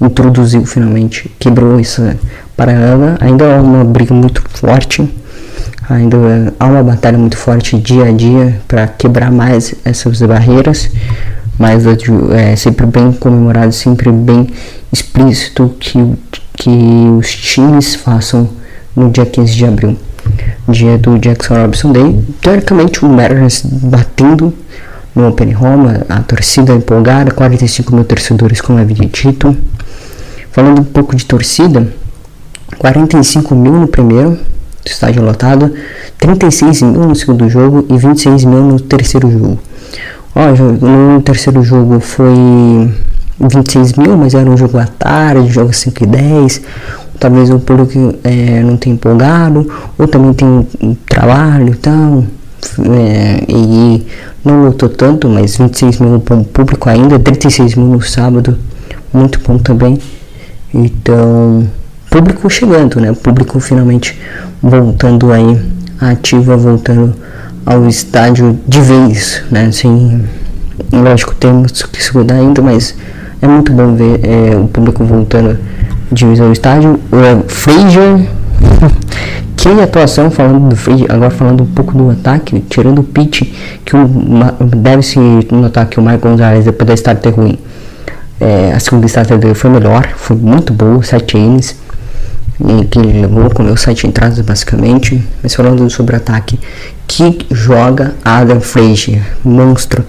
introduziu 0.00 0.66
finalmente, 0.66 1.30
quebrou 1.38 1.78
essa 1.78 2.16
paralela. 2.56 3.16
Ainda 3.20 3.44
é 3.44 3.60
uma 3.60 3.84
briga 3.84 4.12
muito 4.12 4.42
forte, 4.50 5.08
ainda 5.88 6.16
há 6.58 6.66
uma 6.66 6.82
batalha 6.82 7.16
muito 7.16 7.36
forte 7.36 7.78
dia 7.78 8.06
a 8.06 8.12
dia 8.12 8.60
para 8.68 8.86
quebrar 8.86 9.30
mais 9.30 9.74
essas 9.84 10.20
barreiras, 10.20 10.90
mas 11.58 11.84
é 11.86 12.56
sempre 12.56 12.86
bem 12.86 13.12
comemorado, 13.12 13.72
sempre 13.72 14.10
bem 14.10 14.48
explícito 14.92 15.74
que, 15.78 16.14
que 16.54 16.70
os 17.18 17.30
times 17.30 17.94
façam 17.94 18.48
no 18.94 19.10
dia 19.10 19.26
15 19.26 19.54
de 19.54 19.64
abril, 19.64 19.96
dia 20.68 20.98
do 20.98 21.18
Jackson 21.18 21.54
Robinson 21.54 21.92
Day. 21.92 22.24
Teoricamente, 22.40 23.04
o 23.04 23.08
Mariners 23.08 23.62
batendo 23.64 24.54
no 25.14 25.28
Open 25.28 25.52
Roma, 25.52 26.06
a 26.08 26.20
torcida 26.20 26.72
empolgada, 26.72 27.30
45 27.30 27.94
mil 27.94 28.04
torcedores, 28.04 28.60
como 28.60 28.78
havia 28.78 29.06
dito. 29.08 29.56
Falando 30.50 30.80
um 30.80 30.84
pouco 30.84 31.16
de 31.16 31.24
torcida, 31.24 31.86
45 32.78 33.54
mil 33.54 33.72
no 33.72 33.86
primeiro, 33.86 34.38
estádio 34.84 35.22
lotado, 35.22 35.72
36 36.18 36.82
mil 36.82 37.08
no 37.08 37.14
segundo 37.14 37.48
jogo 37.48 37.86
e 37.88 37.96
26 37.96 38.44
mil 38.44 38.62
no 38.62 38.80
terceiro 38.80 39.30
jogo. 39.30 39.58
Ó, 40.34 40.46
no 40.84 41.20
terceiro 41.22 41.62
jogo 41.62 42.00
foi 42.00 42.90
26 43.38 43.94
mil, 43.94 44.16
mas 44.16 44.34
era 44.34 44.48
um 44.48 44.56
jogo 44.56 44.78
à 44.78 44.86
tarde, 44.86 45.48
jogo 45.48 45.72
5 45.72 46.04
e 46.04 46.06
10. 46.06 46.62
Talvez 47.18 47.50
o 47.50 47.58
público 47.58 48.14
é, 48.24 48.62
não 48.62 48.76
tenha 48.76 48.94
empolgado, 48.94 49.70
ou 49.96 50.08
também 50.08 50.32
tem 50.32 50.66
trabalho 51.06 51.72
e 51.72 51.76
tal. 51.76 52.24
É, 52.78 53.44
e 53.48 54.06
não 54.44 54.64
lutou 54.64 54.88
tanto, 54.88 55.28
mas 55.28 55.56
26 55.56 55.98
mil 55.98 56.10
no 56.10 56.44
público 56.44 56.88
ainda, 56.88 57.18
36 57.18 57.74
mil 57.74 57.86
no 57.86 58.02
sábado, 58.02 58.58
muito 59.12 59.40
bom 59.40 59.58
também. 59.58 59.98
Então, 60.72 61.68
público 62.10 62.48
chegando, 62.48 63.00
né? 63.00 63.10
O 63.10 63.16
público 63.16 63.60
finalmente 63.60 64.18
voltando 64.62 65.32
aí 65.32 65.60
ativa, 66.00 66.56
voltando 66.56 67.14
ao 67.64 67.86
estádio 67.86 68.58
de 68.66 68.80
vez, 68.80 69.42
né? 69.50 69.66
Assim, 69.66 70.24
lógico, 70.92 71.34
temos 71.34 71.82
que 71.82 72.02
se 72.02 72.12
cuidar 72.12 72.36
ainda, 72.36 72.60
mas 72.62 72.94
é 73.42 73.46
muito 73.46 73.72
bom 73.72 73.94
ver 73.94 74.20
é, 74.24 74.56
o 74.56 74.68
público 74.68 75.04
voltando 75.04 75.58
de 76.10 76.24
vez 76.24 76.40
ao 76.40 76.52
estádio. 76.52 77.00
O 77.10 77.48
Frazier, 77.48 78.28
que 79.56 79.68
atuação 79.68 80.30
falando 80.30 80.68
do 80.68 80.76
Frazier, 80.76 81.10
agora 81.10 81.30
falando 81.30 81.64
um 81.64 81.66
pouco 81.66 81.92
do 81.92 82.10
ataque, 82.10 82.60
tirando 82.70 83.00
o 83.00 83.04
pitch, 83.04 83.42
que 83.84 83.96
deve-se 84.76 85.18
notar 85.50 85.86
que 85.86 85.98
o 85.98 86.02
Michael 86.02 86.20
Gonzalez, 86.20 86.64
depois 86.64 86.86
da 86.86 86.94
starter 86.94 87.34
ruim, 87.34 87.58
é, 88.40 88.72
a 88.72 88.80
segunda 88.80 89.06
starter 89.06 89.36
dele 89.38 89.54
foi 89.54 89.70
melhor, 89.70 90.08
foi 90.16 90.36
muito 90.36 90.72
boa, 90.72 91.02
7 91.02 91.36
innings 91.36 91.82
que 92.90 92.98
ele 92.98 93.22
levou 93.22 93.50
com 93.50 93.62
meus 93.62 93.80
sete 93.80 94.06
entradas 94.06 94.38
basicamente, 94.40 95.22
mas 95.42 95.54
falando 95.54 95.88
sobre 95.90 96.14
o 96.14 96.16
ataque, 96.16 96.60
que 97.08 97.38
joga 97.50 98.14
Adam 98.24 98.60
Frazier, 98.60 99.22
monstro. 99.44 100.04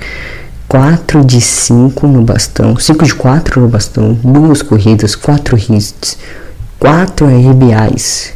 4 0.74 1.24
de 1.24 1.40
5 1.40 2.08
no 2.08 2.24
bastão, 2.24 2.76
5 2.76 3.06
de 3.06 3.14
4 3.14 3.62
no 3.62 3.68
bastão, 3.68 4.18
duas 4.24 4.64
corridas, 4.64 5.16
4 5.16 5.56
hits, 5.56 6.18
4 6.80 7.28
RBIs. 7.28 8.34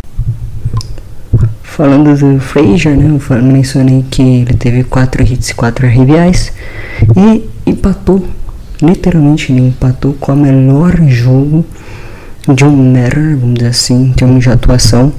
Falando 1.64 2.16
do 2.16 2.40
Frazier, 2.40 2.96
né, 2.96 3.20
eu 3.32 3.42
mencionei 3.42 4.06
que 4.12 4.22
ele 4.22 4.54
teve 4.54 4.84
4 4.84 5.24
hits 5.24 5.50
e 5.50 5.56
4 5.56 5.88
RBIs 5.88 6.54
e 7.16 7.50
empatou, 7.66 8.24
literalmente 8.84 9.52
ele 9.52 9.70
empatou 9.70 10.14
com 10.14 10.34
o 10.34 10.38
melhor 10.38 10.96
jogo 11.08 11.66
de 12.54 12.64
um 12.64 12.94
Matter, 12.94 13.36
vamos 13.36 13.56
dizer 13.56 13.70
assim, 13.70 14.10
em 14.10 14.14
termos 14.14 14.44
de 14.44 14.52
atuação, 14.52 15.12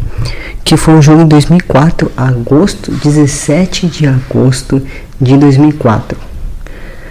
que 0.62 0.76
foi 0.76 0.94
um 0.94 1.02
jogo 1.02 1.22
em 1.22 1.26
2004, 1.26 2.12
agosto, 2.16 2.92
17 2.92 3.88
de 3.88 4.06
agosto 4.06 4.80
de 5.20 5.36
2004. 5.36 6.27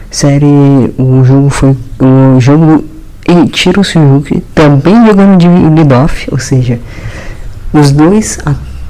Série, 0.09 0.93
o 0.97 1.23
jogo 1.23 1.49
foi 1.49 1.75
o 1.99 2.39
jogo 2.39 2.83
e 3.27 3.47
Tiro 3.49 3.83
Suzuki 3.83 4.41
também 4.55 5.05
jogando 5.05 5.37
de 5.37 5.47
lead-off, 5.47 6.27
ou 6.31 6.39
seja, 6.39 6.79
os 7.73 7.91
dois 7.91 8.39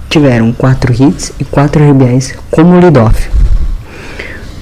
tiveram 0.10 0.54
4 0.54 0.94
hits 0.94 1.34
e 1.40 1.44
4 1.44 1.92
RBIs 1.92 2.36
como 2.52 2.80
lead-off. 2.80 3.30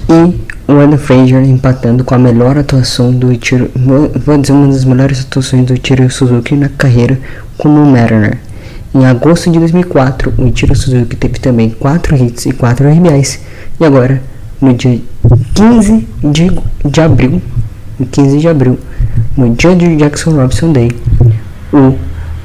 E 0.10 0.46
o 0.72 0.80
Adam 0.80 0.98
Frazier 0.98 1.44
empatando 1.44 2.04
com 2.04 2.16
a 2.16 2.18
melhor 2.18 2.58
atuação 2.58 3.12
do 3.12 3.32
Ichiro, 3.34 3.70
vou 3.76 4.38
dizer 4.38 4.54
uma 4.54 4.68
das 4.68 4.86
melhores 4.86 5.22
atuações 5.22 5.66
do 5.66 5.74
Ichiro 5.74 6.10
Suzuki 6.10 6.56
na 6.56 6.70
carreira 6.70 7.20
como 7.58 7.86
Mariner. 7.86 8.38
Em 8.94 9.06
agosto 9.06 9.52
de 9.52 9.60
2004, 9.60 10.34
o 10.38 10.48
Ichiro 10.48 10.74
Suzuki 10.74 11.18
teve 11.18 11.38
também 11.38 11.70
4 11.70 12.16
hits 12.16 12.46
e 12.46 12.54
4 12.54 12.88
RBIs. 12.90 13.42
E 13.80 13.86
agora, 13.86 14.22
no 14.62 14.74
dia 14.74 15.02
15 15.54 16.08
de, 16.24 16.52
de 16.86 17.02
abril, 17.02 17.42
15 18.12 18.38
de 18.38 18.48
abril, 18.48 18.80
no 19.38 19.56
dia 19.56 19.76
de 19.76 19.96
Jackson 19.96 20.32
Robinson 20.32 20.72
Day, 20.72 20.92
o 21.74 21.96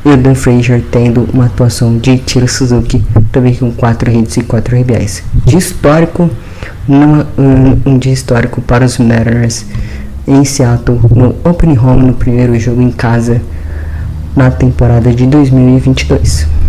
Adam 0.04 0.34
Frazier 0.34 0.82
tendo 0.90 1.28
uma 1.32 1.46
atuação 1.46 1.98
de 1.98 2.12
Ichiro 2.12 2.48
Suzuki 2.48 3.04
também 3.30 3.54
com 3.54 3.70
4 3.70 4.10
hits 4.10 4.36
e 4.38 4.42
4 4.42 4.80
RBIs. 4.80 5.22
De 5.44 5.56
histórico 5.56 6.30
numa, 6.88 7.26
um, 7.36 7.92
um 7.92 7.98
dia 7.98 8.12
histórico 8.12 8.60
para 8.62 8.84
os 8.84 8.98
Mariners 8.98 9.66
em 10.26 10.44
Seattle 10.44 11.00
no 11.14 11.34
Open 11.44 11.78
Home 11.78 12.06
no 12.06 12.14
primeiro 12.14 12.58
jogo 12.58 12.80
em 12.80 12.90
casa 12.90 13.40
na 14.34 14.50
temporada 14.50 15.12
de 15.12 15.26
2022. 15.26 16.59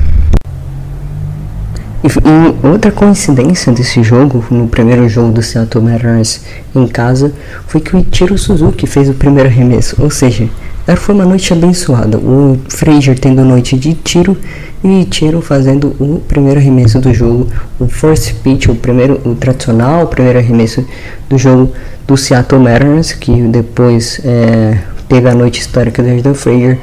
E, 2.04 2.68
outra 2.68 2.92
coincidência 2.92 3.72
desse 3.72 4.02
jogo, 4.02 4.44
no 4.50 4.68
primeiro 4.68 5.08
jogo 5.08 5.32
do 5.32 5.42
Seattle 5.42 5.84
Mariners 5.84 6.42
em 6.76 6.88
casa, 6.88 7.32
foi 7.68 7.80
que 7.80 7.96
o 7.96 8.00
Ichiro 8.00 8.38
Suzuki 8.38 8.88
fez 8.88 9.08
o 9.08 9.14
primeiro 9.14 9.48
arremesso, 9.48 9.96
ou 10.02 10.10
seja, 10.10 10.50
foi 10.98 11.16
uma 11.16 11.26
noite 11.26 11.54
abençoada. 11.54 12.18
O 12.18 12.60
Frazier 12.68 13.18
tendo 13.18 13.46
noite 13.46 13.78
de 13.78 13.94
tiro 13.94 14.36
e 14.84 15.06
Tiro 15.06 15.42
fazendo 15.42 15.96
o 16.00 16.22
primeiro 16.28 16.60
arremesso 16.60 17.00
do 17.00 17.14
jogo, 17.14 17.48
o 17.80 17.88
first 17.88 18.34
pitch, 18.44 18.68
o 18.68 18.76
primeiro, 18.76 19.22
o 19.24 19.36
tradicional 19.36 20.08
primeiro 20.08 20.40
arremesso 20.40 20.86
do 21.30 21.38
jogo 21.38 21.72
do 22.08 22.18
Seattle 22.18 22.60
Mariners, 22.60 23.14
que 23.14 23.32
depois 23.44 24.20
é, 24.26 24.80
teve 25.08 25.30
a 25.30 25.36
noite 25.36 25.62
histórica 25.62 26.02
do 26.02 26.34
Frazier, 26.34 26.80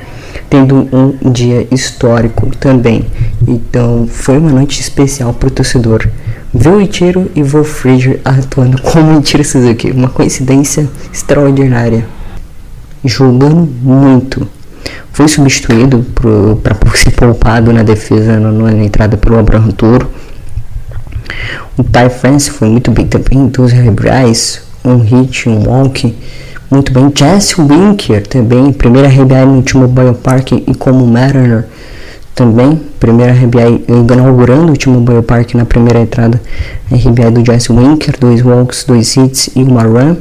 tendo 0.48 0.88
um 0.92 1.30
dia 1.30 1.66
histórico 1.70 2.50
também. 2.56 3.06
Então 3.46 4.06
foi 4.06 4.38
uma 4.38 4.50
noite 4.50 4.80
especial 4.80 5.32
para 5.34 5.48
o 5.48 5.50
torcedor. 5.50 6.08
Ver 6.52 6.70
o 6.70 6.80
Ichiro 6.80 7.30
e 7.34 7.42
o 7.42 7.64
Frazier 7.64 8.20
atuando 8.24 8.80
como 8.82 9.20
Ichiro 9.20 9.44
Suzuki, 9.44 9.90
uma 9.90 10.08
coincidência 10.08 10.88
extraordinária. 11.12 12.06
Jogando 13.04 13.68
muito 13.82 14.46
foi 15.12 15.26
substituído 15.26 16.06
para 16.62 16.76
ser 16.94 17.10
poupado 17.10 17.72
na 17.72 17.82
defesa 17.82 18.38
na, 18.38 18.72
entrada 18.84 19.16
pelo 19.16 19.38
Abraham 19.38 19.70
Toro. 19.72 20.08
O 21.76 21.82
Ty 21.82 22.08
France 22.08 22.50
foi 22.50 22.68
muito 22.68 22.90
bem 22.90 23.06
também, 23.06 23.48
12 23.48 23.74
rebrais, 23.74 24.62
um 24.84 24.98
hit, 24.98 25.48
um 25.48 25.68
walk, 25.68 26.16
muito 26.70 26.92
bem. 26.92 27.10
Jesse 27.14 27.60
Winker 27.60 28.26
também, 28.26 28.72
primeira 28.72 29.08
RBI 29.08 29.46
no 29.46 29.56
último 29.56 29.88
Biopark 29.88 30.52
e 30.52 30.74
como 30.74 31.06
Mariner 31.06 31.66
também, 32.34 32.80
primeira 33.00 33.32
RBI 33.32 33.84
inaugurando 33.88 34.66
o 34.66 34.70
último 34.70 35.00
Biopark 35.00 35.54
na 35.54 35.64
primeira 35.64 36.00
entrada, 36.00 36.40
RBI 36.90 37.30
do 37.30 37.44
Jesse 37.44 37.72
Winker, 37.72 38.14
dois 38.18 38.42
walks, 38.42 38.84
dois 38.84 39.16
hits 39.16 39.50
e 39.56 39.62
uma 39.62 39.82
run. 39.82 40.16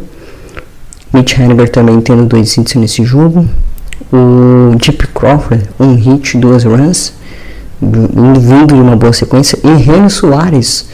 Mitch 1.13 1.39
Haniger 1.39 1.69
também 1.69 2.01
tendo 2.01 2.25
dois 2.25 2.57
hits 2.57 2.75
nesse 2.75 3.03
jogo 3.03 3.47
o 4.11 4.75
Deep 4.75 5.07
Crawford, 5.07 5.63
um 5.79 5.95
hit, 5.95 6.37
duas 6.37 6.63
runs, 6.63 7.13
vindo 7.81 8.67
de 8.67 8.81
uma 8.81 8.95
boa 8.95 9.13
sequência, 9.13 9.57
e 9.63 9.73
Renan 9.75 10.09
Soares 10.09 10.87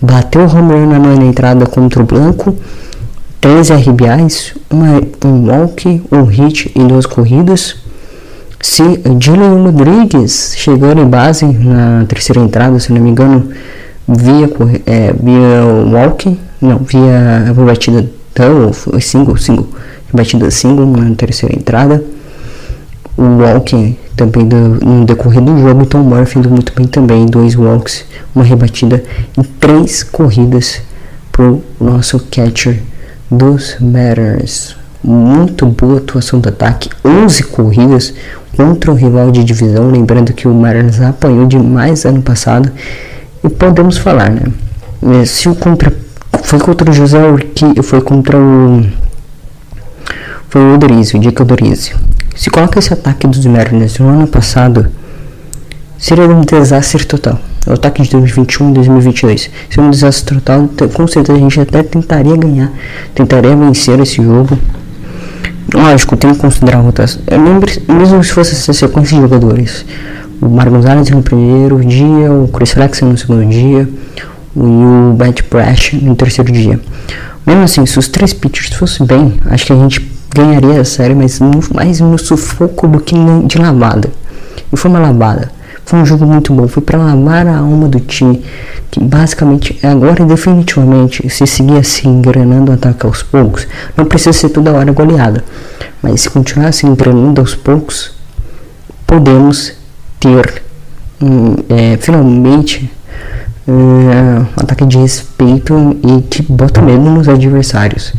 bateu 0.00 0.42
o 0.42 0.44
home 0.44 0.72
run 0.72 1.16
na 1.16 1.24
entrada 1.24 1.66
contra 1.66 2.02
o 2.02 2.06
Blanco, 2.06 2.56
13 3.44 3.74
RBIs, 3.74 4.54
uma, 4.70 5.02
um 5.22 5.50
walk, 5.50 6.02
um 6.10 6.22
hit 6.22 6.72
e 6.74 6.78
duas 6.78 7.04
corridas. 7.04 7.76
Se 8.58 8.82
Julian 9.20 9.62
Rodrigues 9.62 10.54
chegando 10.56 11.02
em 11.02 11.06
base 11.06 11.44
na 11.44 12.06
terceira 12.08 12.40
entrada, 12.40 12.80
se 12.80 12.90
não 12.90 13.02
me 13.02 13.10
engano, 13.10 13.50
via, 14.08 14.50
é, 14.86 15.12
via 15.12 15.62
walk, 15.92 16.40
não, 16.58 16.78
via 16.78 17.52
batida 17.54 18.08
double, 18.34 19.02
single, 19.02 19.36
single, 19.36 19.68
batida 20.10 20.50
single 20.50 20.86
na 20.86 21.14
terceira 21.14 21.54
entrada 21.54 22.02
o 23.18 23.42
walk 23.42 23.98
também 24.16 24.48
do, 24.48 24.56
no 24.56 25.04
decorrer 25.04 25.42
do 25.42 25.60
jogo, 25.60 25.84
Tom 25.84 25.98
Murphy 25.98 26.38
indo 26.38 26.48
muito 26.48 26.72
bem 26.74 26.86
também, 26.86 27.26
dois 27.26 27.54
walks, 27.54 28.06
uma 28.34 28.42
rebatida 28.42 29.04
e 29.38 29.44
três 29.44 30.02
corridas 30.02 30.80
pro 31.30 31.62
nosso 31.78 32.18
catcher 32.30 32.80
dos 33.36 33.76
Mariners. 33.80 34.76
Muito 35.02 35.66
boa 35.66 35.98
atuação 35.98 36.40
do 36.40 36.48
ataque, 36.48 36.88
11 37.04 37.42
corridas 37.44 38.14
contra 38.56 38.90
o 38.90 38.94
rival 38.94 39.30
de 39.30 39.44
divisão, 39.44 39.90
lembrando 39.90 40.32
que 40.32 40.48
o 40.48 40.54
Mariners 40.54 41.00
apanhou 41.00 41.46
demais 41.46 42.04
ano 42.06 42.22
passado. 42.22 42.70
E 43.42 43.48
podemos 43.48 43.98
falar, 43.98 44.30
né? 44.30 44.44
É, 45.20 45.24
se 45.26 45.48
o 45.48 45.54
contra 45.54 45.92
foi 46.42 46.58
contra 46.58 46.90
o 46.90 46.92
José 46.92 47.22
Urqui, 47.26 47.82
foi 47.82 48.00
contra 48.00 48.38
o 48.38 48.84
foi 50.48 50.62
o 50.62 50.74
Odorizio, 50.74 51.18
o 51.18 51.22
Dick 51.22 51.42
Odorizio. 51.42 51.96
Se 52.36 52.48
coloca 52.48 52.78
esse 52.78 52.92
ataque 52.92 53.26
dos 53.26 53.44
Mariners 53.44 53.98
no 53.98 54.08
ano 54.08 54.26
passado, 54.26 54.88
seria 55.98 56.28
um 56.28 56.42
desastre 56.42 57.04
total. 57.04 57.38
O 57.66 57.72
ataque 57.72 58.02
de 58.02 58.10
2021 58.10 58.70
e 58.70 58.74
2022 58.74 59.50
seria 59.70 59.84
um 59.84 59.90
desastre 59.90 60.34
total. 60.34 60.64
Então, 60.64 60.88
com 60.88 61.06
certeza 61.06 61.38
a 61.38 61.40
gente 61.40 61.60
até 61.60 61.82
tentaria 61.82 62.36
ganhar, 62.36 62.70
tentaria 63.14 63.56
vencer 63.56 63.98
esse 64.00 64.22
jogo. 64.22 64.58
Lógico, 65.72 66.16
tem 66.16 66.32
que 66.32 66.38
considerar 66.38 66.80
a. 66.80 67.18
Eu 67.26 67.42
lembro, 67.42 67.70
mesmo 67.88 68.22
se 68.22 68.32
fosse 68.32 68.52
essa 68.52 68.72
sequência 68.72 69.16
de 69.16 69.22
jogadores: 69.22 69.84
o 70.40 70.48
Mar 70.48 70.68
Gonzalez 70.68 71.08
no 71.10 71.22
primeiro 71.22 71.80
dia, 71.84 72.30
o 72.30 72.48
Chris 72.48 72.72
Flexen 72.72 73.08
no 73.08 73.16
segundo 73.16 73.48
dia 73.48 73.88
e 74.56 74.60
o 74.60 75.14
Bat 75.16 75.42
Brash 75.50 75.94
no 75.94 76.14
terceiro 76.14 76.52
dia. 76.52 76.78
Mesmo 77.46 77.62
assim, 77.62 77.86
se 77.86 77.98
os 77.98 78.08
três 78.08 78.32
pitchers 78.32 78.72
fossem 78.74 79.06
bem, 79.06 79.34
acho 79.46 79.66
que 79.66 79.72
a 79.72 79.76
gente 79.76 80.10
ganharia 80.34 80.80
a 80.80 80.84
série, 80.84 81.14
mas 81.14 81.40
mais 81.74 82.00
no 82.00 82.18
sufoco 82.18 82.86
do 82.88 83.00
que 83.00 83.14
de 83.46 83.58
lavada. 83.58 84.10
E 84.72 84.76
foi 84.76 84.90
uma 84.90 85.00
lavada. 85.00 85.50
Foi 85.84 85.98
um 85.98 86.06
jogo 86.06 86.24
muito 86.26 86.52
bom. 86.52 86.66
Foi 86.66 86.82
para 86.82 86.98
lavar 86.98 87.46
a 87.46 87.58
alma 87.58 87.88
do 87.88 88.00
time. 88.00 88.42
Que 88.90 89.00
basicamente, 89.00 89.78
agora 89.82 90.24
definitivamente, 90.24 91.28
se 91.28 91.46
seguir 91.46 91.78
assim, 91.78 92.08
engrenando 92.08 92.70
o 92.70 92.74
ataque 92.74 93.06
aos 93.06 93.22
poucos, 93.22 93.66
não 93.96 94.04
precisa 94.04 94.32
ser 94.32 94.48
toda 94.48 94.72
hora 94.72 94.90
goleada. 94.92 95.44
Mas 96.02 96.22
se 96.22 96.30
continuar 96.30 96.68
assim, 96.68 96.86
engrenando 96.86 97.40
aos 97.40 97.54
poucos, 97.54 98.12
podemos 99.06 99.72
ter 100.20 100.62
um, 101.20 101.56
é, 101.68 101.96
finalmente 101.98 102.90
um 103.66 104.60
ataque 104.60 104.84
de 104.84 104.98
respeito 104.98 105.96
e 106.02 106.22
que 106.22 106.42
bota 106.42 106.82
medo 106.82 107.02
nos 107.02 107.28
adversários. 107.28 108.12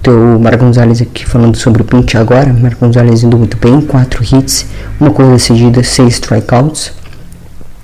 Então, 0.00 0.36
o 0.36 0.40
Mar 0.40 0.56
Gonzalez 0.56 1.00
aqui 1.00 1.24
falando 1.26 1.56
sobre 1.56 1.82
o 1.82 1.84
Pint 1.84 2.14
agora. 2.14 2.52
Mar 2.52 2.74
Gonzalez 2.74 3.22
indo 3.22 3.36
muito 3.38 3.56
bem, 3.56 3.80
4 3.80 4.24
hits, 4.24 4.66
uma 5.00 5.10
coisa 5.10 5.32
decidida, 5.32 5.82
6 5.82 6.14
strikeouts. 6.14 6.92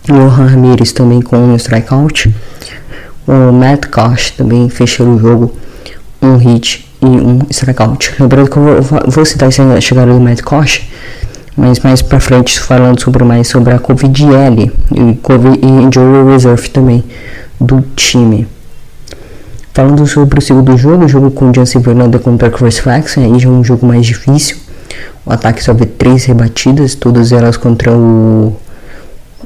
Johan 0.09 0.47
Ramirez 0.47 0.93
também 0.93 1.21
com 1.21 1.37
um 1.37 1.57
strikeout. 1.57 2.35
O 3.27 3.53
Matt 3.53 3.87
Koch 3.87 4.33
também 4.37 4.69
fechou 4.71 5.07
o 5.07 5.19
jogo, 5.19 5.55
um 6.23 6.37
hit 6.37 6.89
e 7.03 7.07
um 7.07 7.41
strikeout. 7.51 8.15
Lembrando 8.19 8.51
que 8.51 8.57
eu 8.57 8.83
vou, 8.83 9.01
vou 9.07 9.25
citar 9.25 9.49
essa 9.49 9.81
chegada 9.81 10.13
do 10.13 10.21
Matt 10.21 10.41
Koch, 10.41 10.89
mas 11.55 11.79
mais 11.81 12.01
pra 12.01 12.19
frente 12.21 12.59
falando 12.59 13.01
sobre 13.01 13.23
mais 13.23 13.49
sobre 13.49 13.75
a 13.75 13.79
Covid-L 13.79 14.73
e, 14.93 15.15
COVID, 15.17 15.59
e 15.63 16.31
Reserve 16.31 16.71
também 16.71 17.05
do 17.61 17.85
time. 17.95 18.49
Falando 19.75 20.07
sobre 20.07 20.39
o 20.39 20.43
segundo 20.43 20.77
jogo, 20.77 21.05
o 21.05 21.09
jogo 21.09 21.31
com 21.31 21.51
o 21.51 21.55
Jansen 21.55 21.81
Verlander 21.81 22.21
contra 22.21 22.51
Chris 22.51 22.79
Flex, 22.79 23.19
aí 23.19 23.39
já 23.39 23.49
é 23.49 23.53
um 23.53 23.63
jogo 23.63 23.87
mais 23.87 24.07
difícil. 24.07 24.57
O 25.25 25.33
ataque 25.33 25.63
só 25.63 25.75
vê 25.75 25.85
três 25.85 26.25
rebatidas, 26.25 26.95
todas 26.95 27.31
elas 27.31 27.57
contra 27.57 27.93
o, 27.93 28.57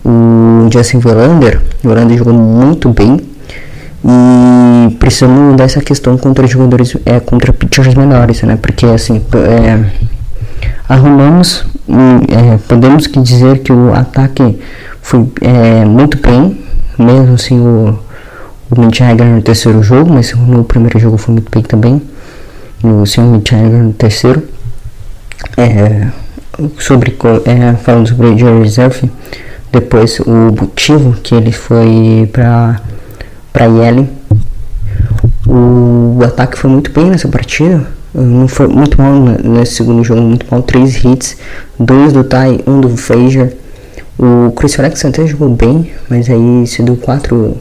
o 0.05 0.69
Justin 0.73 0.99
Verlander. 0.99 1.61
O 1.83 1.89
Verlander 1.89 2.19
jogou 2.19 2.35
muito 2.35 2.89
bem. 2.91 3.21
E 4.05 4.95
precisamos 4.97 5.57
dessa 5.57 5.81
questão 5.81 6.19
contra 6.19 6.47
jogadores, 6.47 6.97
é, 7.07 7.21
contra 7.21 7.53
pitchers 7.53 7.95
menores, 7.95 8.43
né? 8.43 8.59
Porque 8.61 8.87
assim, 8.87 9.23
é, 9.35 9.85
arrumamos, 10.89 11.65
é, 11.89 12.59
podemos 12.67 13.07
que 13.07 13.21
dizer 13.21 13.61
que 13.61 13.73
o 13.73 13.95
ataque 13.95 14.59
foi 15.01 15.29
é, 15.41 15.85
muito 15.85 16.19
bem, 16.19 16.59
mesmo 16.99 17.35
assim 17.35 17.61
o 17.61 17.97
o 18.73 18.81
Mitch 18.81 19.03
Hager 19.03 19.27
no 19.27 19.43
terceiro 19.43 19.83
jogo, 19.83 20.11
mas 20.15 20.33
no 20.33 20.65
primeiro 20.65 20.99
jogo 20.99 21.19
foi 21.19 21.35
muito 21.35 21.51
bem 21.51 21.63
também. 21.63 22.01
No 22.83 23.07
Sr. 23.07 23.25
Mitch 23.25 23.53
Hager 23.53 23.83
no 23.83 23.93
terceiro. 23.93 24.43
É, 25.59 26.09
sobre, 26.79 27.15
é, 27.45 27.75
falando 27.77 28.09
sobre 28.09 28.29
o 28.29 28.39
Jerry 28.39 28.63
Reserve, 28.63 29.11
depois 29.73 30.21
o 30.21 30.31
motivo 30.31 31.15
que 31.23 31.35
ele 31.35 31.51
foi 31.51 32.29
para 32.33 32.81
para 33.53 33.67
Yellen. 33.67 34.09
O, 35.47 36.21
ataque 36.25 36.59
foi 36.59 36.71
muito 36.71 36.91
bem 36.91 37.07
nessa 37.07 37.29
partida. 37.29 37.87
Não 38.15 38.47
foi 38.47 38.69
muito 38.69 39.01
mal 39.01 39.15
nesse 39.43 39.77
segundo 39.77 40.05
jogo, 40.05 40.21
muito 40.21 40.47
mal. 40.51 40.63
Três 40.63 41.03
hits, 41.05 41.37
dois 41.79 42.13
do 42.13 42.23
Ty, 42.25 42.63
um 42.67 42.81
do 42.81 42.97
Frazier. 42.97 43.57
O 44.19 44.53
Chris 44.53 44.79
Alex 44.79 45.05
até 45.05 45.27
jogou 45.27 45.49
bem, 45.49 45.91
mas 46.09 46.29
aí 46.31 46.67
se 46.67 46.83
deu 46.83 46.97
quatro 46.97 47.57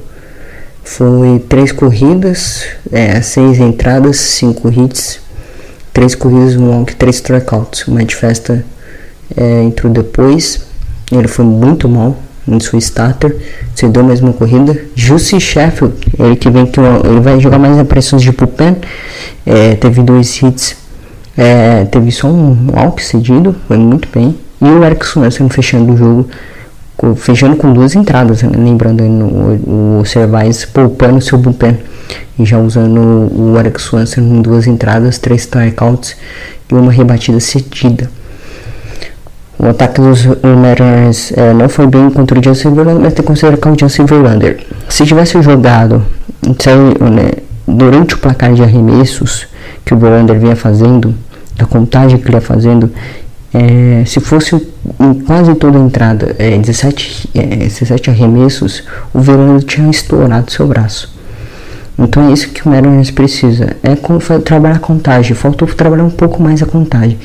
foi 0.84 1.40
três 1.48 1.72
corridas, 1.72 2.66
é, 2.92 3.22
seis 3.22 3.60
entradas, 3.60 4.18
cinco 4.18 4.70
hits, 4.70 5.20
três 5.94 6.16
corridas, 6.16 6.56
um 6.56 6.70
walk, 6.70 6.96
três 6.96 7.18
strikeouts. 7.18 7.88
O 7.88 7.92
Matt 7.92 8.14
Festa 8.14 8.66
é, 9.36 9.64
entrou 9.64 9.92
depois, 9.92 10.66
ele 11.18 11.28
foi 11.28 11.46
muito 11.46 11.88
mal 11.88 12.18
em 12.48 12.60
sua 12.60 12.80
starter, 12.80 13.36
cedeu 13.76 14.04
mais 14.04 14.20
uma 14.20 14.34
corrida. 14.34 14.80
Jussi 14.96 15.40
Sheffield, 15.40 15.96
ele 16.20 16.36
que 16.36 16.50
vem 16.50 16.66
que 16.66 16.80
ele 16.80 17.20
vai 17.20 17.40
jogar 17.40 17.60
mais 17.60 17.78
aparições 17.78 18.22
de 18.22 18.32
bullpen, 18.32 18.78
é, 19.46 19.76
teve 19.76 20.02
dois 20.02 20.42
hits, 20.42 20.76
é, 21.38 21.86
teve 21.86 22.12
só 22.12 22.28
um 22.28 22.68
walk 22.74 23.04
cedido, 23.04 23.56
foi 23.68 23.78
muito 23.78 24.08
bem. 24.14 24.36
E 24.62 24.66
o 24.66 24.84
Eric 24.84 25.06
Swanson 25.06 25.50
fechando 25.50 25.94
o 25.94 25.98
jogo 25.98 26.30
fechando 27.16 27.56
com 27.56 27.74
duas 27.74 27.96
entradas, 27.96 28.44
né? 28.44 28.52
lembrando 28.56 29.04
no, 29.04 30.00
o 30.00 30.06
Cervais 30.06 30.66
poupando 30.66 31.20
seu 31.20 31.38
bullpen 31.38 31.78
e 32.38 32.46
já 32.46 32.60
usando 32.60 33.00
o 33.34 33.58
Alex 33.58 33.84
Swanson 33.84 34.22
em 34.22 34.42
duas 34.42 34.68
entradas, 34.68 35.18
três 35.18 35.42
strikeouts 35.42 36.16
e 36.70 36.74
uma 36.74 36.92
rebatida 36.92 37.40
cedida. 37.40 38.10
O 39.62 39.68
ataque 39.68 40.02
dos 40.02 40.26
Mariners 40.26 41.32
é, 41.34 41.54
não 41.54 41.70
foi 41.70 41.86
bem 41.86 42.10
contra 42.10 42.40
o 42.40 42.44
Justin 42.44 42.74
Verlander, 42.74 43.00
mas 43.04 43.14
tem 43.14 43.22
que 43.22 43.28
considerar 43.28 43.60
o 43.64 43.80
Justin 43.80 44.06
Verlander. 44.06 44.60
Se 44.90 45.06
tivesse 45.06 45.40
jogado 45.40 46.04
né, 46.44 47.32
durante 47.68 48.16
o 48.16 48.18
placar 48.18 48.56
de 48.56 48.64
arremessos 48.64 49.46
que 49.86 49.94
o 49.94 50.00
Verlander 50.00 50.40
vinha 50.40 50.56
fazendo, 50.56 51.14
a 51.60 51.66
contagem 51.66 52.18
que 52.18 52.28
ele 52.28 52.38
ia 52.38 52.42
fazendo, 52.42 52.92
é, 53.54 54.04
se 54.04 54.20
fosse 54.20 54.56
em 55.00 55.14
quase 55.26 55.54
toda 55.54 55.78
a 55.78 55.82
entrada 55.82 56.36
é, 56.40 56.58
17, 56.58 57.30
é, 57.36 57.46
17 57.58 58.10
arremessos, 58.10 58.84
o 59.14 59.20
Verano 59.20 59.62
tinha 59.62 59.92
estourado 59.92 60.52
seu 60.52 60.66
braço. 60.66 61.14
Então 62.00 62.30
é 62.30 62.34
isso 62.34 62.50
que 62.50 62.66
o 62.66 62.70
Mariners 62.70 63.12
precisa. 63.12 63.76
É 63.84 63.96
trabalhar 64.40 64.78
a 64.78 64.80
contagem. 64.80 65.36
Faltou 65.36 65.68
trabalhar 65.68 66.04
um 66.04 66.10
pouco 66.10 66.42
mais 66.42 66.64
a 66.64 66.66
contagem. 66.66 67.20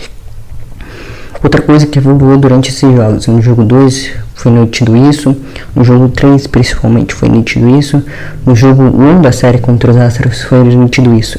Outra 1.47 1.63
coisa 1.63 1.87
que 1.87 2.01
evoluiu 2.01 2.37
durante 2.39 2.71
esses 2.71 2.93
jogos. 2.93 3.29
No 3.29 3.41
jogo 3.41 3.63
2 3.63 4.11
foi 4.35 4.51
nítido 4.51 4.97
isso. 4.97 5.37
No 5.77 5.85
jogo 5.85 6.09
3 6.09 6.45
principalmente 6.49 7.15
foi 7.15 7.29
nítido 7.29 7.69
isso. 7.79 8.03
No 8.45 8.57
jogo 8.57 8.83
1 8.83 9.23
da 9.23 9.31
série 9.31 9.59
contra 9.59 9.93
os 9.93 9.97
Astros 9.97 10.43
foi 10.43 10.65
nítido 10.65 11.15
isso. 11.15 11.39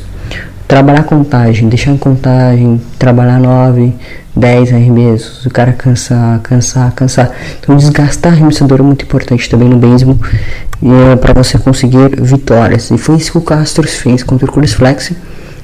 Trabalhar 0.65 1.03
contagem, 1.03 1.67
deixar 1.67 1.91
em 1.91 1.97
contagem, 1.97 2.79
trabalhar 2.97 3.37
9, 3.37 3.93
10 4.33 4.71
arremessos, 4.71 5.45
o 5.45 5.49
cara 5.49 5.73
cansar, 5.73 6.39
cansar, 6.39 6.93
cansar. 6.93 7.29
Então 7.59 7.75
desgastar 7.75 8.31
arremessador 8.31 8.79
é 8.79 8.83
muito 8.83 9.03
importante 9.03 9.49
também 9.49 9.67
no 9.67 9.75
beisebol 9.75 10.17
é, 11.11 11.17
para 11.17 11.33
você 11.33 11.57
conseguir 11.57 12.15
vitórias. 12.21 12.91
E 12.91 12.97
foi 12.97 13.17
isso 13.17 13.33
que 13.33 13.39
o 13.39 13.41
Castro 13.41 13.85
fez 13.85 14.23
contra 14.23 14.49
o 14.49 14.53
Chris 14.53 14.71
Flex. 14.71 15.11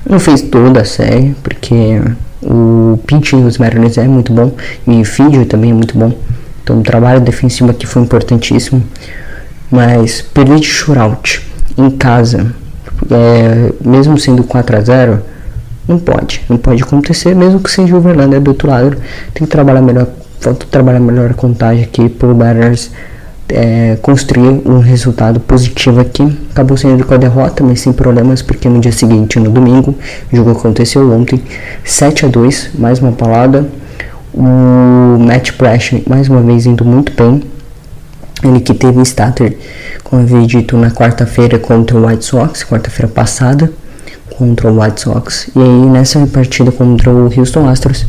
Não 0.05 0.19
fez 0.19 0.41
toda 0.41 0.81
a 0.81 0.85
série, 0.85 1.33
porque 1.41 2.01
o 2.45 2.99
pitching 3.05 3.43
dos 3.43 3.57
Mariners 3.57 3.97
é 3.97 4.07
muito 4.07 4.31
bom 4.33 4.51
e 4.87 5.01
o 5.01 5.05
Fidio 5.05 5.45
também 5.45 5.71
é 5.71 5.73
muito 5.73 5.97
bom. 5.97 6.13
Então 6.63 6.79
o 6.79 6.83
trabalho 6.83 7.19
defensivo 7.21 7.71
aqui 7.71 7.85
foi 7.85 8.01
importantíssimo. 8.01 8.83
Mas 9.69 10.21
perder 10.21 10.59
de 10.59 10.67
shootout 10.67 11.41
em 11.77 11.89
casa, 11.89 12.53
é, 13.09 13.73
mesmo 13.83 14.17
sendo 14.17 14.43
4 14.43 14.77
a 14.77 14.81
0 14.81 15.21
não 15.87 15.99
pode, 15.99 16.41
não 16.47 16.57
pode 16.57 16.81
acontecer, 16.81 17.35
mesmo 17.35 17.59
que 17.59 17.69
seja 17.69 17.95
o 17.95 17.99
Verlander 17.99 18.39
do 18.39 18.49
outro 18.49 18.69
lado. 18.69 18.95
Tem 19.33 19.45
que 19.45 19.51
trabalhar 19.51 19.81
melhor, 19.81 20.07
falta 20.39 20.65
trabalhar 20.69 20.99
melhor 20.99 21.31
a 21.31 21.33
contagem 21.33 21.83
aqui 21.83 22.07
para 22.07 22.29
o 22.29 22.35
Mariners 22.35 22.91
é, 23.49 23.97
construir 24.01 24.61
um 24.65 24.79
resultado 24.79 25.39
positivo 25.39 25.99
aqui. 25.99 26.23
Acabou 26.51 26.77
sendo 26.77 27.05
com 27.05 27.13
a 27.13 27.17
derrota, 27.17 27.63
mas 27.63 27.81
sem 27.81 27.93
problemas, 27.93 28.41
porque 28.41 28.67
no 28.69 28.79
dia 28.79 28.91
seguinte, 28.91 29.39
no 29.39 29.49
domingo, 29.49 29.95
o 30.31 30.35
jogo 30.35 30.51
aconteceu 30.51 31.11
ontem, 31.11 31.41
7 31.83 32.25
a 32.25 32.29
2 32.29 32.71
mais 32.75 32.99
uma 32.99 33.11
palavra. 33.11 33.67
O 34.33 35.17
Matt 35.19 35.51
Brash 35.57 36.01
mais 36.07 36.27
uma 36.27 36.41
vez 36.41 36.65
indo 36.65 36.83
muito 36.83 37.13
bem. 37.13 37.43
Ele 38.43 38.59
que 38.59 38.73
teve 38.73 39.01
starter, 39.03 39.55
como 40.03 40.21
havia 40.21 40.45
dito, 40.45 40.75
na 40.75 40.91
quarta-feira 40.91 41.57
contra 41.57 41.97
o 41.97 42.05
White 42.05 42.25
Sox, 42.25 42.63
quarta-feira 42.63 43.07
passada 43.07 43.71
contra 44.37 44.71
o 44.71 44.81
White 44.81 45.01
Sox. 45.01 45.49
E 45.55 45.59
aí 45.59 45.85
nessa 45.89 46.25
partida 46.27 46.71
contra 46.71 47.11
o 47.11 47.31
Houston 47.35 47.67
Astros, 47.67 48.05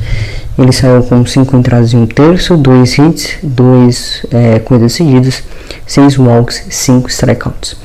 ele 0.59 0.73
saiu 0.73 1.03
com 1.03 1.25
5 1.25 1.57
entradas 1.57 1.93
em 1.95 1.99
um 1.99 2.07
terço, 2.07 2.57
2 2.57 2.99
hits, 2.99 3.37
2 3.43 4.27
é, 4.31 4.59
coisas 4.59 4.93
seguidas, 4.93 5.43
6 5.87 6.19
walks, 6.19 6.65
5 6.71 7.09
strikeouts. 7.09 7.77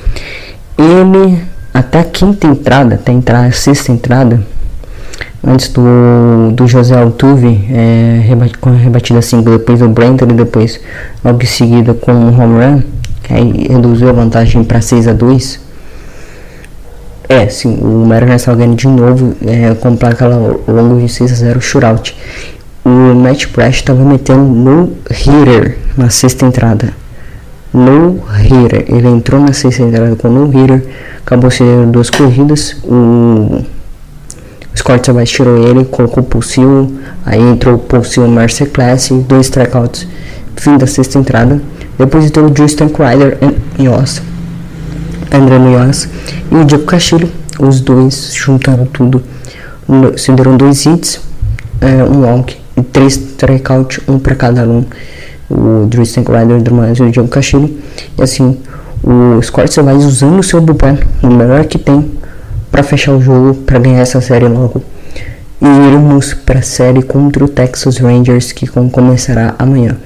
Ele, 0.78 1.38
até 1.74 2.00
a 2.00 2.04
quinta 2.04 2.46
entrada, 2.46 2.94
até 2.94 3.12
entrar 3.12 3.44
a 3.44 3.52
sexta 3.52 3.92
entrada, 3.92 4.40
antes 5.44 5.68
do, 5.68 6.52
do 6.52 6.66
José 6.66 7.00
Altuve, 7.00 7.66
é, 7.70 8.22
com 8.60 8.70
a 8.70 8.74
rebatida 8.74 9.20
single, 9.20 9.58
depois 9.58 9.80
do 9.80 9.88
Brandon 9.88 10.26
e 10.30 10.34
depois 10.34 10.80
logo 11.24 11.42
em 11.42 11.46
seguida 11.46 11.94
com 11.94 12.12
o 12.12 12.28
home 12.28 12.64
run, 12.64 12.82
aí 13.28 13.68
reduziu 13.68 14.08
a 14.08 14.12
vantagem 14.12 14.64
para 14.64 14.80
6 14.80 15.08
a 15.08 15.12
2 15.12 15.69
é, 17.30 17.48
sim, 17.48 17.78
o 17.80 18.04
Mariners 18.04 18.42
estava 18.42 18.58
ganhando 18.58 18.74
de 18.74 18.88
novo 18.88 19.36
é, 19.46 19.72
com 19.76 19.94
placa 19.94 20.26
longo 20.26 21.00
de 21.00 21.08
6 21.08 21.30
a 21.30 21.34
0 21.36 21.60
shootout. 21.60 22.16
O 22.84 22.88
Matt 23.14 23.46
Pratt 23.46 23.76
estava 23.76 24.02
metendo 24.04 24.42
no 24.42 24.92
hitter 25.08 25.78
na 25.96 26.10
sexta 26.10 26.44
entrada. 26.44 26.92
No 27.72 28.20
hitter. 28.36 28.84
Ele 28.88 29.06
entrou 29.06 29.40
na 29.40 29.52
sexta 29.52 29.84
entrada 29.84 30.16
com 30.16 30.28
no 30.28 30.48
hitter. 30.48 30.82
Acabou 31.24 31.52
sendo 31.52 31.92
duas 31.92 32.10
corridas. 32.10 32.76
O 32.82 33.64
Scott 34.74 35.06
Sabas 35.06 35.30
tirou 35.30 35.56
ele, 35.68 35.84
colocou 35.84 36.24
o 36.24 36.26
Pulsil. 36.26 36.98
Aí 37.24 37.40
entrou 37.40 37.76
o 37.76 37.78
Pulsil 37.78 38.26
Mercer 38.26 38.70
Class, 38.70 39.08
dois 39.28 39.46
strikeouts. 39.46 40.04
Fim 40.56 40.76
da 40.76 40.88
sexta 40.88 41.16
entrada. 41.16 41.62
Depois 41.96 42.24
entrou 42.24 42.50
o 42.50 42.56
Justin 42.56 42.88
Crider 42.88 43.38
em 43.78 43.86
Austin. 43.86 44.29
André 45.32 45.58
Munhoz 45.58 46.08
e 46.50 46.54
o 46.54 46.64
Diego 46.64 46.84
Castilho. 46.84 47.30
Os 47.58 47.80
dois 47.80 48.32
juntaram 48.34 48.86
tudo. 48.86 49.22
Se 50.16 50.32
deram 50.32 50.56
dois 50.56 50.86
hits, 50.86 51.20
é, 51.80 52.02
um 52.04 52.22
walk 52.24 52.56
e 52.76 52.82
três 52.82 53.14
strikeouts, 53.16 54.00
um 54.08 54.18
para 54.18 54.34
cada 54.34 54.62
um. 54.66 54.84
o 55.50 55.88
Tristan 55.90 56.22
Ryder 56.22 56.62
Drummond 56.62 57.02
e 57.02 57.06
o 57.06 57.10
Diogo 57.10 57.28
Castilho. 57.28 57.78
E 58.16 58.22
assim, 58.22 58.58
o 59.02 59.42
Scott 59.42 59.80
vai 59.80 59.94
usando 59.94 60.38
o 60.38 60.42
seu 60.42 60.60
bullpen, 60.60 60.98
o 61.22 61.26
melhor 61.26 61.64
que 61.64 61.78
tem, 61.78 62.10
para 62.70 62.82
fechar 62.82 63.12
o 63.12 63.20
jogo, 63.20 63.54
para 63.62 63.78
ganhar 63.78 64.00
essa 64.00 64.20
série 64.20 64.46
logo. 64.46 64.82
E 65.60 65.66
iremos 65.66 66.32
para 66.32 66.60
a 66.60 66.62
série 66.62 67.02
contra 67.02 67.44
o 67.44 67.48
Texas 67.48 67.98
Rangers, 67.98 68.52
que 68.52 68.66
começará 68.66 69.54
amanhã. 69.58 69.96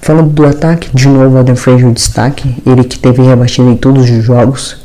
Falando 0.00 0.30
do 0.30 0.46
ataque, 0.46 0.88
de 0.94 1.08
novo 1.08 1.36
Adam 1.38 1.56
Frazier 1.56 1.92
destaque, 1.92 2.56
ele 2.66 2.84
que 2.84 2.98
teve 2.98 3.22
rebatida 3.22 3.68
em 3.68 3.76
todos 3.76 4.08
os 4.08 4.24
jogos. 4.24 4.76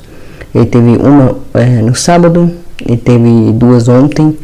Ele 0.54 0.66
teve 0.66 0.98
uma 0.98 1.38
é, 1.54 1.82
no 1.82 1.96
sábado, 1.96 2.52
ele 2.86 2.98
teve 2.98 3.52
duas 3.54 3.88
ontem, 3.88 4.38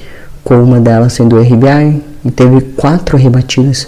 com 0.43 0.63
uma 0.63 0.79
delas 0.79 1.13
sendo 1.13 1.39
RBI, 1.39 2.01
e 2.23 2.31
teve 2.31 2.61
quatro 2.61 3.17
rebatidas 3.17 3.87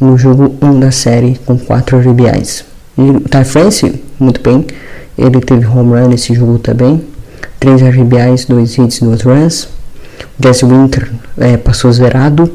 no 0.00 0.18
jogo 0.18 0.54
1 0.60 0.80
da 0.80 0.90
série 0.90 1.38
com 1.46 1.56
quatro 1.56 1.98
RBIs. 1.98 2.64
E 2.96 3.02
o 3.02 3.20
Ty 3.20 3.44
France, 3.44 4.02
muito 4.18 4.40
bem, 4.40 4.66
ele 5.16 5.40
teve 5.40 5.66
home 5.66 5.98
run 5.98 6.08
nesse 6.08 6.34
jogo 6.34 6.58
também, 6.58 7.04
três 7.58 7.80
RBIs, 7.80 8.44
dois 8.46 8.76
hits, 8.76 9.00
duas 9.00 9.22
runs. 9.22 9.68
Jesse 10.38 10.64
Winter 10.64 11.10
é, 11.38 11.56
passou 11.56 11.92
zerado. 11.92 12.50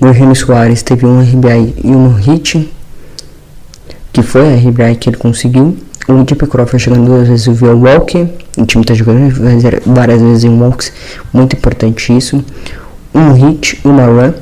O 0.00 0.06
Eugenio 0.06 0.34
Soares 0.34 0.82
teve 0.82 1.06
um 1.06 1.20
RBI 1.20 1.74
e 1.84 1.88
um 1.88 2.12
hit 2.14 2.70
que 4.12 4.22
foi 4.22 4.52
a 4.52 4.56
RBI 4.56 4.96
que 4.96 5.08
ele 5.08 5.16
conseguiu. 5.16 5.76
O 6.08 6.24
Deep 6.24 6.46
Crawford 6.46 6.82
chegando 6.82 7.06
duas 7.06 7.28
vezes 7.28 7.46
o 7.46 7.52
Will 7.64 7.78
Walker. 7.78 8.28
O 8.58 8.66
time 8.66 8.82
está 8.82 8.92
jogando 8.92 9.32
várias 9.86 10.20
vezes 10.20 10.44
em 10.44 10.60
walks. 10.60 10.92
Muito 11.32 11.56
importante 11.56 12.16
isso. 12.16 12.44
Um 13.14 13.32
hit 13.34 13.80
uma 13.84 14.04
run. 14.06 14.32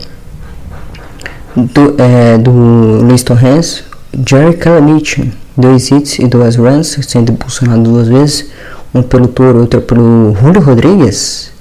Do, 1.54 2.02
é, 2.02 2.38
do 2.38 2.50
Luis 2.50 3.22
Torres. 3.22 3.85
Jerry 4.26 4.56
Kalanich. 4.56 5.33
Dois 5.56 5.90
hits 5.90 6.18
e 6.18 6.26
duas 6.26 6.56
runs. 6.56 6.98
Sendo 7.06 7.33
impulsionado 7.33 7.83
duas 7.83 8.09
vezes. 8.09 8.50
Um 8.94 9.02
pelo 9.02 9.28
Toro, 9.28 9.61
outro 9.61 9.83
pelo 9.83 10.35
Julio 10.40 10.62
Rodrigues. 10.62 11.52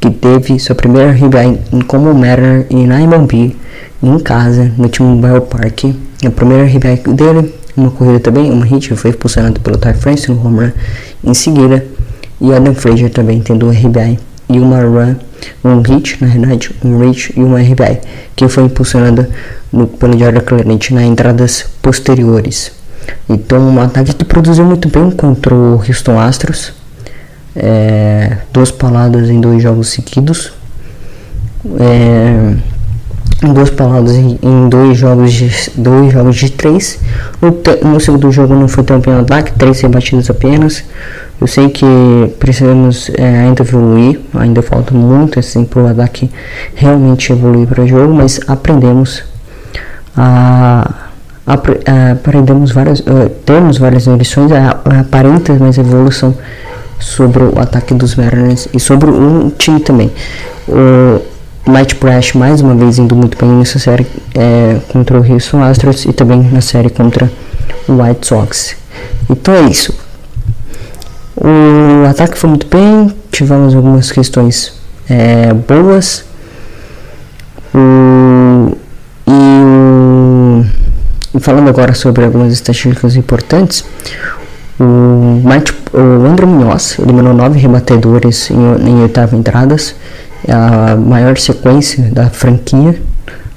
Que 0.00 0.10
teve 0.10 0.58
sua 0.58 0.74
primeira 0.74 1.12
RBI 1.12 1.84
como 1.86 2.12
Mariner 2.14 2.66
em 2.70 2.84
MLB 2.84 3.54
em 4.02 4.18
casa, 4.18 4.72
no 4.76 4.88
time 4.88 5.08
Mobile 5.08 5.42
Park. 5.42 5.84
A 6.24 6.30
primeira 6.30 6.64
RBI 6.64 7.14
dele, 7.14 7.54
uma 7.76 7.90
corrida 7.90 8.20
também, 8.20 8.50
uma 8.50 8.64
hit, 8.64 8.94
foi 8.94 9.10
impulsionado 9.10 9.58
pelo 9.60 9.76
Ty 9.76 9.94
France 9.94 10.30
no 10.30 10.44
home 10.46 10.72
em 11.24 11.34
seguida. 11.34 11.84
E 12.40 12.52
Adam 12.52 12.74
Frazier 12.74 13.10
também 13.10 13.40
tendo 13.40 13.66
uma 13.66 13.72
RBI 13.72 14.18
e 14.48 14.58
uma 14.58 14.80
run, 14.82 15.16
um 15.64 15.80
hit, 15.80 16.18
na 16.20 16.28
verdade, 16.28 16.70
um 16.84 16.98
reach 16.98 17.32
e 17.36 17.40
uma 17.40 17.60
RBI, 17.60 18.00
que 18.36 18.48
foi 18.48 18.64
impulsionada 18.64 19.28
no, 19.72 19.86
pelo 19.86 20.18
Jordan 20.18 20.40
Clarence 20.40 20.92
nas 20.92 21.04
entradas 21.04 21.66
posteriores. 21.80 22.72
Então, 23.28 23.60
um 23.60 23.80
ataque 23.80 24.14
que 24.14 24.24
produziu 24.24 24.64
muito 24.64 24.88
bem 24.88 25.10
contra 25.10 25.54
o 25.54 25.76
Houston 25.76 26.18
Astros. 26.18 26.72
É, 27.54 28.38
duas 28.52 28.70
paladas 28.70 29.28
em 29.28 29.40
dois 29.40 29.62
jogos 29.62 29.88
seguidos. 29.88 30.52
É, 31.80 32.54
duas 33.48 33.70
palavras 33.70 34.14
em, 34.14 34.68
dois 34.68 34.98
jogos 34.98 35.32
de 35.32 35.50
dois 35.74 36.12
jogos 36.12 36.36
de 36.36 36.50
três. 36.50 36.98
No, 37.40 37.90
no 37.90 38.00
segundo 38.00 38.30
jogo 38.30 38.54
não 38.54 38.68
foi 38.68 38.84
tão 38.84 39.00
bem 39.00 39.14
ataque 39.14 39.52
três 39.52 39.80
rebatidas 39.80 40.28
apenas. 40.28 40.84
Eu 41.40 41.46
sei 41.46 41.68
que 41.70 41.86
precisamos 42.38 43.10
é, 43.14 43.40
ainda 43.40 43.62
evoluir 43.62 44.20
ainda 44.34 44.62
falta 44.62 44.94
muito 44.94 45.40
assim 45.40 45.64
para 45.64 45.82
o 45.82 45.86
ataque 45.88 46.30
realmente 46.74 47.32
evoluir 47.32 47.66
para 47.66 47.82
o 47.82 47.88
jogo 47.88 48.14
mas 48.14 48.38
aprendemos 48.46 49.24
a, 50.16 50.88
a, 51.44 51.54
a 51.54 52.12
aprendemos 52.12 52.70
várias 52.70 53.00
uh, 53.00 53.28
temos 53.44 53.78
várias 53.78 54.06
lições 54.06 54.52
aparenta 54.52 55.52
mais 55.54 55.78
evolução 55.78 56.32
sobre 57.02 57.42
o 57.42 57.58
ataque 57.58 57.92
dos 57.94 58.14
Mariners 58.14 58.68
e 58.72 58.80
sobre 58.80 59.10
o 59.10 59.52
time 59.58 59.80
também. 59.80 60.10
O, 60.68 61.20
Might 61.66 61.94
Brash 61.94 62.32
mais 62.34 62.60
uma 62.60 62.74
vez 62.74 62.98
indo 62.98 63.14
muito 63.14 63.38
bem 63.38 63.48
nessa 63.48 63.78
série 63.78 64.04
é, 64.34 64.80
contra 64.88 65.20
o 65.20 65.32
Houston 65.32 65.62
Astros 65.62 66.04
e 66.04 66.12
também 66.12 66.42
na 66.42 66.60
série 66.60 66.90
contra 66.90 67.30
o 67.86 68.02
White 68.02 68.26
Sox. 68.26 68.76
Então 69.30 69.54
é 69.54 69.62
isso. 69.62 69.94
O 71.36 72.06
ataque 72.08 72.36
foi 72.36 72.50
muito 72.50 72.66
bem, 72.66 73.14
tivemos 73.30 73.76
algumas 73.76 74.10
questões 74.10 74.72
é, 75.08 75.52
boas. 75.54 76.24
O, 77.72 78.76
e, 79.26 80.64
o, 81.32 81.40
falando 81.40 81.68
agora 81.68 81.94
sobre 81.94 82.24
algumas 82.24 82.52
estatísticas 82.52 83.14
importantes, 83.14 83.84
o, 84.80 85.40
Mike, 85.44 85.72
o 85.92 86.26
André 86.26 86.44
Munhoz 86.44 86.98
eliminou 86.98 87.32
nove 87.32 87.58
rebatedores 87.60 88.50
em, 88.50 88.88
em 88.88 89.02
oitava 89.02 89.36
entradas 89.36 89.94
é 90.46 90.52
a 90.52 90.96
maior 90.96 91.38
sequência 91.38 92.02
da 92.12 92.28
franquia, 92.30 93.00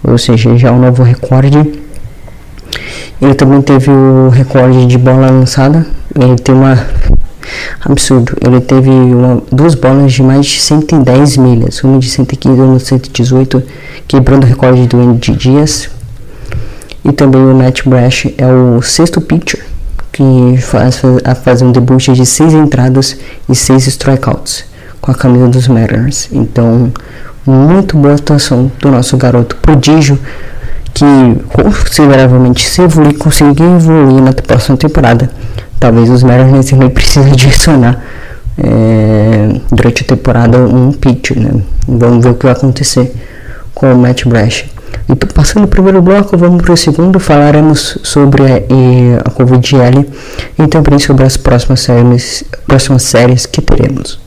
ou 0.03 0.17
seja, 0.17 0.57
já 0.57 0.69
é 0.69 0.71
um 0.71 0.79
novo 0.79 1.03
recorde. 1.03 1.57
Ele 3.21 3.33
também 3.33 3.61
teve 3.61 3.89
o 3.89 4.29
recorde 4.29 4.85
de 4.85 4.97
bola 4.97 5.29
lançada, 5.29 5.85
ele 6.15 6.35
tem 6.35 6.53
uma 6.53 6.77
absurdo. 7.83 8.35
Ele 8.45 8.59
teve 8.59 8.89
uma, 8.89 9.41
duas 9.51 9.75
bolas 9.75 10.13
de 10.13 10.21
mais 10.21 10.45
de 10.45 10.59
110 10.61 11.37
milhas, 11.37 11.83
uma 11.83 11.99
de 11.99 12.09
115 12.09 12.57
e 12.57 12.61
uma 12.61 12.77
de 12.77 12.83
118, 12.83 13.63
quebrando 14.07 14.43
o 14.43 14.47
recorde 14.47 14.87
do 14.87 14.99
Andy 14.99 15.31
Dias. 15.35 15.89
E 17.03 17.11
também 17.11 17.41
o 17.41 17.55
Matt 17.55 17.83
Brash 17.85 18.27
é 18.37 18.47
o 18.47 18.81
sexto 18.81 19.21
pitcher 19.21 19.63
que 20.11 20.57
faz, 20.61 21.01
faz 21.43 21.61
um 21.61 21.71
debut 21.71 22.09
de 22.09 22.25
seis 22.25 22.53
entradas 22.53 23.17
e 23.49 23.53
seis 23.53 23.85
strikeouts 23.85 24.63
com 25.05 25.11
a 25.11 25.13
camisa 25.15 25.47
dos 25.47 25.67
Mariners. 25.67 26.29
Então, 26.31 26.91
muito 27.45 27.95
boa 27.95 28.15
atuação 28.15 28.71
do 28.79 28.89
nosso 28.89 29.15
garoto 29.17 29.55
prodígio 29.57 30.17
que 30.95 31.05
consideravelmente 31.53 32.67
se 32.67 32.81
evoluir, 32.81 33.15
conseguir 33.17 33.63
evoluir 33.63 34.23
na 34.23 34.33
próxima 34.33 34.75
temporada. 34.75 35.29
Talvez 35.79 36.09
os 36.09 36.23
Mariners 36.23 36.71
nem 36.71 36.89
precisem 36.89 37.31
adicionar 37.31 38.01
é, 38.57 39.59
durante 39.71 40.03
a 40.03 40.07
temporada 40.07 40.57
um 40.57 40.91
pitcher, 40.91 41.39
né? 41.39 41.61
Vamos 41.87 42.25
ver 42.25 42.31
o 42.31 42.35
que 42.35 42.45
vai 42.45 42.53
acontecer 42.53 43.13
com 43.75 43.93
o 43.93 43.97
Matt 43.97 44.25
Brash. 44.25 44.65
Então, 45.07 45.29
passando 45.35 45.65
o 45.65 45.67
primeiro 45.67 46.01
bloco, 46.01 46.35
vamos 46.35 46.63
para 46.63 46.73
o 46.73 46.77
segundo. 46.77 47.19
Falaremos 47.19 47.99
sobre 48.01 48.43
a, 48.43 48.55
a 49.23 49.29
Covid-L 49.29 50.09
e 50.57 50.67
também 50.67 50.97
sobre 50.97 51.25
as 51.25 51.37
próximas 51.37 51.81
séries, 51.81 52.43
próximas 52.65 53.03
séries 53.03 53.45
que 53.45 53.61
teremos. 53.61 54.24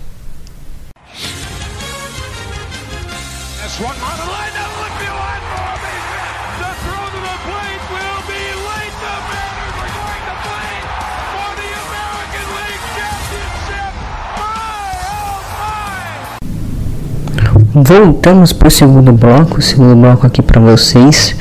Voltamos 17.84 18.52
para 18.52 18.66
o 18.66 18.70
segundo 18.70 19.12
bloco, 19.12 19.62
segundo 19.62 19.94
bloco 19.94 20.26
aqui 20.26 20.42
para 20.42 20.60
vocês, 20.60 21.36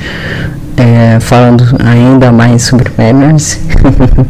é, 0.76 1.18
falando 1.18 1.64
ainda 1.84 2.30
mais 2.30 2.62
sobre 2.62 2.92
Mariners 2.96 3.58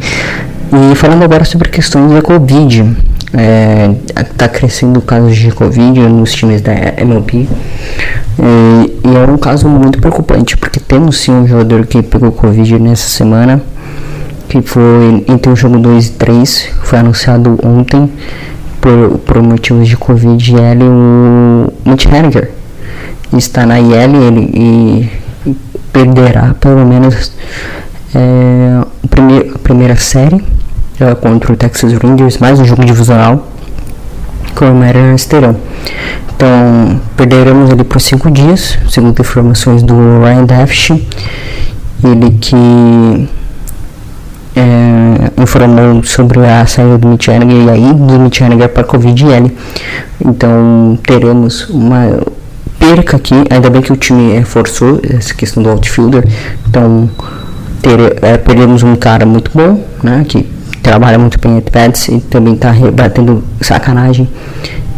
e 0.72 0.94
falando 0.94 1.22
agora 1.22 1.44
sobre 1.44 1.68
questões 1.68 2.10
da 2.10 2.22
Covid. 2.22 2.96
Está 4.06 4.46
é, 4.46 4.48
crescendo 4.48 5.02
casos 5.02 5.36
de 5.36 5.50
Covid 5.50 6.00
nos 6.00 6.32
times 6.32 6.62
da 6.62 6.72
MLB 6.96 7.46
e, 8.38 8.98
e, 9.06 9.14
é 9.14 9.30
um 9.30 9.36
caso 9.36 9.68
muito 9.68 10.00
preocupante 10.00 10.56
porque 10.56 10.80
temos 10.80 11.18
sim 11.18 11.32
um 11.32 11.46
jogador 11.46 11.84
que 11.84 12.00
pegou 12.00 12.32
Covid 12.32 12.78
nessa 12.78 13.06
semana, 13.06 13.60
que 14.48 14.62
foi 14.62 15.26
entre 15.28 15.52
o 15.52 15.56
jogo 15.56 15.78
2 15.78 16.06
e 16.06 16.10
3, 16.12 16.70
foi 16.84 17.00
anunciado 17.00 17.58
ontem 17.62 18.10
por, 18.88 19.18
por 19.18 19.42
motivos 19.42 19.86
de 19.86 19.96
Covid, 19.98 20.56
ele, 20.56 20.84
o 20.84 21.72
Mitch 21.84 22.06
Henniger, 22.06 22.50
está 23.36 23.66
na 23.66 23.78
IL 23.78 24.16
ele, 24.16 24.50
e, 24.54 25.10
perderá 25.92 26.54
pelo 26.58 26.86
menos 26.86 27.32
é, 28.14 28.80
a, 28.80 29.08
primeir, 29.08 29.52
a 29.54 29.58
primeira 29.58 29.96
série 29.96 30.42
é, 30.98 31.14
contra 31.14 31.52
o 31.52 31.56
Texas 31.56 31.92
Rangers, 31.92 32.38
mais 32.38 32.58
um 32.58 32.64
jogo 32.64 32.82
divisional 32.82 33.46
que 34.56 34.64
o 34.64 34.74
Mariners 34.74 35.26
terão. 35.26 35.54
Então, 36.34 36.98
perderemos 37.14 37.70
ele 37.70 37.84
por 37.84 38.00
5 38.00 38.30
dias, 38.30 38.78
segundo 38.88 39.20
informações 39.20 39.82
do 39.82 39.94
Ryan 40.22 40.44
Daft, 40.46 40.90
ele 42.02 42.30
que 42.40 43.28
é, 44.58 45.40
informou 45.40 46.02
sobre 46.02 46.44
a 46.44 46.66
saída 46.66 46.98
do 46.98 47.08
Mitchaniger 47.08 47.66
e 47.66 47.70
aí 47.70 47.92
do 47.94 48.18
Mitchaniger 48.18 48.68
para 48.68 48.82
Covid-L. 48.82 49.56
Então 50.24 50.98
teremos 51.06 51.68
uma 51.70 52.20
perca 52.78 53.16
aqui, 53.16 53.34
ainda 53.50 53.70
bem 53.70 53.82
que 53.82 53.92
o 53.92 53.96
time 53.96 54.32
reforçou 54.32 55.00
essa 55.08 55.34
questão 55.34 55.62
do 55.62 55.68
outfielder, 55.68 56.24
então 56.68 57.08
ter, 57.82 58.18
é, 58.22 58.36
perdemos 58.36 58.82
um 58.82 58.94
cara 58.96 59.26
muito 59.26 59.50
bom, 59.52 59.82
né, 60.02 60.24
que 60.28 60.46
trabalha 60.82 61.18
muito 61.18 61.38
bem 61.40 61.58
at 61.58 62.08
e 62.08 62.20
também 62.20 62.54
está 62.54 62.70
rebatendo 62.70 63.42
sacanagem, 63.60 64.28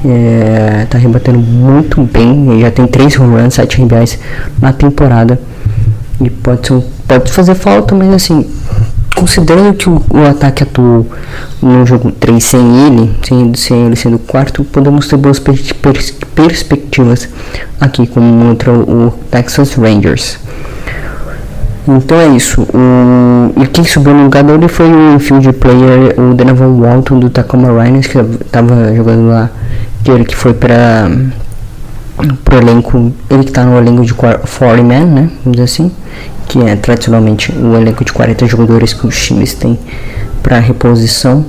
é, 0.04 0.86
tá 0.88 0.98
rebatendo 0.98 1.38
muito 1.38 2.02
bem, 2.02 2.60
já 2.60 2.70
tem 2.70 2.86
3 2.86 3.18
home 3.18 3.40
runs, 3.40 3.54
7 3.54 3.82
RBIs 3.82 4.18
na 4.60 4.72
temporada. 4.72 5.40
E 6.20 6.28
pode, 6.28 6.66
ser, 6.66 6.82
pode 7.08 7.32
fazer 7.32 7.54
falta, 7.54 7.94
mas 7.94 8.12
assim, 8.12 8.46
considerando 9.20 9.74
que 9.74 9.88
o, 9.88 10.02
o, 10.10 10.26
ataque 10.26 10.62
atuou 10.62 11.06
no 11.60 11.84
jogo 11.84 12.10
3 12.10 12.42
sem 12.42 12.86
ele, 12.86 13.14
sem, 13.22 13.54
sem 13.54 13.86
ele 13.86 13.96
sendo 13.96 14.16
o 14.16 14.18
quarto, 14.18 14.64
podemos 14.64 15.06
ter 15.06 15.18
boas 15.18 15.38
per, 15.38 15.54
per, 15.74 16.14
perspectivas 16.34 17.28
aqui 17.78 18.06
contra 18.06 18.72
o 18.72 19.12
Texas 19.30 19.74
Rangers. 19.74 20.38
Então 21.86 22.18
é 22.18 22.28
isso. 22.28 22.62
O, 22.62 23.62
e 23.62 23.66
quem 23.66 23.84
subiu 23.84 24.14
no 24.14 24.24
lugar 24.24 24.42
dele 24.42 24.68
foi 24.68 24.86
o 24.90 25.18
field 25.18 25.52
player, 25.52 26.18
o 26.18 26.34
Donovan 26.34 26.80
Walton 26.80 27.20
do 27.20 27.28
Tacoma 27.28 27.70
Rainiers, 27.72 28.06
que 28.06 28.18
estava 28.18 28.94
jogando 28.94 29.28
lá, 29.28 29.50
que 30.02 30.10
ele 30.10 30.24
que 30.24 30.34
foi 30.34 30.54
para 30.54 31.10
pro 32.44 32.58
elenco, 32.58 33.12
ele 33.30 33.44
que 33.44 33.52
tá 33.52 33.64
no 33.64 33.78
elenco 33.78 34.04
de 34.04 34.14
40 34.14 34.82
man, 34.82 35.04
né, 35.06 35.30
vamos 35.42 35.52
dizer 35.52 35.64
assim, 35.64 35.90
que 36.50 36.58
é 36.58 36.74
tradicionalmente 36.74 37.52
o 37.52 37.76
elenco 37.76 38.04
de 38.04 38.12
40 38.12 38.44
jogadores 38.48 38.92
que 38.92 39.06
os 39.06 39.16
times 39.24 39.54
têm 39.54 39.78
para 40.42 40.58
reposição. 40.58 41.46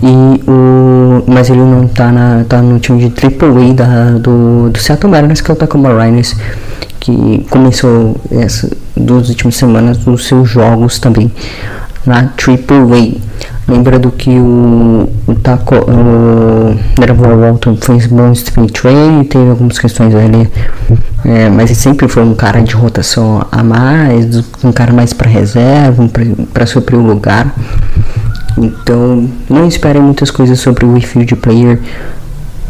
E 0.00 0.40
o, 0.48 1.24
mas 1.26 1.50
ele 1.50 1.60
não 1.60 1.88
tá, 1.88 2.12
na, 2.12 2.44
tá 2.48 2.62
no 2.62 2.78
time 2.78 3.00
de 3.00 3.10
Triple 3.10 3.72
da, 3.74 4.12
do, 4.12 4.70
do 4.70 4.78
Seattle 4.78 5.10
Mariners, 5.10 5.40
que 5.40 5.50
é 5.50 5.54
o 5.54 5.56
Tacoma 5.56 5.92
Rainiers, 5.92 6.36
que 7.00 7.44
começou 7.50 8.16
essa 8.30 8.70
duas 8.96 9.28
últimas 9.28 9.56
semanas 9.56 10.06
os 10.06 10.26
seus 10.26 10.48
jogos 10.48 11.00
também 11.00 11.32
na 12.06 12.24
Triple 12.36 12.76
A. 12.76 13.72
Lembrando 13.72 14.10
que 14.10 14.30
o, 14.30 15.08
o 15.26 15.34
Taco, 15.36 15.74
o 15.74 16.76
Nerval 17.00 17.38
Walton 17.38 17.76
fez 17.76 18.06
bom 18.06 18.30
sprint 18.32 18.72
training, 18.72 19.24
teve 19.24 19.48
algumas 19.48 19.78
questões 19.78 20.14
ali, 20.14 20.50
é, 21.24 21.48
mas 21.48 21.70
ele 21.70 21.78
sempre 21.78 22.06
foi 22.06 22.22
um 22.22 22.34
cara 22.34 22.60
de 22.60 22.74
rotação 22.74 23.46
a 23.50 23.62
mais, 23.62 24.44
um 24.62 24.70
cara 24.70 24.92
mais 24.92 25.14
para 25.14 25.30
reserva, 25.30 26.06
para 26.52 26.66
suprir 26.66 26.98
o 26.98 27.02
lugar. 27.02 27.54
Então, 28.58 29.28
não 29.48 29.66
esperem 29.66 30.02
muitas 30.02 30.30
coisas 30.30 30.60
sobre 30.60 30.84
o 30.84 30.96
infield 30.96 31.34
player 31.36 31.80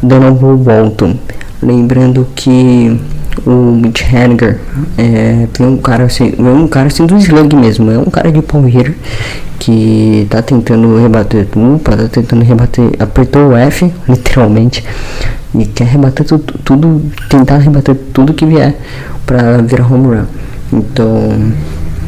Donovan 0.01 0.57
Walton. 0.63 1.17
Lembrando 1.61 2.27
que 2.37 3.01
o 3.47 3.73
Mitch 3.73 4.03
Henniger 4.03 4.59
é, 4.97 5.47
tem 5.53 5.67
um 5.67 5.77
cara 5.77 6.05
assim, 6.05 6.35
é 6.39 6.43
um 6.43 6.69
cara 6.69 6.87
assim 6.87 7.07
do 7.07 7.17
slug 7.17 7.55
mesmo, 7.57 7.91
é 7.91 7.99
um 7.99 8.07
cara 8.07 8.31
de 8.31 8.41
power 8.43 8.95
que 9.59 10.27
tá 10.31 10.43
tentando 10.43 10.97
rebater 10.99 11.47
dupla, 11.47 11.97
tá 11.97 12.09
tentando 12.09 12.45
rebater, 12.45 12.91
apertou 12.99 13.49
o 13.49 13.57
F, 13.57 13.93
literalmente, 14.09 14.85
e 15.55 15.65
quer 15.67 15.87
rebater 15.87 16.27
tudo, 16.27 16.59
tudo 16.65 17.03
tentar 17.29 17.59
rebater 17.59 17.97
tudo 18.13 18.35
que 18.35 18.47
vier 18.47 18.77
para 19.27 19.59
virar 19.59 19.91
home 19.91 20.17
run. 20.17 20.25
Então, 20.73 21.53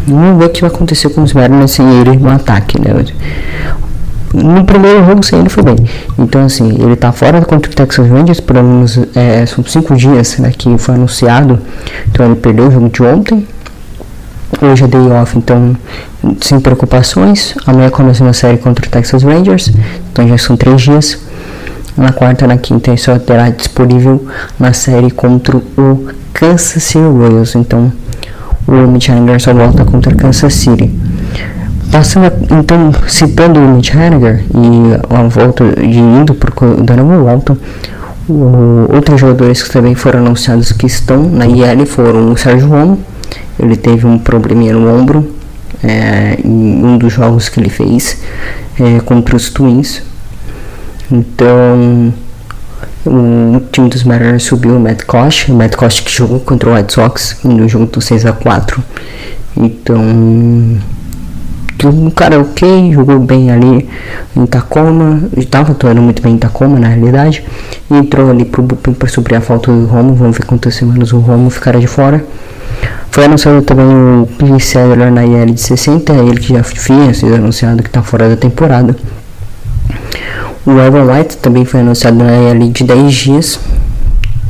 vamos 0.07 0.39
ver 0.39 0.47
o 0.47 0.51
que 0.51 0.61
vai 0.61 0.71
acontecer 0.71 1.09
com 1.11 1.23
os 1.23 1.33
Mariners 1.33 1.71
sem 1.71 1.87
ele 2.01 2.17
no 2.17 2.31
ataque, 2.31 2.81
né? 2.81 2.93
No 4.35 4.65
primeiro 4.65 5.05
jogo 5.05 5.23
sem 5.23 5.39
ele 5.39 5.49
foi 5.49 5.63
bem. 5.63 5.77
Então 6.19 6.45
assim, 6.45 6.83
ele 6.83 6.97
tá 6.97 7.13
fora 7.13 7.41
contra 7.43 7.71
o 7.71 7.75
Texas 7.75 8.09
Rangers 8.09 8.41
por 8.41 8.55
menos 8.55 8.99
é, 9.15 9.47
são 9.47 9.65
cinco 9.65 9.95
dias 9.95 10.39
né, 10.39 10.53
que 10.57 10.77
foi 10.79 10.95
anunciado. 10.95 11.59
Então 12.09 12.27
ele 12.27 12.37
perdeu 12.37 12.69
o 12.69 12.71
jogo 12.71 12.89
de 12.89 13.03
ontem. 13.03 13.47
Hoje 14.61 14.85
é 14.85 14.87
day 14.87 15.11
off, 15.11 15.37
então 15.37 15.77
sem 16.41 16.61
preocupações. 16.61 17.55
Amanhã 17.67 17.91
começa 17.91 18.23
uma 18.23 18.33
série 18.33 18.59
contra 18.59 18.87
o 18.87 18.89
Texas 18.89 19.23
Rangers. 19.23 19.73
Então 20.13 20.27
já 20.27 20.39
são 20.39 20.57
três 20.57 20.81
dias. 20.83 21.19
Na 21.97 22.13
quarta, 22.13 22.47
na 22.47 22.59
quinta, 22.59 22.91
ele 22.91 22.99
só 22.99 23.19
terá 23.19 23.49
disponível 23.49 24.27
na 24.59 24.73
série 24.73 25.11
contra 25.11 25.57
o 25.57 26.07
Kansas 26.33 26.83
City 26.83 26.99
Royals. 26.99 27.55
Então 27.55 27.91
o 28.67 28.73
Mitch 28.89 29.09
Hanger 29.09 29.41
só 29.41 29.55
volta 29.55 29.85
contra 29.85 30.13
o 30.13 30.17
Kansas 30.17 30.55
City. 30.55 30.93
Passando, 31.91 32.33
então, 32.51 32.93
citando 33.09 33.61
o 33.61 33.69
Mitch 33.77 33.95
Haniger 33.95 34.45
e 34.55 35.15
a 35.15 35.23
volta 35.29 35.65
de 35.75 35.99
indo 35.99 36.35
para 36.35 36.51
Donovan 36.83 37.23
Walton, 37.23 37.57
o, 38.29 38.89
outros 38.93 39.21
jogadores 39.21 39.63
que 39.63 39.71
também 39.71 39.95
foram 39.95 40.21
anunciados 40.21 40.73
que 40.73 40.87
estão 40.87 41.23
na 41.23 41.47
IL 41.47 41.87
foram 41.87 42.33
o 42.33 42.37
Sérgio 42.37 42.69
Romo, 42.69 42.99
ele 43.59 43.77
teve 43.77 44.07
um 44.07 44.19
probleminha 44.19 44.73
no 44.75 44.89
ombro 44.89 45.35
é, 45.83 46.39
em 46.45 46.85
um 46.85 46.99
dos 46.99 47.13
jogos 47.13 47.49
que 47.49 47.61
ele 47.61 47.71
fez 47.71 48.21
é, 48.81 49.01
contra 49.01 49.37
os 49.37 49.49
Twins. 49.51 50.03
Então, 51.11 52.13
o 53.07 53.61
time 53.71 53.89
dos 53.89 54.03
Mariners 54.03 54.43
subiu 54.43 54.77
o 54.77 54.81
Matt 54.81 55.05
Koch, 55.05 55.51
o 55.51 55.55
Matt 55.55 55.77
Koch 55.77 56.03
que 56.03 56.11
jogou 56.11 56.41
contra 56.41 56.71
o 56.71 56.75
White 56.75 56.93
Sox 56.93 57.37
no 57.45 57.69
jogo 57.69 57.87
do 57.87 58.01
6 58.01 58.27
a 58.27 58.33
4 58.33 58.83
Então, 59.57 60.79
que 61.79 62.11
cara 62.13 62.41
ok, 62.41 62.93
jogou 62.93 63.19
bem 63.19 63.51
ali 63.51 63.89
em 64.35 64.47
Tacoma, 64.47 65.23
estava 65.37 65.73
atuando 65.73 66.01
muito 66.01 66.23
bem 66.23 66.35
em 66.35 66.39
Tacoma 66.39 66.79
na 66.79 66.89
realidade, 66.89 67.45
e 67.91 67.95
entrou 67.95 68.31
ali 68.31 68.45
para 68.45 69.09
suprir 69.09 69.39
a 69.39 69.41
falta 69.41 69.71
do 69.71 69.87
Romo, 69.87 70.15
vamos 70.15 70.37
ver 70.37 70.45
quantas 70.45 70.75
semanas 70.75 71.13
o 71.13 71.19
Romo 71.19 71.51
ficará 71.51 71.79
de 71.79 71.87
fora. 71.87 72.25
Foi 73.11 73.25
anunciado 73.25 73.63
também 73.63 73.87
o 73.87 74.29
P. 74.39 74.61
Cedler 74.61 75.11
na 75.11 75.25
IL 75.25 75.47
de 75.47 75.61
60, 75.61 76.13
ele 76.13 76.39
que 76.39 76.53
já 76.53 76.63
tinha 76.63 77.15
sido 77.15 77.35
anunciado 77.35 77.83
que 77.83 77.89
está 77.89 78.03
fora 78.03 78.29
da 78.29 78.37
temporada. 78.37 78.95
O 80.67 80.73
Evan 80.73 81.05
White 81.11 81.39
também 81.39 81.65
foi 81.65 81.81
anunciado 81.81 82.17
na 82.17 82.53
IL 82.53 82.71
de 82.71 82.85
10 82.85 83.15
dias, 83.15 83.61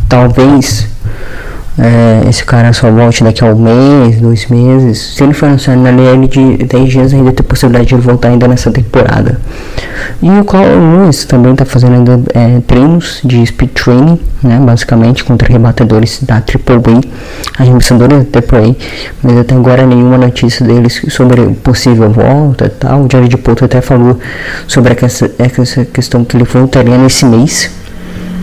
talvez 0.09 0.89
é, 1.79 2.29
esse 2.29 2.43
cara 2.43 2.73
só 2.73 2.91
volte 2.91 3.23
daqui 3.23 3.45
a 3.45 3.49
um 3.49 3.57
mês, 3.57 4.19
dois 4.19 4.47
meses. 4.47 5.15
Se 5.15 5.23
ele 5.23 5.35
for 5.35 5.47
anunciado 5.47 5.81
na 5.81 5.91
LL 5.91 6.27
de 6.27 6.65
10 6.65 6.89
dias, 6.89 7.13
ainda 7.13 7.33
tem 7.33 7.45
possibilidade 7.45 7.89
de 7.89 7.95
ele 7.95 8.03
voltar 8.03 8.29
ainda 8.29 8.49
nessa 8.49 8.71
temporada. 8.71 9.39
E 10.23 10.31
o 10.31 10.45
Carl 10.45 10.65
Lewis 10.65 11.27
também 11.27 11.53
está 11.53 11.67
fazendo 11.67 11.95
ainda 11.95 12.23
é, 12.33 12.61
treinos 12.67 13.21
de 13.23 13.45
speed 13.45 13.71
training, 13.73 14.19
né, 14.43 14.59
basicamente 14.59 15.23
contra 15.23 15.53
rebatedores 15.53 16.23
da 16.23 16.37
AAA, 16.37 17.03
arremessadores 17.59 18.25
da 18.25 18.39
AAA, 18.39 18.75
mas 19.23 19.39
até 19.39 19.55
agora 19.55 19.87
nenhuma 19.87 20.17
notícia 20.17 20.65
deles 20.65 21.03
sobre 21.09 21.43
possível 21.63 22.11
volta 22.11 22.67
e 22.67 22.71
tal. 22.71 23.03
O 23.03 23.09
Jared 23.11 23.37
Poto 23.37 23.67
até 23.67 23.83
falou 23.83 24.19
sobre 24.67 24.97
essa, 25.03 25.31
essa 25.39 25.85
questão 25.85 26.25
que 26.25 26.39
ele 26.39 26.45
voltaria 26.45 26.97
nesse 26.97 27.27
mês. 27.27 27.71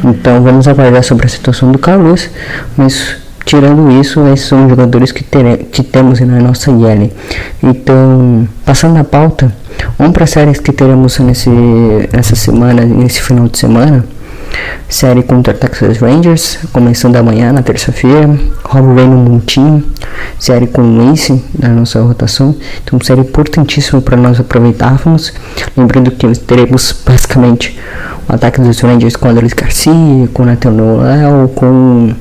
Então 0.04 0.44
vamos 0.44 0.68
aguardar 0.68 1.02
sobre 1.02 1.26
a 1.26 1.30
situação 1.30 1.72
do 1.72 1.80
Carlos, 1.80 2.30
mas 2.76 3.23
Tirando 3.46 3.92
isso, 4.00 4.26
esses 4.28 4.48
são 4.48 4.70
jogadores 4.70 5.12
que, 5.12 5.24
que 5.72 5.84
temos 5.84 6.20
na 6.22 6.40
nossa 6.40 6.72
IL. 6.72 7.12
Então, 7.62 8.48
passando 8.66 8.98
a 8.98 9.04
pauta, 9.04 9.54
vamos 9.98 10.14
para 10.14 10.26
séries 10.26 10.60
que 10.60 10.72
teremos 10.72 11.20
nesse, 11.20 11.50
nessa 12.12 12.36
semana, 12.36 12.86
nesse 12.86 13.22
final 13.22 13.48
de 13.48 13.58
semana. 13.58 14.06
Série 14.88 15.24
contra 15.24 15.54
Texas 15.54 15.98
Rangers, 15.98 16.60
começando 16.72 17.16
amanhã, 17.16 17.52
na 17.52 17.64
terça-feira. 17.64 18.30
Rob 18.64 18.96
Ray 18.96 19.08
no 19.08 19.18
montinho. 19.18 19.84
Série 20.38 20.68
com 20.68 20.82
o 20.82 21.12
Ace 21.12 21.44
na 21.58 21.70
nossa 21.70 22.02
rotação. 22.02 22.56
Então, 22.84 23.00
série 23.02 23.22
importantíssima 23.22 24.02
para 24.02 24.16
nós 24.16 24.40
aproveitarmos. 24.40 25.34
Lembrando 25.76 26.12
que 26.12 26.28
teremos 26.40 26.96
basicamente 27.06 27.78
o 28.30 28.34
ataque 28.34 28.62
dos 28.62 28.80
Rangers 28.80 29.16
com 29.16 29.30
Andrés 29.30 29.54
Garcia, 29.54 30.30
com 30.34 30.46
Nathan 30.46 30.72
Noel, 30.72 31.52
com 31.56 32.14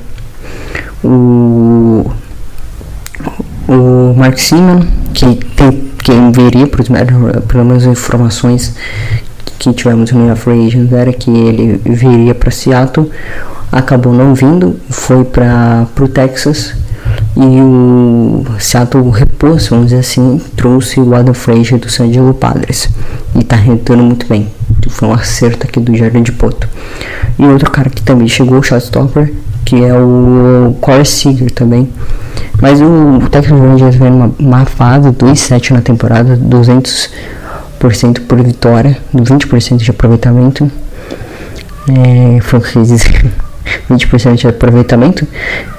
o, 1.03 2.11
o 3.67 4.13
Mark 4.15 4.37
Simon, 4.37 4.81
que, 5.13 5.35
tem, 5.55 5.71
que 6.03 6.11
enviaria 6.11 6.67
para 6.67 6.81
os 6.81 6.87
pelo 7.47 7.65
menos 7.65 7.85
informações 7.85 8.75
que 9.59 9.73
tivemos 9.73 10.11
no 10.11 10.35
Free 10.35 10.67
Agents 10.67 10.91
era 10.91 11.13
que 11.13 11.29
ele 11.29 11.81
viria 11.85 12.35
para 12.35 12.51
Seattle, 12.51 13.09
acabou 13.71 14.13
não 14.13 14.35
vindo, 14.35 14.79
foi 14.89 15.23
para 15.23 15.87
o 15.99 16.07
Texas 16.07 16.75
e 17.35 17.61
o 17.61 18.45
Seattle 18.59 19.09
repôs, 19.09 19.67
vamos 19.67 19.87
dizer 19.87 19.99
assim, 19.99 20.41
trouxe 20.55 20.99
o 20.99 21.15
Adam 21.15 21.33
Frazier 21.33 21.79
do 21.79 21.89
San 21.89 22.09
Diego 22.09 22.33
Padres 22.33 22.89
e 23.35 23.39
está 23.39 23.55
rendendo 23.55 24.03
muito 24.03 24.27
bem. 24.27 24.51
Foi 24.89 25.07
um 25.07 25.13
acerto 25.13 25.65
aqui 25.65 25.79
do 25.79 25.95
Jardim 25.95 26.21
de 26.21 26.31
Poto. 26.31 26.67
E 27.39 27.45
outro 27.45 27.71
cara 27.71 27.89
que 27.89 28.01
também 28.01 28.27
chegou, 28.27 28.59
o 28.59 28.63
Shotstopper, 28.63 29.33
que 29.73 29.83
é 29.83 29.93
o 29.95 30.75
Core 30.79 31.03
Seeger 31.03 31.49
também. 31.49 31.89
Mas 32.61 32.79
o, 32.79 33.19
Texas 33.31 33.59
Rangers 33.59 33.95
vem 33.95 34.11
numa 34.11 34.31
má 34.39 34.65
fase, 34.65 35.09
2-7 35.09 35.71
na 35.71 35.81
temporada, 35.81 36.37
200% 36.37 38.21
por 38.27 38.41
vitória, 38.43 38.97
20% 39.15 39.77
de 39.77 39.89
aproveitamento. 39.89 40.71
É, 41.89 42.39
foi 42.41 42.59
o 42.59 42.61
que 42.61 42.79
20% 43.89 44.35
de 44.35 44.47
aproveitamento. 44.47 45.27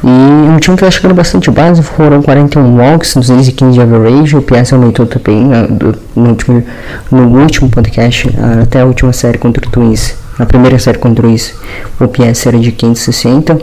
E 0.03 0.09
um 0.09 0.59
time 0.59 0.77
que 0.77 0.85
está 0.85 0.91
chegando 0.91 1.15
bastante 1.15 1.51
base, 1.51 1.81
foram 1.83 2.21
41 2.21 2.77
walks, 2.77 3.15
215 3.15 3.75
de 3.75 3.81
average, 3.81 4.37
o 4.37 4.43
PS 4.43 4.73
aumentou 4.73 5.07
também 5.07 5.45
né, 5.45 5.69
no, 6.17 6.31
último, 6.31 6.65
no 7.11 7.41
último 7.41 7.71
podcast, 7.71 8.29
até 8.61 8.81
a 8.81 8.85
última 8.85 9.13
série 9.13 9.39
contra 9.39 9.65
o 9.67 9.71
Twins. 9.71 10.24
Na 10.39 10.47
primeira 10.47 10.79
série 10.81 10.99
contra 10.99 11.25
o 11.25 11.29
Twins, 11.29 11.55
o 12.01 12.09
PS 12.09 12.47
era 12.47 12.59
de 12.59 12.73
560, 12.73 13.57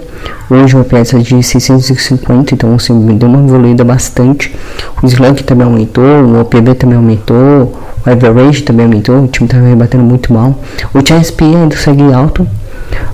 hoje 0.49 0.77
o 0.77 0.85
PS 0.85 1.13
é 1.13 1.17
de 1.17 1.43
650, 1.43 2.53
então 2.53 2.73
assim, 2.73 2.97
deu 3.17 3.27
uma 3.27 3.39
evoluída 3.39 3.83
bastante. 3.83 4.55
O 5.03 5.05
slug 5.05 5.43
também 5.43 5.65
aumentou, 5.65 6.03
o 6.03 6.39
OPB 6.39 6.75
também 6.75 6.95
aumentou, 6.95 7.77
o 8.05 8.09
average 8.09 8.63
também 8.63 8.85
aumentou, 8.85 9.23
o 9.23 9.27
time 9.27 9.47
estava 9.47 9.67
rebatendo 9.67 10.03
muito 10.03 10.31
mal. 10.31 10.57
O 10.93 11.03
TSP 11.03 11.43
ainda 11.43 11.75
segue 11.75 12.03
alto, 12.13 12.47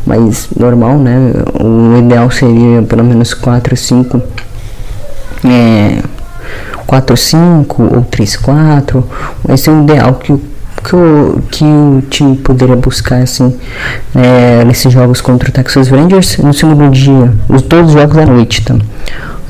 mas 0.05 0.49
normal, 0.55 0.99
né? 0.99 1.18
O 1.60 1.97
ideal 1.97 2.30
seria 2.30 2.84
pelo 2.84 3.03
menos 3.03 3.34
4, 3.34 3.76
5, 3.76 4.22
é, 5.45 6.03
4, 6.86 7.18
5 7.18 7.84
ou 7.84 8.01
3, 8.03 8.36
4. 8.38 9.03
Esse 9.49 9.70
é 9.70 9.74
o 9.74 9.82
ideal 9.82 10.14
que 10.14 10.32
o 10.32 10.41
que 10.88 10.96
o, 10.96 11.44
que 11.52 11.66
o 11.66 12.02
time 12.10 12.38
poderia 12.38 12.78
buscar 12.78 13.18
assim 13.18 13.54
é, 14.16 14.64
nesses 14.64 14.94
jogos 14.94 15.20
contra 15.20 15.50
o 15.50 15.52
Texas 15.52 15.90
Rangers 15.90 16.38
no 16.38 16.54
segundo 16.54 16.90
dia. 16.90 17.34
Os 17.50 17.62
todos 17.62 17.88
os 17.88 17.94
jogos 18.00 18.16
da 18.16 18.26
noite 18.26 18.64
tá? 18.64 18.74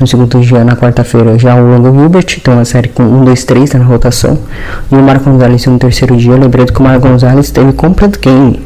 no 0.00 0.06
segundo 0.06 0.40
dia 0.40 0.64
na 0.64 0.74
quarta-feira 0.74 1.38
já 1.38 1.54
o 1.54 1.64
Longo 1.64 1.96
Gilbert 1.96 2.26
então 2.36 2.54
uma 2.54 2.64
série 2.64 2.88
com 2.88 3.04
1, 3.04 3.24
2, 3.24 3.44
3 3.44 3.72
na 3.74 3.84
rotação. 3.84 4.36
E 4.90 4.96
o 4.96 5.02
Marco 5.02 5.30
Gonzalez 5.30 5.64
no 5.66 5.78
terceiro 5.78 6.16
dia. 6.16 6.34
Lembrando 6.34 6.72
que 6.72 6.80
o 6.80 6.82
Marco 6.82 7.06
Gonzalez 7.06 7.52
teve 7.52 7.72
complete 7.72 8.18
game 8.18 8.60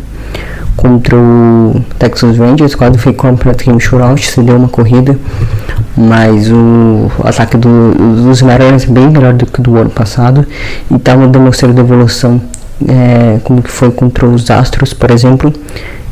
contra 0.74 1.14
o 1.14 1.84
Texas 1.98 2.38
Rangers, 2.38 2.74
quase 2.74 2.96
foi 2.96 3.12
completamente 3.12 3.84
shootout, 3.84 4.26
cedeu 4.26 4.56
uma 4.56 4.68
corrida, 4.68 5.18
mas 5.94 6.50
o 6.50 7.10
ataque 7.22 7.58
do, 7.58 7.92
dos 8.24 8.40
Mariners 8.40 8.84
é 8.84 8.86
bem 8.86 9.10
melhor 9.10 9.34
do 9.34 9.44
que 9.44 9.60
do 9.60 9.76
ano 9.76 9.90
passado. 9.90 10.46
E 10.90 10.94
estava 10.94 11.26
demonstrando 11.28 11.78
evolução 11.78 12.40
é, 12.88 13.38
como 13.44 13.62
que 13.62 13.70
foi 13.70 13.90
contra 13.90 14.26
os 14.26 14.50
Astros, 14.50 14.92
por 14.92 15.10
exemplo, 15.10 15.52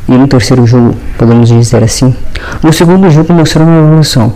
e 0.07 0.17
no 0.17 0.27
terceiro 0.27 0.65
jogo, 0.65 0.95
podemos 1.17 1.49
dizer 1.49 1.83
assim. 1.83 2.13
No 2.61 2.73
segundo 2.73 3.09
jogo 3.09 3.33
mostrou 3.33 3.65
uma 3.65 3.87
evolução, 3.87 4.33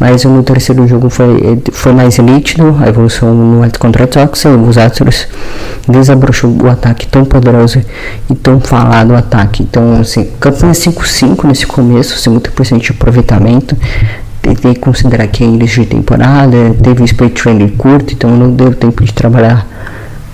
mas 0.00 0.24
no 0.24 0.42
terceiro 0.42 0.86
jogo 0.88 1.08
foi, 1.10 1.62
foi 1.72 1.92
mais 1.92 2.18
nítido, 2.18 2.76
a 2.80 2.88
evolução 2.88 3.32
no 3.32 3.78
contra-ataque, 3.78 4.36
os 4.48 4.78
Astros 4.78 5.28
desabrochou 5.88 6.50
o 6.60 6.68
ataque 6.68 7.06
tão 7.06 7.24
poderoso 7.24 7.80
e 8.28 8.34
tão 8.34 8.58
falado 8.58 9.14
ataque. 9.14 9.62
Então, 9.62 10.00
assim, 10.00 10.28
campanha 10.40 10.72
5-5 10.72 11.44
nesse 11.44 11.66
começo, 11.66 12.16
50% 12.30 12.80
de 12.80 12.90
aproveitamento. 12.90 13.76
Que 14.42 14.74
considerar 14.74 15.28
que 15.28 15.44
é 15.44 15.46
início 15.46 15.84
de 15.84 15.90
temporada, 15.90 16.74
teve 16.82 17.00
um 17.00 17.04
split 17.04 17.40
training 17.40 17.68
curto, 17.68 18.12
então 18.12 18.28
não 18.36 18.50
deu 18.50 18.74
tempo 18.74 19.04
de 19.04 19.14
trabalhar 19.14 19.64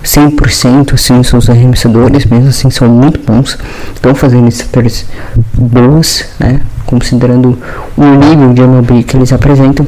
100% 0.05 0.95
assim, 0.95 1.21
os 1.37 1.51
arremessadores, 1.51 2.25
mesmo 2.25 2.49
assim 2.49 2.71
são 2.71 2.89
muito 2.89 3.21
bons, 3.21 3.59
estão 3.95 4.15
fazendo 4.15 4.49
estratégias 4.49 5.07
boas, 5.55 6.25
né, 6.39 6.61
considerando 6.87 7.59
o 7.97 8.05
nível 8.05 8.53
de 8.53 8.63
MLB 8.63 9.03
que 9.03 9.17
eles 9.17 9.33
apresentam. 9.33 9.87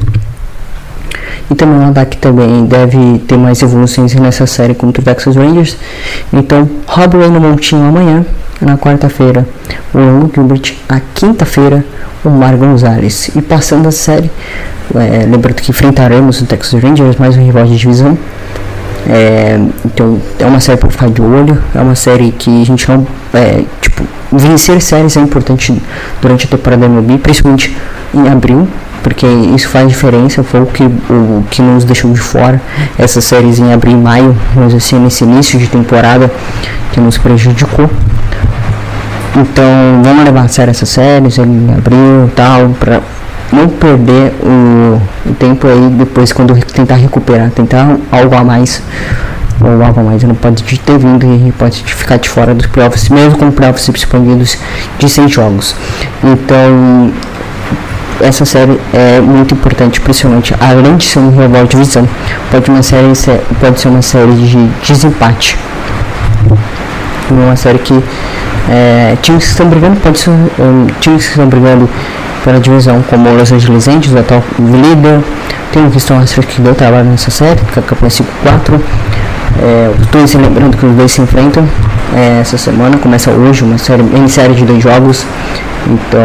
E 1.49 1.55
também 1.55 1.79
o 1.79 1.89
ataque 1.89 2.17
também 2.17 2.65
deve 2.65 3.19
ter 3.27 3.37
mais 3.37 3.61
evoluções 3.61 4.13
nessa 4.15 4.45
série 4.47 4.73
contra 4.73 5.01
o 5.01 5.05
Texas 5.05 5.35
Rangers. 5.35 5.75
Então, 6.31 6.69
Rob 6.87 7.17
Ray 7.17 7.29
no 7.29 7.41
montinho 7.41 7.83
amanhã, 7.83 8.25
na 8.61 8.77
quarta-feira, 8.77 9.45
o 9.93 9.97
Longo 9.97 10.31
Gilbert, 10.33 10.75
na 10.87 11.01
quinta-feira, 11.13 11.83
o 12.23 12.29
Mar 12.29 12.55
Gonzalez. 12.55 13.31
E 13.35 13.41
passando 13.41 13.87
a 13.87 13.91
série, 13.91 14.31
é, 14.95 15.25
lembrando 15.25 15.55
que 15.55 15.71
enfrentaremos 15.71 16.41
o 16.41 16.45
Texas 16.45 16.81
Rangers, 16.81 17.17
mais 17.17 17.35
um 17.35 17.43
rival 17.43 17.65
de 17.65 17.75
divisão. 17.75 18.17
É, 19.09 19.59
então 19.85 20.19
é 20.37 20.45
uma 20.45 20.59
série 20.59 20.77
para 20.77 20.89
ficar 20.89 21.09
de 21.09 21.21
olho, 21.21 21.57
é 21.73 21.81
uma 21.81 21.95
série 21.95 22.31
que 22.31 22.61
a 22.61 22.65
gente 22.65 22.87
não. 22.89 23.05
É, 23.33 23.63
tipo, 23.81 24.03
vencer 24.31 24.81
séries 24.81 25.17
é 25.17 25.21
importante 25.21 25.81
durante 26.21 26.45
a 26.45 26.49
temporada 26.49 26.81
da 26.81 26.87
MLB, 26.87 27.17
principalmente 27.17 27.75
em 28.13 28.27
abril, 28.29 28.67
porque 29.01 29.25
isso 29.25 29.67
faz 29.69 29.87
diferença, 29.87 30.43
foi 30.43 30.61
o 30.61 30.65
que, 30.65 30.83
o 30.83 31.43
que 31.49 31.61
nos 31.61 31.83
deixou 31.83 32.11
de 32.11 32.19
fora 32.19 32.61
essas 32.97 33.23
séries 33.23 33.59
em 33.59 33.73
abril 33.73 33.93
e 33.93 33.97
maio, 33.97 34.37
mas 34.55 34.73
assim, 34.73 34.99
nesse 34.99 35.23
início 35.23 35.57
de 35.57 35.67
temporada 35.67 36.31
que 36.91 36.99
nos 36.99 37.17
prejudicou. 37.17 37.89
Então 39.35 40.01
vamos 40.03 40.25
levar 40.25 40.41
a 40.41 40.47
sério 40.47 40.71
essas 40.71 40.89
séries 40.89 41.37
em 41.37 41.73
abril 41.73 42.27
e 42.27 42.31
tal, 42.35 42.69
para 42.79 43.01
não 43.61 43.69
perder 43.69 44.33
o, 44.41 45.01
o, 45.29 45.33
tempo 45.35 45.67
aí 45.67 45.89
depois 45.91 46.33
quando 46.33 46.55
tentar 46.65 46.95
recuperar, 46.95 47.49
tentar 47.51 47.97
algo 48.11 48.35
a 48.35 48.43
mais 48.43 48.81
ou 49.61 49.83
algo 49.83 49.99
a 49.99 50.03
mais, 50.03 50.23
não 50.23 50.33
pode 50.33 50.63
ter 50.63 50.97
vindo 50.97 51.25
e 51.25 51.51
pode 51.51 51.83
ficar 51.83 52.17
de 52.17 52.27
fora 52.27 52.55
dos 52.55 52.65
playoffs, 52.65 53.09
mesmo 53.09 53.37
com 53.37 53.51
playoffs 53.51 53.87
expandidos 53.87 54.57
de 54.97 55.07
100 55.07 55.27
jogos. 55.29 55.75
Então 56.23 57.11
essa 58.19 58.45
série 58.45 58.79
é 58.93 59.19
muito 59.19 59.53
importante, 59.53 59.99
principalmente 60.01 60.55
além 60.59 60.97
de 60.97 61.05
ser 61.05 61.19
um 61.19 61.29
rival 61.29 61.65
de 61.65 61.77
visão, 61.77 62.07
pode 62.49 62.69
uma 62.69 62.83
série 62.83 63.13
pode 63.59 63.79
ser 63.79 63.87
uma 63.87 64.01
série 64.01 64.33
de 64.33 64.67
desempate. 64.83 65.57
Uma 67.29 67.55
série 67.55 67.79
que 67.79 67.93
é, 68.69 69.15
times 69.21 69.45
que 69.45 69.51
estão 69.51 69.67
brigando, 69.67 69.95
pode 69.97 70.19
ser 70.19 70.29
um, 70.29 70.87
times 70.99 71.23
que 71.23 71.29
estão 71.29 71.47
brigando 71.47 71.89
pela 72.43 72.59
divisão, 72.59 73.03
como 73.09 73.29
o 73.29 73.37
Los 73.37 73.51
Angeles 73.51 73.87
Angels, 73.87 74.15
atual 74.15 74.43
líder. 74.59 75.21
Tem 75.71 75.83
o 75.83 75.85
Houston 75.85 76.19
Astros 76.19 76.45
que 76.45 76.61
deu 76.61 76.75
trabalho 76.75 77.09
nessa 77.09 77.31
série, 77.31 77.61
que 77.71 77.79
é 77.79 77.81
a 77.81 77.85
campanha 77.85 78.09
5-4. 78.09 78.79
É, 79.61 79.91
os 79.99 80.07
dois, 80.07 80.33
lembrando 80.33 80.77
que 80.77 80.85
os 80.85 80.93
dois 80.95 81.11
se 81.11 81.21
enfrentam 81.21 81.67
é, 82.15 82.39
essa 82.41 82.57
semana, 82.57 82.97
começa 82.97 83.31
hoje 83.31 83.63
uma 83.63 83.77
série, 83.77 84.03
série 84.27 84.53
de 84.53 84.65
dois 84.65 84.81
jogos. 84.81 85.25
Então 85.87 86.19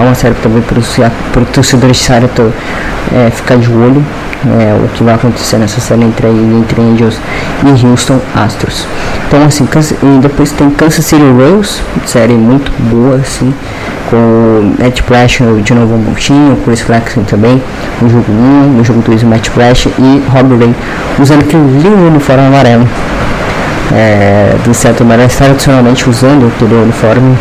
é 0.00 0.04
uma 0.04 0.14
série 0.14 0.34
também 0.36 0.62
para 0.62 1.42
o 1.42 1.46
torcedor 1.46 1.90
de 1.90 1.98
série 1.98 2.28
é, 3.12 3.30
ficar 3.30 3.56
de 3.56 3.70
olho 3.70 4.04
é, 4.46 4.74
o 4.74 4.88
que 4.88 5.02
vai 5.02 5.14
acontecer 5.14 5.56
nessa 5.56 5.80
série 5.80 6.04
entre, 6.04 6.28
entre 6.28 6.80
Angels 6.80 7.18
e 7.64 7.86
Houston 7.86 8.20
Astros. 8.34 8.86
Então 9.26 9.42
assim, 9.44 9.66
depois 10.20 10.52
tem 10.52 10.70
Kansas 10.70 11.04
City 11.04 11.22
Royals, 11.22 11.80
série 12.06 12.34
muito 12.34 12.70
boa 12.90 13.16
assim, 13.16 13.52
com 14.10 14.74
Matt 14.78 15.00
Flash 15.02 15.38
de 15.62 15.74
novo 15.74 15.94
um 15.94 15.98
montinho, 15.98 16.56
Chris 16.64 16.80
Flexon 16.80 17.22
também, 17.22 17.62
no 18.00 18.08
jogo 18.08 18.30
1, 18.30 18.76
no 18.76 18.84
jogo 18.84 19.02
2 19.02 19.22
o 19.22 19.26
Matt 19.26 19.48
Flash 19.48 19.86
e 19.86 20.22
Rob 20.28 20.56
Ray 20.56 20.74
usando 21.18 21.40
aquele 21.40 21.62
lindo 21.80 22.06
uniforme 22.08 22.46
amarelo. 22.46 22.88
É, 23.92 24.56
do 24.64 24.72
Seattle 24.72 25.06
Mariners 25.06 25.36
tradicionalmente 25.36 26.08
usando 26.08 26.46
aquele 26.46 26.74
uniforme 26.74 27.36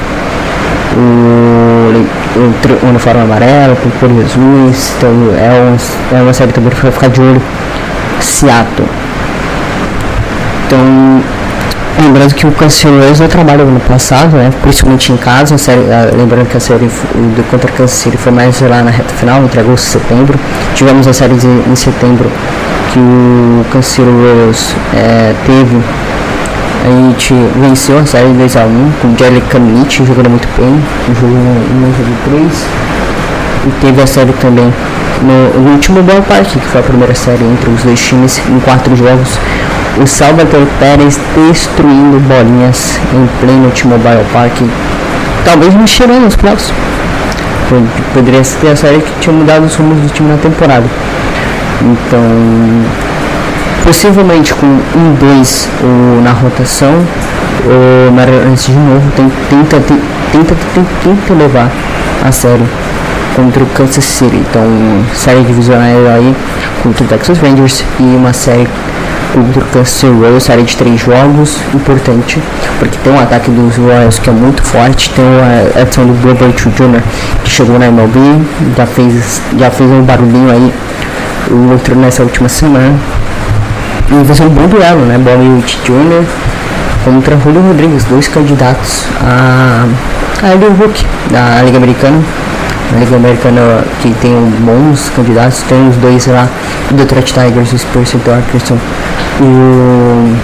o, 0.95 2.05
o, 2.35 2.89
uniforme 2.89 3.21
amarelo 3.21 3.75
com 3.75 3.89
cores 3.99 4.17
azuis 4.25 4.93
então 4.97 5.09
é, 5.37 5.51
um, 5.51 6.17
é 6.17 6.21
uma 6.21 6.33
série 6.33 6.51
também 6.51 6.71
para 6.71 6.91
ficar 6.91 7.09
de 7.09 7.21
olho 7.21 7.41
Seattle 8.19 8.87
então 10.67 11.23
Lembrando 11.99 12.33
que 12.33 12.45
o 12.45 12.51
Cancelo 12.51 12.97
não 12.97 13.27
trabalhou 13.27 13.67
no 13.67 13.79
passado, 13.79 14.35
né? 14.35 14.51
principalmente 14.61 15.11
em 15.11 15.17
casa. 15.17 15.57
Série, 15.57 15.81
lembrando 16.17 16.47
que 16.47 16.57
a 16.57 16.59
série 16.59 16.87
do 16.87 17.49
contra 17.49 17.87
City 17.87 18.17
foi 18.17 18.31
mais 18.31 18.59
lá 18.61 18.81
na 18.81 18.89
reta 18.89 19.13
final, 19.13 19.43
entre 19.43 19.59
agosto 19.59 19.85
e 19.85 19.89
setembro. 19.91 20.39
Tivemos 20.73 21.07
a 21.07 21.13
série 21.13 21.35
de, 21.35 21.47
em 21.47 21.75
setembro 21.75 22.29
que 22.91 22.99
o 22.99 23.65
Cancelo 23.71 24.09
é, 24.93 25.33
teve. 25.45 25.77
A 26.83 26.89
gente 26.89 27.33
venceu 27.55 27.97
a 27.97 28.05
série 28.05 28.29
2x1 28.29 28.91
com 29.01 29.07
o 29.07 29.17
Jelly 29.17 29.41
Kamich 29.49 30.05
jogando 30.05 30.29
muito 30.29 30.47
bem, 30.57 30.83
no 31.07 31.15
jogo 31.15 31.33
1 31.33 31.37
e 31.37 31.97
jogo 31.97 32.15
3. 32.25 32.65
E 33.65 33.71
teve 33.79 34.01
a 34.01 34.07
série 34.07 34.33
também 34.33 34.73
no, 35.21 35.61
no 35.61 35.71
último 35.71 36.03
Ballpark, 36.03 36.45
que 36.45 36.59
foi 36.59 36.81
a 36.81 36.83
primeira 36.83 37.15
série 37.15 37.45
entre 37.45 37.69
os 37.69 37.83
dois 37.83 37.99
times 37.99 38.41
em 38.49 38.59
quatro 38.59 38.95
jogos 38.95 39.39
o 40.01 40.07
Salvador 40.07 40.65
Pérez 40.79 41.19
destruindo 41.35 42.19
bolinhas 42.21 42.99
em 43.13 43.27
pleno 43.39 43.69
T-Mobile 43.71 44.25
Park. 44.31 44.61
Talvez 45.45 45.73
mexeram 45.75 46.19
nos 46.19 46.35
playoffs. 46.35 46.73
Poderia 48.13 48.43
ser 48.43 48.67
a 48.67 48.75
série 48.75 49.01
que 49.01 49.11
tinha 49.19 49.35
mudado 49.35 49.65
os 49.65 49.75
rumos 49.75 49.99
do 49.99 50.09
time 50.09 50.29
na 50.29 50.37
temporada. 50.37 50.85
Então, 51.81 52.21
possivelmente 53.83 54.53
com 54.53 54.65
um, 54.65 55.15
dois 55.19 55.67
ou 55.81 56.21
na 56.21 56.31
rotação, 56.31 56.93
o 57.65 58.11
Mariners 58.11 58.65
de 58.65 58.71
novo 58.71 59.11
tenta, 59.15 59.35
tenta, 59.49 59.95
tenta, 60.31 60.55
tenta 61.03 61.33
levar 61.33 61.69
a 62.23 62.31
série 62.31 62.63
contra 63.35 63.63
o 63.63 63.67
Kansas 63.67 64.03
City. 64.03 64.37
Então, 64.37 64.63
série 65.13 65.43
divisional 65.43 66.07
aí 66.15 66.35
contra 66.81 67.03
o 67.03 67.07
Texas 67.07 67.37
Rangers 67.39 67.83
e 67.99 68.03
uma 68.03 68.33
série 68.33 68.67
contra 69.33 69.59
o 69.59 69.65
Kansas 69.65 69.89
City 69.89 70.13
Royals, 70.13 70.43
série 70.43 70.63
de 70.63 70.77
três 70.77 71.01
jogos, 71.01 71.57
importante, 71.73 72.39
porque 72.79 72.97
tem 73.03 73.11
um 73.11 73.19
ataque 73.19 73.49
dos 73.49 73.75
Royals 73.75 74.19
que 74.19 74.29
é 74.29 74.33
muito 74.33 74.61
forte, 74.63 75.09
tem 75.09 75.25
a 75.25 75.81
adição 75.81 76.05
do 76.05 76.13
Robert 76.27 76.53
Jr. 76.53 77.01
que 77.43 77.49
chegou 77.49 77.79
na 77.79 77.87
MLB, 77.87 78.19
já 78.77 78.85
fez, 78.85 79.41
já 79.57 79.69
fez 79.71 79.89
um 79.89 80.03
barulhinho 80.03 80.51
aí, 80.51 80.73
outro 81.71 81.95
nessa 81.95 82.23
última 82.23 82.47
semana, 82.47 82.93
e 84.09 84.23
vai 84.23 84.35
ser 84.35 84.43
um 84.43 84.49
bom 84.49 84.67
duelo, 84.67 85.05
né, 85.05 85.17
Bobby 85.17 85.47
Witt 85.49 85.79
Jr. 85.85 86.25
contra 87.03 87.37
Julio 87.37 87.61
Rodrigues, 87.61 88.03
dois 88.05 88.27
candidatos 88.27 89.05
a, 89.21 89.85
a 90.41 90.53
Elio 90.53 90.71
Hulk 90.73 91.05
da 91.31 91.61
Liga 91.63 91.77
Americana, 91.77 92.21
a 92.93 92.99
Liga 92.99 93.15
Americana 93.15 93.83
que 94.01 94.13
tem 94.21 94.33
bons 94.59 95.09
candidatos, 95.15 95.63
tem 95.63 95.87
os 95.87 95.95
dois 95.97 96.27
lá, 96.27 96.47
o 96.91 96.93
Detroit 96.93 97.33
Tigers, 97.33 97.73
o 97.73 97.77
Spurs 97.77 98.11
e 98.13 98.15
o 98.15 98.19
Dodgers 98.19 98.69
e 98.69 99.43
o 99.43 100.35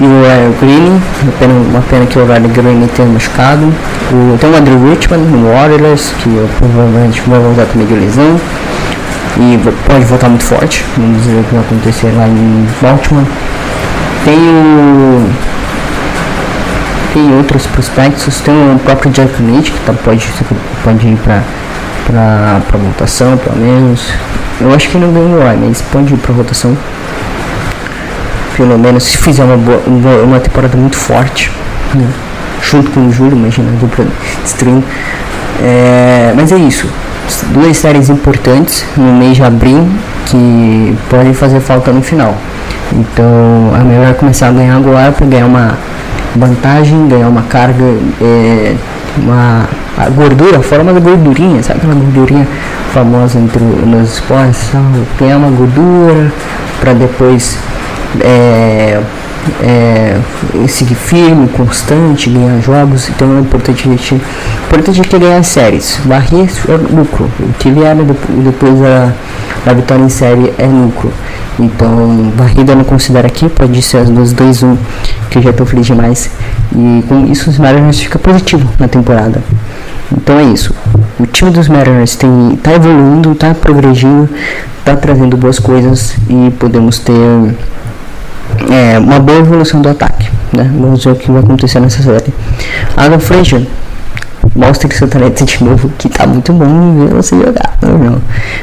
e 0.00 0.06
o 0.06 0.24
é, 0.24 0.50
Green, 0.58 0.98
uma 1.22 1.32
pena, 1.38 1.52
uma 1.52 1.82
pena 1.82 2.06
que 2.06 2.18
o 2.18 2.24
Riley 2.24 2.48
Green 2.48 2.86
tenha 2.96 3.06
machucado. 3.06 3.70
O, 4.10 4.38
tem 4.38 4.50
o 4.50 4.56
Andrew 4.56 4.82
Richmond 4.88 5.24
no 5.24 5.52
Warriors, 5.52 6.14
que 6.18 6.30
eu, 6.30 6.48
provavelmente 6.58 7.20
vai 7.26 7.38
voltar 7.38 7.66
também 7.66 7.86
de 7.86 7.94
lesão. 7.94 8.40
E 9.38 9.58
pode 9.86 10.04
voltar 10.04 10.28
muito 10.28 10.44
forte. 10.44 10.84
Vamos 10.96 11.24
ver 11.24 11.40
o 11.40 11.44
que 11.44 11.54
vai 11.54 11.64
acontecer 11.64 12.12
lá 12.16 12.26
em 12.26 12.66
Baltimore. 12.80 13.26
Tem 14.24 14.38
o 14.38 15.30
tem 17.12 17.36
outros 17.36 17.66
prospectos, 17.66 18.40
tem 18.40 18.54
o 18.54 18.78
próprio 18.78 19.10
Jack 19.10 19.42
Leach, 19.42 19.72
que 19.72 19.80
tá, 19.80 19.92
pode, 19.92 20.28
pode 20.84 21.08
ir 21.08 21.16
para 21.16 21.42
para 22.06 22.78
votação, 22.78 23.36
pelo 23.36 23.56
menos. 23.56 24.12
Eu 24.60 24.72
acho 24.74 24.88
que 24.88 24.98
não 24.98 25.12
ganhou 25.12 25.38
lá, 25.38 25.54
mas 25.56 25.80
pode 25.82 26.12
ir 26.12 26.16
para 26.16 26.32
votação. 26.32 26.76
Pelo 28.56 28.78
menos 28.78 29.04
se 29.04 29.16
fizer 29.16 29.44
uma, 29.44 29.56
boa, 29.56 29.80
uma 30.22 30.40
temporada 30.40 30.76
muito 30.76 30.96
forte, 30.96 31.50
né? 31.94 32.08
junto 32.62 32.90
com 32.90 33.06
o 33.06 33.12
Júlio, 33.12 33.36
imagina, 33.36 33.70
dupla 33.80 34.06
destruindo. 34.42 34.84
É, 35.62 36.32
mas 36.36 36.52
é 36.52 36.56
isso. 36.56 36.88
Duas 37.52 37.76
séries 37.76 38.08
importantes 38.08 38.84
no 38.96 39.12
mês 39.14 39.36
de 39.36 39.42
abril 39.42 39.88
que 40.26 40.96
podem 41.08 41.32
fazer 41.32 41.60
falta 41.60 41.92
no 41.92 42.02
final. 42.02 42.34
Então 42.92 43.72
é 43.78 43.84
melhor 43.84 44.14
começar 44.14 44.48
a 44.48 44.52
ganhar 44.52 44.76
agora 44.76 45.12
para 45.12 45.26
ganhar 45.26 45.46
uma 45.46 45.78
vantagem, 46.34 47.08
ganhar 47.08 47.28
uma 47.28 47.42
carga, 47.42 47.84
é, 48.20 48.74
uma 49.16 49.68
a 49.98 50.08
gordura, 50.08 50.58
a 50.58 50.62
forma 50.62 50.92
da 50.92 51.00
gordurinha, 51.00 51.62
sabe 51.62 51.80
aquela 51.80 51.94
gordurinha 51.94 52.46
famosa 52.92 53.38
entre 53.38 53.62
nos 53.62 54.14
esportes, 54.14 54.70
ganhar 55.18 55.36
uma 55.36 55.50
gordura 55.50 56.32
para 56.80 56.94
depois 56.94 57.58
é, 58.20 59.00
é, 59.62 60.18
seguir 60.68 60.94
firme, 60.94 61.48
constante, 61.48 62.30
ganhar 62.30 62.60
jogos, 62.60 63.08
então 63.08 63.36
é 63.36 63.40
importante 63.40 63.88
a 63.88 63.92
gente, 63.92 64.14
importante 64.66 64.90
a 64.90 64.94
gente 64.94 65.18
ganhar 65.18 65.42
séries, 65.42 66.00
varrer 66.04 66.48
é 66.68 66.72
lucro, 66.94 67.30
vier 67.64 67.96
depois 68.44 68.78
da, 68.78 69.12
da 69.64 69.72
vitória 69.72 70.02
em 70.02 70.08
série 70.08 70.52
é 70.58 70.66
lucro. 70.66 71.12
Então, 71.58 72.32
varrida 72.36 72.74
não 72.74 72.84
considera 72.84 73.26
aqui, 73.26 73.48
pode 73.48 73.82
ser 73.82 73.98
as 73.98 74.08
duas 74.08 74.32
2-1, 74.32 74.76
que 75.28 75.38
eu 75.38 75.42
já 75.42 75.50
estou 75.50 75.66
feliz 75.66 75.86
demais. 75.86 76.30
E 76.72 77.04
com 77.06 77.26
isso 77.26 77.50
os 77.50 77.58
Mariners 77.58 78.00
fica 78.00 78.18
positivo 78.18 78.66
na 78.78 78.88
temporada. 78.88 79.42
Então 80.10 80.38
é 80.38 80.44
isso. 80.44 80.74
O 81.18 81.26
time 81.26 81.50
dos 81.50 81.68
Mariners 81.68 82.16
tem, 82.16 82.58
tá 82.62 82.72
evoluindo, 82.72 83.34
tá 83.34 83.54
progredindo, 83.54 84.28
tá 84.84 84.96
trazendo 84.96 85.36
boas 85.36 85.58
coisas 85.58 86.14
e 86.28 86.50
podemos 86.58 86.98
ter 86.98 87.12
é, 88.70 88.98
uma 88.98 89.18
boa 89.18 89.38
evolução 89.38 89.80
do 89.80 89.88
ataque. 89.88 90.30
Né? 90.52 90.70
Vamos 90.78 91.04
ver 91.04 91.12
o 91.12 91.16
que 91.16 91.30
vai 91.30 91.40
acontecer 91.40 91.80
nessa 91.80 92.02
série. 92.02 92.32
Adam 92.96 93.20
Frazier 93.20 93.66
mostra 94.54 94.88
que 94.88 94.96
seu 94.96 95.08
talento 95.08 95.44
de 95.44 95.62
novo, 95.62 95.90
que 95.98 96.08
tá 96.08 96.26
muito 96.26 96.52
bom 96.52 97.06
ver 97.06 97.14
você 97.14 97.36
jogar. 97.36 97.78
Não, 97.82 97.98
não. 97.98 98.22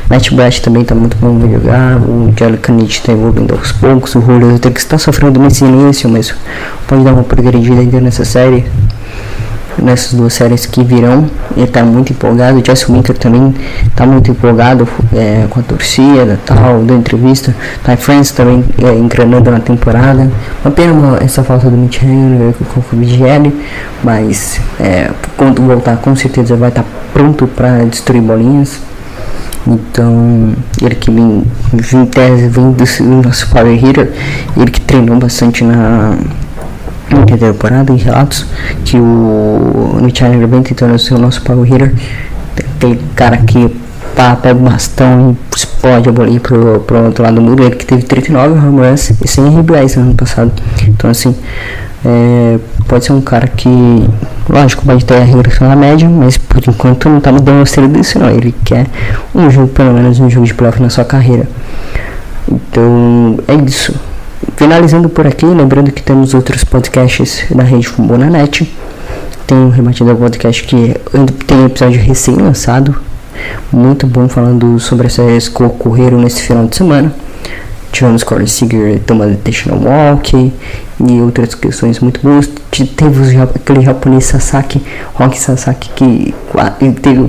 Matt 0.10 0.32
Brash 0.32 0.60
também 0.60 0.84
tá 0.84 0.94
muito 0.94 1.18
bom 1.18 1.38
ver 1.40 1.54
jogar. 1.54 1.98
O 1.98 2.34
Jelly 2.38 2.58
Canite 2.58 3.02
tá 3.02 3.12
evoluindo 3.12 3.54
aos 3.54 3.72
poucos. 3.72 4.16
O 4.16 4.22
Julio 4.22 4.60
que 4.60 4.80
está 4.80 4.98
sofrendo 4.98 5.40
nesse 5.40 5.64
início, 5.64 6.10
mas 6.10 6.34
pode 6.88 7.04
dar 7.04 7.14
uma 7.14 7.24
progredida 7.24 7.80
ainda 7.80 8.02
nessa 8.02 8.26
série 8.26 8.66
nessas 9.82 10.14
duas 10.14 10.34
séries 10.34 10.66
que 10.66 10.84
virão. 10.84 11.30
Ele 11.56 11.66
está 11.66 11.84
muito 11.84 12.12
empolgado. 12.12 12.60
O 12.60 12.66
Jesse 12.66 12.92
Winker 12.92 13.18
também 13.18 13.54
está 13.86 14.06
muito 14.06 14.32
empolgado 14.32 14.88
é, 15.14 15.46
com 15.50 15.60
a 15.60 15.64
torcida 15.64 16.40
tal, 16.46 16.84
da 16.84 16.94
entrevista. 16.94 17.56
Ty 17.84 17.98
France 17.98 18.34
também 18.34 18.64
é, 18.84 18.94
engranando 18.94 19.52
na 19.52 19.60
temporada. 19.60 20.30
Uma 20.64 20.72
pena 20.72 21.18
essa 21.22 21.44
falta 21.44 21.70
do 21.70 21.78
Mitch 21.78 22.02
Henry 22.02 22.54
com 22.54 22.80
o 22.80 22.84
Covid, 22.84 23.54
mas 24.04 24.60
é, 24.80 25.10
quando 25.36 25.62
voltar, 25.62 25.98
com 25.98 26.16
certeza 26.16 26.56
vai 26.56 26.70
estar 26.70 26.84
tá 26.84 26.90
pronto 27.14 27.48
para 27.48 27.84
destruir 27.86 28.22
bolinhas. 28.22 28.80
Então, 29.66 30.54
ele 30.82 30.96
que 30.96 31.12
vem, 31.12 31.44
em 31.74 32.06
tese, 32.06 32.48
vem 32.48 32.72
do, 32.72 33.28
nosso 33.28 33.50
Power 33.50 33.84
Hitter, 33.84 34.14
ele 34.56 34.72
que 34.72 34.80
treinou 34.80 35.18
bastante 35.18 35.64
na 35.64 36.18
na 37.10 37.38
temporada 37.38 37.92
em 37.92 37.98
relatos 37.98 38.46
que 38.84 38.98
o 38.98 40.00
bem 40.50 40.62
tentando 40.62 40.98
ser 41.00 41.16
o 41.16 41.20
nosso 41.20 41.42
power 41.42 41.66
hitter. 41.72 41.94
Tem 42.80 43.00
cara 43.16 43.38
que 43.38 43.70
pá, 44.16 44.36
pega 44.36 44.60
o 44.60 44.64
bastão 44.64 45.38
e 45.54 45.56
explode 45.56 46.10
a 46.10 46.12
bolinha 46.12 46.40
pro, 46.40 46.80
pro 46.82 47.06
outro 47.06 47.24
lado 47.24 47.36
do 47.36 47.42
muro. 47.42 47.64
Ele 47.64 47.76
que 47.76 47.86
teve 47.86 48.04
39 48.04 48.60
home 48.60 48.88
runs 48.88 49.10
e 49.10 49.28
100 49.28 49.60
RBIs 49.60 49.96
no 49.96 50.04
ano 50.04 50.16
passado. 50.16 50.52
Então 50.88 51.10
assim 51.10 51.36
é, 52.06 52.60
pode 52.88 53.06
ser 53.06 53.14
um 53.14 53.22
cara 53.22 53.48
que 53.48 53.70
lógico 54.50 54.86
pode 54.86 55.04
ter 55.04 55.16
a 55.16 55.24
regressão 55.24 55.68
na 55.68 55.76
média 55.76 56.08
mas 56.08 56.38
por 56.38 56.62
enquanto 56.68 57.10
não 57.10 57.20
tá 57.20 57.32
mudando 57.32 57.56
demonstrando 57.56 57.98
disso 57.98 58.20
não 58.20 58.30
ele 58.30 58.54
quer 58.64 58.86
um 59.34 59.50
jogo 59.50 59.68
pelo 59.70 59.94
menos 59.94 60.20
um 60.20 60.30
jogo 60.30 60.46
de 60.46 60.54
playoff 60.54 60.82
na 60.82 60.90
sua 60.90 61.06
carreira. 61.06 61.48
Então 62.50 63.40
é 63.48 63.56
isso 63.56 63.94
Finalizando 64.58 65.08
por 65.08 65.28
aqui, 65.28 65.46
lembrando 65.46 65.92
que 65.92 66.02
temos 66.02 66.34
outros 66.34 66.64
podcasts 66.64 67.46
na 67.52 67.62
rede 67.62 67.88
Fumonanet. 67.88 68.68
Tem 69.46 69.56
o 69.56 69.70
Rebatida 69.70 70.16
Podcast 70.16 70.64
que 70.64 70.96
tem 71.46 71.64
episódio 71.64 72.02
recém-lançado, 72.02 73.00
muito 73.72 74.08
bom 74.08 74.28
falando 74.28 74.80
sobre 74.80 75.06
as 75.06 75.14
séries 75.14 75.48
que 75.48 75.62
ocorreram 75.62 76.20
nesse 76.20 76.42
final 76.42 76.66
de 76.66 76.76
semana. 76.76 77.14
Tivemos 77.98 78.24
Corey 78.24 78.46
Seager 78.46 79.00
tomando 79.08 79.32
Intentional 79.32 79.82
Walk 79.82 80.54
e 81.00 81.20
outras 81.20 81.56
questões 81.56 82.00
muito 82.00 82.22
boas. 82.22 82.48
Teve 82.96 83.42
aquele 83.42 83.82
japonês 83.82 84.26
Sasaki, 84.26 84.80
Rock 85.16 85.40
Sasaki, 85.40 85.90
que 85.96 86.36
teve 87.02 87.20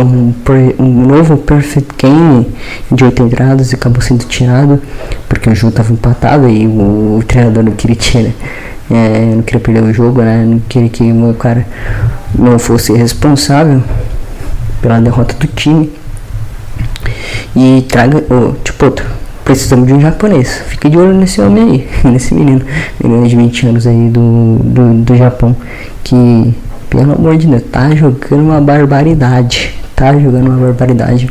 um, 0.00 0.32
um, 0.78 1.06
novo 1.06 1.36
Perfect 1.36 1.94
Game 1.98 2.46
de 2.90 3.04
8 3.04 3.22
entradas 3.22 3.72
e 3.72 3.74
acabou 3.74 4.00
sendo 4.00 4.24
tirado 4.24 4.80
porque 5.28 5.50
o 5.50 5.54
jogo 5.54 5.72
estava 5.72 5.92
empatado 5.92 6.48
e 6.48 6.66
o, 6.66 7.22
treinador 7.28 7.62
não 7.62 7.72
queria 7.72 7.96
tirar. 7.96 8.32
É, 8.90 9.34
não 9.34 9.42
queria 9.42 9.60
perder 9.60 9.82
o 9.82 9.92
jogo, 9.92 10.22
né? 10.22 10.42
Não 10.42 10.58
queria 10.60 10.88
que 10.88 11.02
o 11.02 11.34
cara 11.34 11.66
não 12.34 12.58
fosse 12.58 12.94
responsável 12.94 13.82
pela 14.80 14.98
derrota 15.02 15.34
do 15.34 15.46
time. 15.48 15.92
E 17.54 17.84
traga, 17.86 18.24
oh, 18.30 18.54
tipo, 18.64 18.86
outro 18.86 19.23
precisamos 19.44 19.86
de 19.86 19.92
um 19.92 20.00
japonês. 20.00 20.62
Fique 20.68 20.88
de 20.88 20.98
olho 20.98 21.14
nesse 21.14 21.40
homem 21.40 21.62
aí, 21.62 21.88
nesse 22.10 22.34
menino, 22.34 22.62
menino 23.02 23.28
de 23.28 23.36
20 23.36 23.66
anos 23.66 23.86
aí 23.86 24.08
do, 24.08 24.58
do, 24.62 24.94
do 24.94 25.16
Japão, 25.16 25.54
que, 26.02 26.54
pelo 26.88 27.12
amor 27.12 27.36
de 27.36 27.46
Deus, 27.46 27.62
tá 27.70 27.94
jogando 27.94 28.42
uma 28.42 28.60
barbaridade. 28.60 29.74
Tá 29.94 30.12
jogando 30.18 30.48
uma 30.48 30.66
barbaridade. 30.66 31.30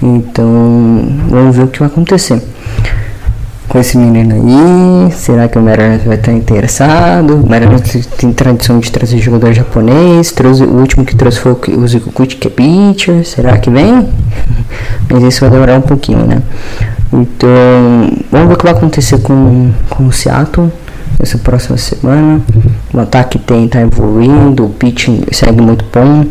Então, 0.00 1.08
vamos 1.28 1.56
ver 1.56 1.64
o 1.64 1.68
que 1.68 1.80
vai 1.80 1.88
acontecer 1.88 2.40
com 3.68 3.78
esse 3.78 3.98
menino 3.98 4.34
aí. 4.34 5.12
Será 5.12 5.46
que 5.46 5.58
o 5.58 5.62
Mariners 5.62 6.02
vai 6.04 6.16
estar 6.16 6.32
interessado? 6.32 7.36
O 7.36 7.48
Mariners 7.48 8.06
tem 8.16 8.32
tradição 8.32 8.78
de 8.78 8.90
trazer 8.90 9.18
jogador 9.18 9.52
japonês. 9.52 10.32
Trouxe, 10.32 10.62
o 10.64 10.78
último 10.78 11.04
que 11.04 11.14
trouxe 11.14 11.38
foi 11.38 11.52
o 11.52 11.86
Zikukuchi, 11.86 12.36
que 12.36 12.48
é 12.48 12.50
pitcher. 12.50 13.24
Será 13.24 13.58
que 13.58 13.70
vem? 13.70 14.08
Mas 15.10 15.22
isso 15.22 15.40
vai 15.40 15.50
demorar 15.50 15.78
um 15.78 15.82
pouquinho, 15.82 16.24
né? 16.24 16.42
Então, 17.12 18.12
vamos 18.30 18.48
ver 18.48 18.54
o 18.54 18.56
que 18.56 18.64
vai 18.64 18.72
acontecer 18.72 19.18
com, 19.18 19.72
com 19.88 20.06
o 20.06 20.12
Seattle 20.12 20.70
essa 21.18 21.38
próxima 21.38 21.76
semana. 21.76 22.40
O 22.92 23.00
ataque 23.00 23.38
tem 23.38 23.68
tá 23.68 23.80
evoluindo, 23.80 24.66
o 24.66 24.70
pitching 24.70 25.24
segue 25.32 25.60
muito 25.60 25.84
bom. 25.92 26.24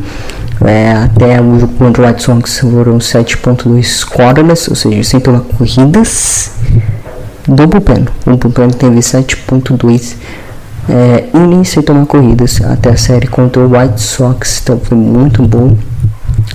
É, 0.65 0.91
até 0.91 1.39
o 1.39 1.59
jogo 1.59 1.73
contra 1.73 2.03
o 2.03 2.07
White 2.07 2.23
Sox 2.23 2.59
foram 2.59 2.97
7.2 2.97 3.83
scoreless, 3.83 4.69
ou 4.69 4.75
seja, 4.75 5.03
sem 5.03 5.19
tomar 5.19 5.41
corridas. 5.41 6.51
Do 7.47 7.67
bullpen. 7.67 8.05
O 8.25 8.35
bullpen 8.35 8.69
teve 8.69 8.99
7.2 8.99 10.15
é, 10.89 11.25
innings 11.33 11.69
sem 11.69 11.83
tomar 11.83 12.05
corridas. 12.05 12.61
Até 12.61 12.89
a 12.89 12.97
série 12.97 13.27
contra 13.27 13.61
o 13.61 13.77
White 13.77 14.01
Sox, 14.01 14.61
então 14.63 14.79
foi 14.79 14.97
muito 14.97 15.43
bom. 15.43 15.75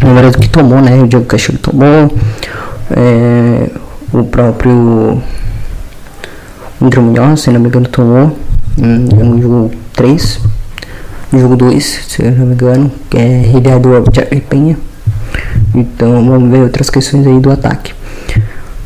Lembrando 0.03 0.39
que 0.39 0.49
tomou, 0.49 0.81
né? 0.81 1.01
O 1.03 1.07
Diego 1.07 1.25
Castilho 1.27 1.59
tomou. 1.59 2.13
É, 2.91 3.71
o 4.13 4.25
próprio 4.25 5.23
André 6.81 7.01
Munhoz, 7.01 7.41
se 7.41 7.51
não 7.51 7.61
me 7.61 7.69
engano, 7.69 7.89
tomou 7.89 8.37
hum, 8.79 9.09
no 9.11 9.41
jogo 9.41 9.71
3, 9.95 10.41
no 11.33 11.41
jogo 11.41 11.57
2, 11.57 11.85
se 12.09 12.23
não 12.23 12.47
me 12.47 12.55
engano, 12.55 12.91
que 13.09 13.17
é 13.17 13.43
Ricardo 13.43 14.05
Jair 14.13 14.43
Penha. 14.49 14.77
Então 15.75 16.25
vamos 16.27 16.51
ver 16.51 16.63
outras 16.63 16.91
questões 16.91 17.27
aí 17.27 17.41
do 17.41 17.51
ataque. 17.51 17.95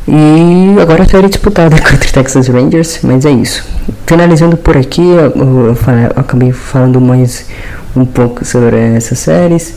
E 0.07 0.79
agora 0.81 1.03
a 1.03 1.07
série 1.07 1.27
disputada 1.27 1.75
contra 1.81 2.09
o 2.09 2.13
Texas 2.13 2.47
Rangers, 2.47 2.99
mas 3.03 3.25
é 3.25 3.31
isso. 3.31 3.63
Finalizando 4.05 4.55
por 4.55 4.77
aqui, 4.77 5.01
eu, 5.01 5.31
eu, 5.35 5.67
eu, 5.67 5.77
acabei 6.15 6.51
falando 6.53 7.01
mais 7.01 7.45
um 7.95 8.05
pouco 8.05 8.45
sobre 8.45 8.77
essas 8.77 9.19
séries 9.19 9.73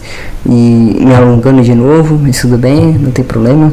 e 0.46 0.98
me 1.00 1.12
alongando 1.14 1.62
de 1.62 1.74
novo, 1.74 2.16
mas 2.16 2.40
tudo 2.40 2.56
bem, 2.56 2.92
não 2.92 3.10
tem 3.10 3.24
problema. 3.24 3.72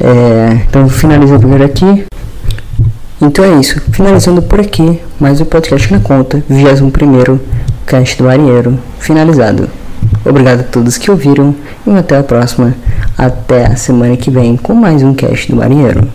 É, 0.00 0.60
então 0.68 0.88
finalizando 0.88 1.48
por 1.48 1.62
aqui. 1.62 2.04
Então 3.20 3.44
é 3.44 3.58
isso, 3.58 3.80
finalizando 3.90 4.40
por 4.40 4.60
aqui, 4.60 5.00
mais 5.18 5.40
um 5.40 5.44
podcast 5.44 5.90
na 5.90 5.98
conta, 5.98 6.44
21 6.48 7.40
cast 7.84 8.16
do 8.16 8.24
Marinheiro, 8.24 8.78
finalizado. 9.00 9.68
Obrigado 10.24 10.60
a 10.60 10.64
todos 10.64 10.96
que 10.96 11.10
ouviram 11.10 11.54
e 11.86 11.90
até 11.90 12.18
a 12.18 12.22
próxima. 12.22 12.74
Até 13.16 13.66
a 13.66 13.76
semana 13.76 14.16
que 14.16 14.30
vem 14.30 14.56
com 14.56 14.74
mais 14.74 15.02
um 15.02 15.14
cast 15.14 15.50
do 15.50 15.56
Marinheiro. 15.56 16.08